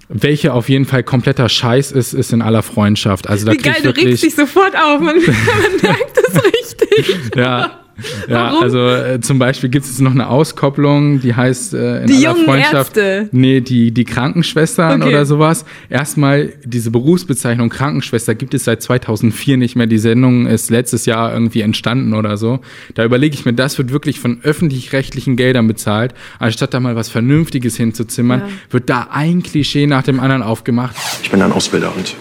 [0.09, 3.29] Welche auf jeden Fall kompletter Scheiß ist, ist in aller Freundschaft.
[3.29, 7.37] Also da Wie geil, du regst dich sofort auf, man, man merkt das richtig.
[7.37, 7.81] ja,
[8.29, 8.63] ja, Warum?
[8.63, 12.37] also äh, zum Beispiel gibt es noch eine Auskopplung, die heißt äh, in die aller
[12.37, 12.97] Freundschaft.
[12.97, 13.29] Ärzte.
[13.33, 15.11] Nee, die, die Krankenschwestern okay.
[15.11, 15.65] oder sowas.
[15.89, 19.87] Erstmal, diese Berufsbezeichnung Krankenschwester gibt es seit 2004 nicht mehr.
[19.87, 22.61] Die Sendung ist letztes Jahr irgendwie entstanden oder so.
[22.95, 26.15] Da überlege ich mir, das wird wirklich von öffentlich-rechtlichen Geldern bezahlt.
[26.39, 28.49] Anstatt da mal was Vernünftiges hinzuzimmern, ja.
[28.71, 30.97] wird da ein Klischee nach dem anderen aufgemacht.
[31.23, 32.15] Ich bin ein Ausbilder und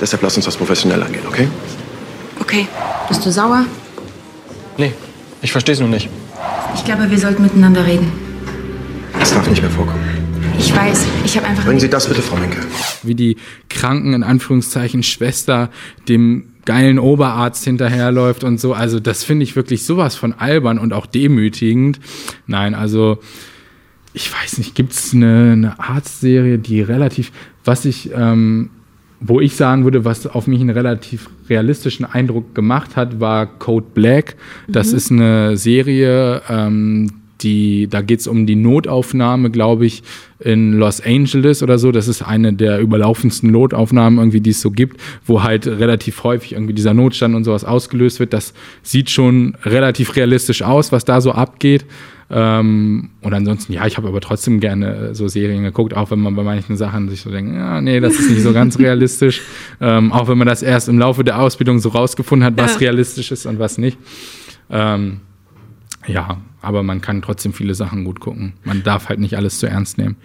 [0.00, 1.48] deshalb lass uns das professionell angehen, okay?
[2.40, 2.68] Okay.
[3.08, 3.64] Bist du sauer?
[4.78, 4.92] Nee,
[5.42, 6.08] ich verstehe es nur nicht.
[6.74, 8.10] Ich glaube, wir sollten miteinander reden.
[9.18, 10.04] Das darf nicht mehr vorkommen.
[10.58, 11.64] Ich weiß, ich habe einfach.
[11.64, 12.58] Bringen Sie das bitte, Frau Menke.
[13.02, 13.36] Wie die
[13.68, 15.70] Kranken, in Anführungszeichen, Schwester
[16.08, 18.74] dem geilen Oberarzt hinterherläuft und so.
[18.74, 22.00] Also, das finde ich wirklich sowas von albern und auch demütigend.
[22.46, 23.18] Nein, also,
[24.12, 27.32] ich weiß nicht, gibt es eine, eine Arztserie, die relativ,
[27.64, 28.70] was ich ähm,
[29.20, 33.86] wo ich sagen würde, was auf mich einen relativ realistischen Eindruck gemacht hat, war Code
[33.94, 34.36] Black.
[34.68, 34.96] Das mhm.
[34.96, 37.10] ist eine Serie, ähm,
[37.42, 40.02] die, da geht es um die Notaufnahme, glaube ich,
[40.38, 41.92] in Los Angeles oder so.
[41.92, 46.52] Das ist eine der überlaufendsten Notaufnahmen irgendwie, die es so gibt, wo halt relativ häufig
[46.52, 48.32] irgendwie dieser Notstand und sowas ausgelöst wird.
[48.32, 51.84] Das sieht schon relativ realistisch aus, was da so abgeht.
[52.28, 56.34] Ähm, und ansonsten, ja, ich habe aber trotzdem gerne so Serien geguckt, auch wenn man
[56.34, 59.42] bei manchen Sachen sich so denkt, ja, nee, das ist nicht so ganz realistisch.
[59.80, 62.80] Ähm, auch wenn man das erst im Laufe der Ausbildung so rausgefunden hat, was ja.
[62.80, 63.96] realistisch ist und was nicht.
[64.70, 65.20] Ähm,
[66.08, 68.54] ja, aber man kann trotzdem viele Sachen gut gucken.
[68.64, 70.16] Man darf halt nicht alles zu ernst nehmen.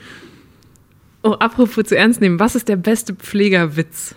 [1.21, 4.15] Oh, apropos zu ernst nehmen, was ist der beste Pflegerwitz?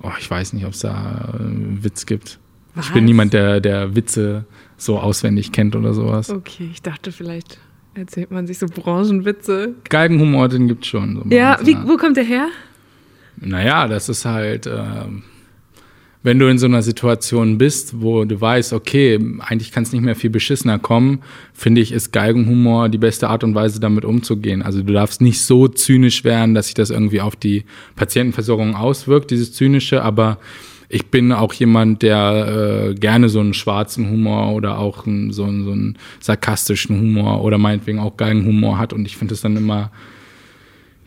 [0.00, 2.38] Oh, ich weiß nicht, ob es da einen Witz gibt.
[2.76, 2.86] Was?
[2.86, 4.44] Ich bin niemand, der, der Witze
[4.76, 6.30] so auswendig kennt oder sowas.
[6.30, 7.58] Okay, ich dachte vielleicht
[7.94, 9.74] erzählt man sich so Branchenwitze.
[9.88, 11.16] Galgenhumor, den gibt es schon.
[11.16, 12.48] So ja, wie, wo kommt der her?
[13.38, 15.06] Naja, das ist halt, äh,
[16.22, 20.02] wenn du in so einer Situation bist, wo du weißt, okay, eigentlich kann es nicht
[20.02, 21.20] mehr viel beschissener kommen,
[21.54, 24.62] finde ich, ist Galgenhumor die beste Art und Weise, damit umzugehen.
[24.62, 27.64] Also du darfst nicht so zynisch werden, dass sich das irgendwie auf die
[27.94, 30.38] Patientenversorgung auswirkt, dieses Zynische, aber
[30.88, 35.44] ich bin auch jemand, der äh, gerne so einen schwarzen Humor oder auch einen, so,
[35.44, 38.92] einen, so einen sarkastischen Humor oder meinetwegen auch geilen Humor hat.
[38.92, 39.90] Und ich finde es dann immer,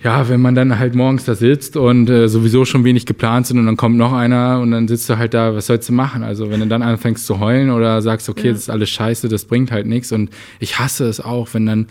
[0.04, 3.60] ja, wenn man dann halt morgens da sitzt und äh, sowieso schon wenig geplant sind
[3.60, 6.24] und dann kommt noch einer und dann sitzt du halt da, was sollst du machen?
[6.24, 8.54] Also wenn du dann anfängst zu heulen oder sagst, okay, ja.
[8.54, 10.12] das ist alles scheiße, das bringt halt nichts.
[10.12, 10.30] Und
[10.60, 11.88] ich hasse es auch, wenn dann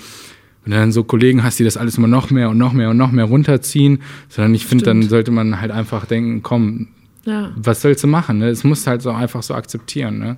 [0.64, 2.90] wenn du dann so Kollegen hast, die das alles immer noch mehr und noch mehr
[2.90, 6.88] und noch mehr runterziehen, sondern ich finde, dann sollte man halt einfach denken, komm,
[7.28, 7.52] ja.
[7.56, 8.38] Was sollst du machen?
[8.38, 8.48] Ne?
[8.48, 10.18] Es muss halt so einfach so akzeptieren.
[10.18, 10.36] Ne?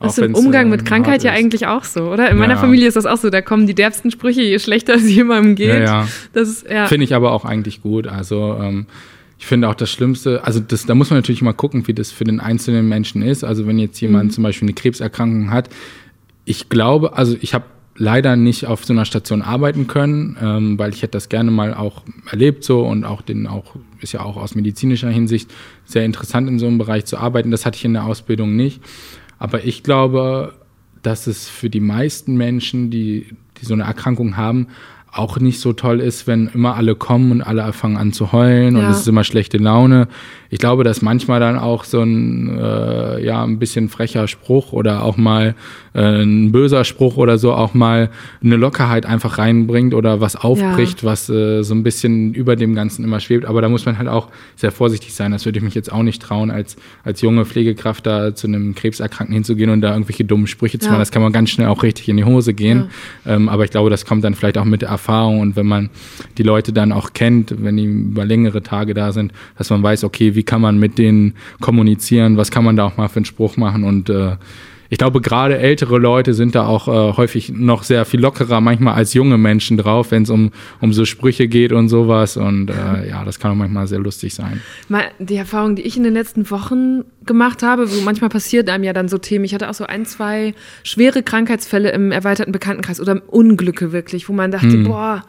[0.00, 2.30] Das ist im Umgang äh, mit Krankheit ja eigentlich auch so, oder?
[2.30, 2.60] In meiner Ja.
[2.60, 3.30] Familie ist das auch so.
[3.30, 5.68] Da kommen die derbsten Sprüche, je schlechter es jemandem geht.
[5.82, 6.06] Ja,
[6.70, 6.86] ja.
[6.86, 8.06] Finde ich aber auch eigentlich gut.
[8.06, 8.86] Also ähm,
[9.38, 12.10] ich finde auch das Schlimmste, also das, da muss man natürlich mal gucken, wie das
[12.12, 13.44] für den einzelnen Menschen ist.
[13.44, 14.30] Also wenn jetzt jemand Mhm.
[14.30, 15.68] zum Beispiel eine Krebserkrankung hat,
[16.44, 17.64] ich glaube, also ich habe
[17.96, 21.74] leider nicht auf so einer Station arbeiten können, ähm, weil ich hätte das gerne mal
[21.74, 25.50] auch erlebt so und auch den auch ist ja auch aus medizinischer Hinsicht
[25.84, 27.50] sehr interessant in so einem Bereich zu arbeiten.
[27.50, 28.80] Das hatte ich in der Ausbildung nicht.
[29.38, 30.54] Aber ich glaube,
[31.02, 34.68] dass es für die meisten Menschen, die, die so eine Erkrankung haben,
[35.18, 38.76] auch nicht so toll ist, wenn immer alle kommen und alle fangen an zu heulen
[38.76, 38.90] und Ja.
[38.90, 40.08] es ist immer schlechte Laune.
[40.50, 45.02] Ich glaube, dass manchmal dann auch so ein, äh, ja, ein bisschen frecher Spruch oder
[45.02, 45.54] auch mal
[45.94, 48.08] äh, ein böser Spruch oder so auch mal
[48.42, 53.04] eine Lockerheit einfach reinbringt oder was aufbricht, was äh, so ein bisschen über dem Ganzen
[53.04, 53.44] immer schwebt.
[53.44, 55.32] Aber da muss man halt auch sehr vorsichtig sein.
[55.32, 58.74] Das würde ich mich jetzt auch nicht trauen, als, als junge Pflegekraft da zu einem
[58.74, 60.92] Krebserkrankten hinzugehen und da irgendwelche dummen Sprüche zu Ja.
[60.92, 61.00] machen.
[61.00, 62.84] Das kann man ganz schnell auch richtig in die Hose gehen.
[63.26, 65.90] Ähm, aber ich glaube, das kommt dann vielleicht auch mit der Erfahrung und wenn man
[66.36, 70.04] die Leute dann auch kennt, wenn die über längere Tage da sind, dass man weiß,
[70.04, 73.24] okay, wie kann man mit denen kommunizieren, was kann man da auch mal für einen
[73.24, 74.36] Spruch machen und äh,
[74.90, 78.94] ich glaube, gerade ältere Leute sind da auch äh, häufig noch sehr viel lockerer, manchmal
[78.94, 80.50] als junge Menschen drauf, wenn es um,
[80.80, 82.36] um so Sprüche geht und sowas.
[82.36, 84.60] Und äh, ja, das kann auch manchmal sehr lustig sein.
[85.18, 88.92] Die Erfahrung, die ich in den letzten Wochen gemacht habe, wo manchmal passiert einem ja
[88.92, 89.44] dann so Themen.
[89.44, 90.54] Ich hatte auch so ein, zwei
[90.84, 95.24] schwere Krankheitsfälle im erweiterten Bekanntenkreis oder Unglücke wirklich, wo man dachte, boah,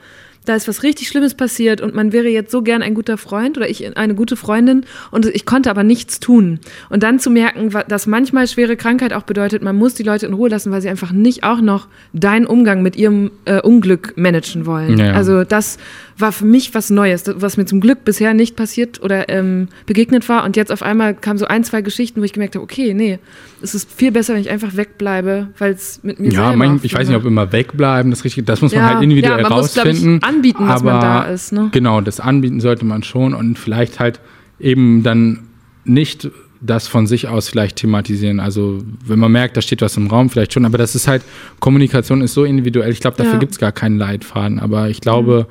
[0.50, 3.56] da ist was richtig Schlimmes passiert und man wäre jetzt so gern ein guter Freund
[3.56, 6.60] oder ich eine gute Freundin und ich konnte aber nichts tun.
[6.90, 10.34] Und dann zu merken, dass manchmal schwere Krankheit auch bedeutet, man muss die Leute in
[10.34, 14.66] Ruhe lassen, weil sie einfach nicht auch noch deinen Umgang mit ihrem äh, Unglück managen
[14.66, 14.98] wollen.
[14.98, 15.14] Ja.
[15.14, 15.78] Also das
[16.20, 20.28] war für mich was Neues, was mir zum Glück bisher nicht passiert oder ähm, begegnet
[20.30, 20.44] war.
[20.44, 23.20] Und jetzt auf einmal kamen so ein, zwei Geschichten, wo ich gemerkt habe, okay, nee,
[23.62, 26.94] es ist viel besser, wenn ich einfach wegbleibe, weil es mit mir Ja, mein, ich
[26.94, 29.60] weiß nicht, ob immer wegbleiben, das richtig, das muss man Ja, halt individuell ja, man
[29.60, 30.24] muss, glaub ich, rausfinden.
[30.24, 31.70] anbieten, dass man da ist, ne?
[31.72, 34.20] Genau, das anbieten sollte man schon und vielleicht halt
[34.60, 35.48] eben dann
[35.86, 36.30] nicht
[36.62, 38.42] das von sich aus vielleicht thematisieren.
[38.42, 41.22] Also wenn man merkt, da steht was im Raum, vielleicht schon, aber das ist halt,
[41.62, 42.92] Kommunikation ist so individuell.
[42.92, 43.36] Ich glaube, dafür Ja.
[43.38, 43.40] Mhm.
[43.40, 45.48] gibt es gar keinen Leitfaden, aber ich glaube,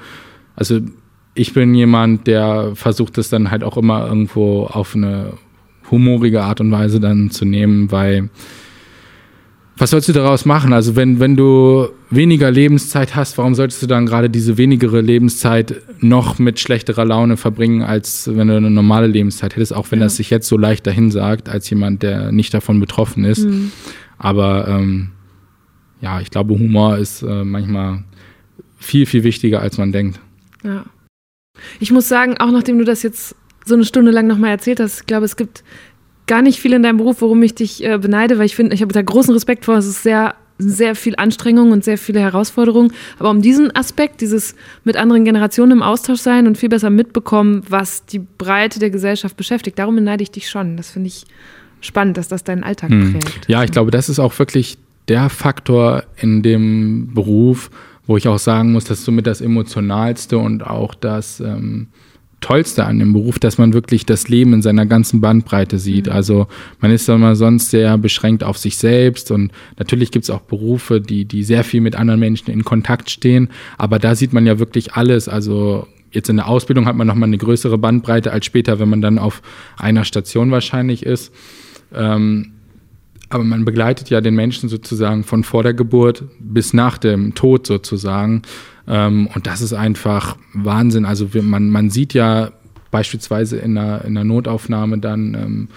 [0.58, 0.80] also
[1.34, 5.34] ich bin jemand, der versucht es dann halt auch immer irgendwo auf eine
[5.88, 8.28] humorige Art und Weise dann zu nehmen, weil
[9.76, 10.72] was sollst du daraus machen?
[10.72, 15.80] Also wenn, wenn du weniger Lebenszeit hast, warum solltest du dann gerade diese wenigere Lebenszeit
[16.00, 20.16] noch mit schlechterer Laune verbringen, als wenn du eine normale Lebenszeit hättest, auch wenn das
[20.16, 23.46] sich jetzt so leicht dahin sagt, als jemand, der nicht davon betroffen ist.
[24.18, 25.10] Aber ähm,
[26.00, 28.02] ja, ich glaube, Humor ist äh, manchmal
[28.78, 30.18] viel, viel wichtiger, als man denkt.
[30.64, 30.84] Ja.
[31.80, 35.00] Ich muss sagen, auch nachdem du das jetzt so eine Stunde lang nochmal erzählt hast,
[35.00, 35.64] ich glaube, es gibt
[36.26, 38.82] gar nicht viel in deinem Beruf, worum ich dich äh, beneide, weil ich finde, ich
[38.82, 39.76] habe da großen Respekt vor.
[39.76, 42.92] Es ist sehr, sehr viel Anstrengung und sehr viele Herausforderungen.
[43.18, 44.54] Aber um diesen Aspekt, dieses
[44.84, 49.36] mit anderen Generationen im Austausch sein und viel besser mitbekommen, was die Breite der Gesellschaft
[49.36, 50.76] beschäftigt, darum beneide ich dich schon.
[50.76, 51.24] Das finde ich
[51.80, 53.12] spannend, dass das deinen Alltag Hm.
[53.12, 53.48] prägt.
[53.48, 54.78] Ja, ich glaube, das ist auch wirklich
[55.08, 57.70] der Faktor in dem Beruf,
[58.08, 61.88] wo ich auch sagen muss, das ist somit das Emotionalste und auch das ähm,
[62.40, 66.08] Tollste an dem Beruf, dass man wirklich das Leben in seiner ganzen Bandbreite sieht.
[66.08, 66.46] Also
[66.80, 71.02] man ist immer sonst sehr beschränkt auf sich selbst und natürlich gibt es auch Berufe,
[71.02, 74.58] die, die sehr viel mit anderen Menschen in Kontakt stehen, aber da sieht man ja
[74.58, 75.28] wirklich alles.
[75.28, 79.02] Also jetzt in der Ausbildung hat man nochmal eine größere Bandbreite als später, wenn man
[79.02, 79.42] dann auf
[79.76, 81.34] einer Station wahrscheinlich ist.
[81.94, 82.52] Ähm,
[83.30, 87.66] aber man begleitet ja den Menschen sozusagen von vor der Geburt bis nach dem Tod
[87.66, 88.42] sozusagen.
[88.86, 91.04] Ähm, und das ist einfach Wahnsinn.
[91.04, 92.52] Also man, man sieht ja
[92.90, 95.68] beispielsweise in einer, in einer Notaufnahme dann ähm,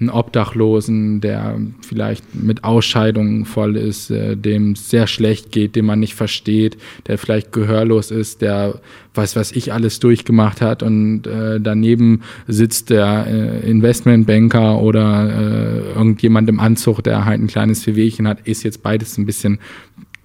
[0.00, 5.84] einen Obdachlosen, der vielleicht mit Ausscheidungen voll ist, äh, dem es sehr schlecht geht, den
[5.84, 8.80] man nicht versteht, der vielleicht gehörlos ist, der
[9.14, 15.92] weiß, was ich alles durchgemacht hat und äh, daneben sitzt der äh, Investmentbanker oder äh,
[15.92, 19.58] irgendjemand im Anzug, der halt ein kleines Wehwehchen hat, ist jetzt beides ein bisschen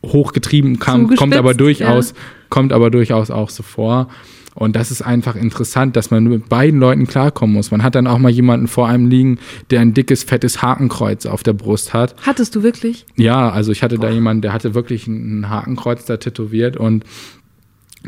[0.06, 2.18] hochgetrieben, kam, kommt aber durchaus, ja.
[2.50, 4.08] kommt aber durchaus auch so vor.
[4.56, 7.72] Und das ist einfach interessant, dass man mit beiden Leuten klarkommen muss.
[7.72, 9.38] Man hat dann auch mal jemanden vor einem liegen,
[9.70, 12.16] der ein dickes, fettes Hakenkreuz auf der Brust hat.
[12.26, 13.06] Hattest du wirklich?
[13.18, 17.04] Ja, also ich hatte da jemanden, der hatte wirklich ein Hakenkreuz da tätowiert und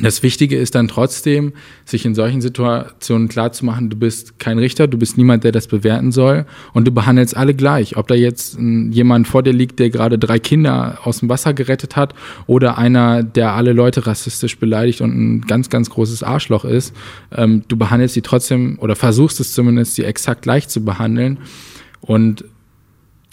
[0.02, 1.54] das Wichtige ist dann trotzdem,
[1.86, 6.12] sich in solchen Situationen klarzumachen, du bist kein Richter, du bist niemand, der das bewerten
[6.12, 7.98] soll und du behandelst alle gleich.
[7.98, 11.54] Ob da jetzt ein, jemand vor dir liegt, der gerade drei Kinder aus dem Wasser
[11.54, 12.14] gerettet hat
[12.46, 16.94] oder einer, der alle Leute rassistisch beleidigt und ein ganz, ganz großes Arschloch ist,
[17.36, 21.40] ähm, du behandelst sie trotzdem oder versuchst es zumindest, sie exakt gleich zu behandeln
[22.02, 22.46] und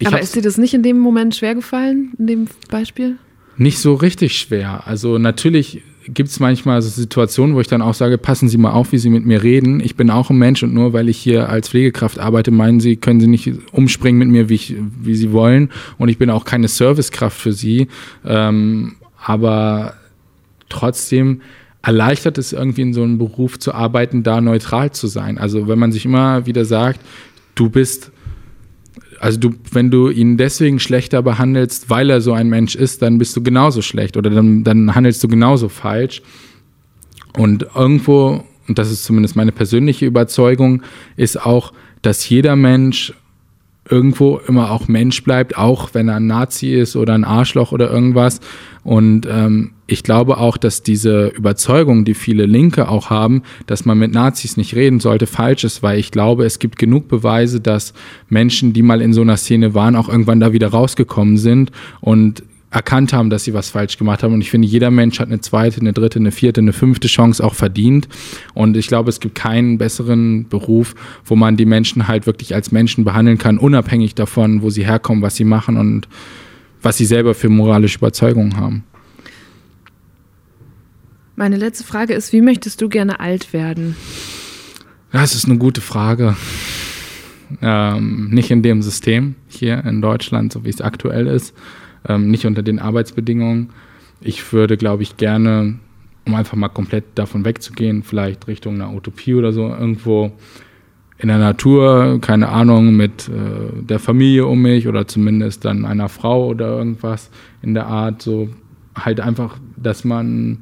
[0.04, 3.16] Aber ist dir das nicht in dem Moment schwer gefallen, in dem Beispiel?
[3.56, 4.86] Nicht so richtig schwer.
[4.86, 8.72] Also natürlich gibt es manchmal so Situationen, wo ich dann auch sage, passen Sie mal
[8.72, 9.80] auf, wie Sie mit mir reden.
[9.80, 12.96] Ich bin auch ein Mensch und nur weil ich hier als Pflegekraft arbeite, meinen Sie,
[12.96, 15.70] können Sie nicht umspringen mit mir, wie, ich, wie Sie wollen.
[15.98, 17.88] Und ich bin auch keine Servicekraft für Sie.
[18.24, 19.94] Ähm, aber
[20.68, 21.40] trotzdem
[21.82, 25.38] erleichtert es irgendwie in so einem Beruf zu arbeiten, da neutral zu sein.
[25.38, 27.00] Also wenn man sich immer wieder sagt,
[27.54, 28.10] du bist
[29.24, 33.16] also du, wenn du ihn deswegen schlechter behandelst, weil er so ein Mensch ist, dann
[33.16, 36.20] bist du genauso schlecht oder dann, dann handelst du genauso falsch.
[37.34, 40.82] Und irgendwo, und das ist zumindest meine persönliche Überzeugung,
[41.16, 41.72] ist auch,
[42.02, 43.14] dass jeder Mensch
[43.88, 47.90] irgendwo immer auch Mensch bleibt, auch wenn er ein Nazi ist oder ein Arschloch oder
[47.90, 48.40] irgendwas.
[48.82, 53.98] Und ähm, ich glaube auch, dass diese Überzeugung, die viele Linke auch haben, dass man
[53.98, 57.92] mit Nazis nicht reden sollte, falsch ist, weil ich glaube, es gibt genug Beweise, dass
[58.28, 61.70] Menschen, die mal in so einer Szene waren, auch irgendwann da wieder rausgekommen sind
[62.00, 64.34] und erkannt haben, dass sie was falsch gemacht haben.
[64.34, 67.44] Und ich finde, jeder Mensch hat eine zweite, eine dritte, eine vierte, eine fünfte Chance
[67.44, 68.08] auch verdient.
[68.54, 70.94] Und ich glaube, es gibt keinen besseren Beruf,
[71.24, 75.22] wo man die Menschen halt wirklich als Menschen behandeln kann, unabhängig davon, wo sie herkommen,
[75.22, 76.08] was sie machen und
[76.82, 78.82] was sie selber für moralische Überzeugungen haben.
[81.36, 83.96] Meine letzte Frage ist, wie möchtest du gerne alt werden?
[85.12, 86.36] Das ist eine gute Frage.
[87.62, 91.54] Ähm, nicht in dem System hier in Deutschland, so wie es aktuell ist
[92.08, 93.70] ähm, nicht unter den Arbeitsbedingungen.
[94.20, 95.78] Ich würde, glaube ich, gerne,
[96.26, 100.32] um einfach mal komplett davon wegzugehen, vielleicht Richtung einer Utopie oder so, irgendwo
[101.18, 106.08] in der Natur, keine Ahnung, mit äh, der Familie um mich oder zumindest dann einer
[106.08, 107.30] Frau oder irgendwas
[107.62, 108.48] in der Art, so
[108.94, 110.58] halt einfach, dass man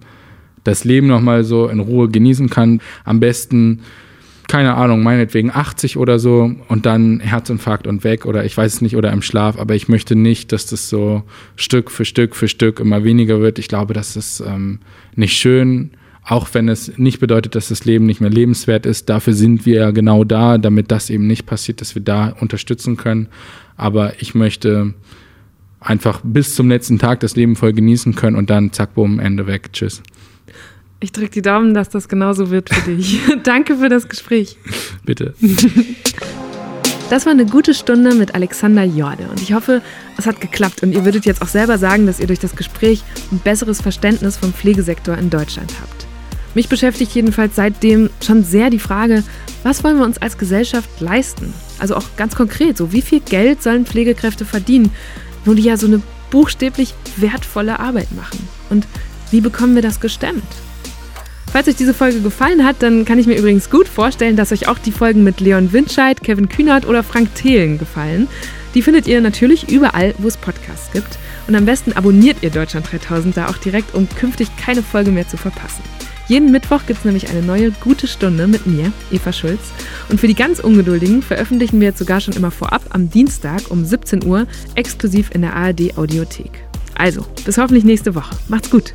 [0.64, 2.80] das Leben nochmal so in Ruhe genießen kann.
[3.04, 3.80] Am besten
[4.48, 8.80] keine Ahnung, meinetwegen 80 oder so und dann Herzinfarkt und weg oder ich weiß es
[8.82, 11.22] nicht oder im Schlaf, aber ich möchte nicht, dass das so
[11.56, 13.58] Stück für Stück für Stück immer weniger wird.
[13.58, 14.80] Ich glaube, das ist ähm,
[15.16, 15.92] nicht schön,
[16.24, 19.08] auch wenn es nicht bedeutet, dass das Leben nicht mehr lebenswert ist.
[19.08, 22.96] Dafür sind wir ja genau da, damit das eben nicht passiert, dass wir da unterstützen
[22.96, 23.28] können.
[23.76, 24.92] Aber ich möchte
[25.80, 29.46] einfach bis zum letzten Tag das Leben voll genießen können und dann zack, bumm, Ende
[29.46, 29.72] weg.
[29.72, 30.02] Tschüss.
[31.02, 33.20] Ich drücke die Daumen, dass das genauso wird für dich.
[33.42, 34.56] Danke für das Gespräch.
[35.04, 35.34] Bitte.
[37.10, 39.82] Das war eine gute Stunde mit Alexander Jorde und ich hoffe,
[40.16, 43.04] es hat geklappt und ihr würdet jetzt auch selber sagen, dass ihr durch das Gespräch
[43.30, 46.06] ein besseres Verständnis vom Pflegesektor in Deutschland habt.
[46.54, 49.24] Mich beschäftigt jedenfalls seitdem schon sehr die Frage,
[49.62, 51.52] was wollen wir uns als Gesellschaft leisten?
[51.78, 54.90] Also auch ganz konkret, so wie viel Geld sollen Pflegekräfte verdienen,
[55.44, 56.00] wo die ja so eine
[56.30, 58.48] buchstäblich wertvolle Arbeit machen?
[58.70, 58.86] Und
[59.30, 60.42] wie bekommen wir das gestemmt?
[61.52, 64.68] Falls euch diese Folge gefallen hat, dann kann ich mir übrigens gut vorstellen, dass euch
[64.68, 68.26] auch die Folgen mit Leon Windscheid, Kevin Kühnert oder Frank Thelen gefallen.
[68.74, 71.18] Die findet ihr natürlich überall, wo es Podcasts gibt.
[71.46, 75.28] Und am besten abonniert ihr Deutschland 3000 da auch direkt, um künftig keine Folge mehr
[75.28, 75.82] zu verpassen.
[76.26, 79.60] Jeden Mittwoch gibt es nämlich eine neue gute Stunde mit mir, Eva Schulz.
[80.08, 83.84] Und für die ganz Ungeduldigen veröffentlichen wir jetzt sogar schon immer vorab am Dienstag um
[83.84, 86.64] 17 Uhr exklusiv in der ARD Audiothek.
[86.94, 88.34] Also, bis hoffentlich nächste Woche.
[88.48, 88.94] Macht's gut!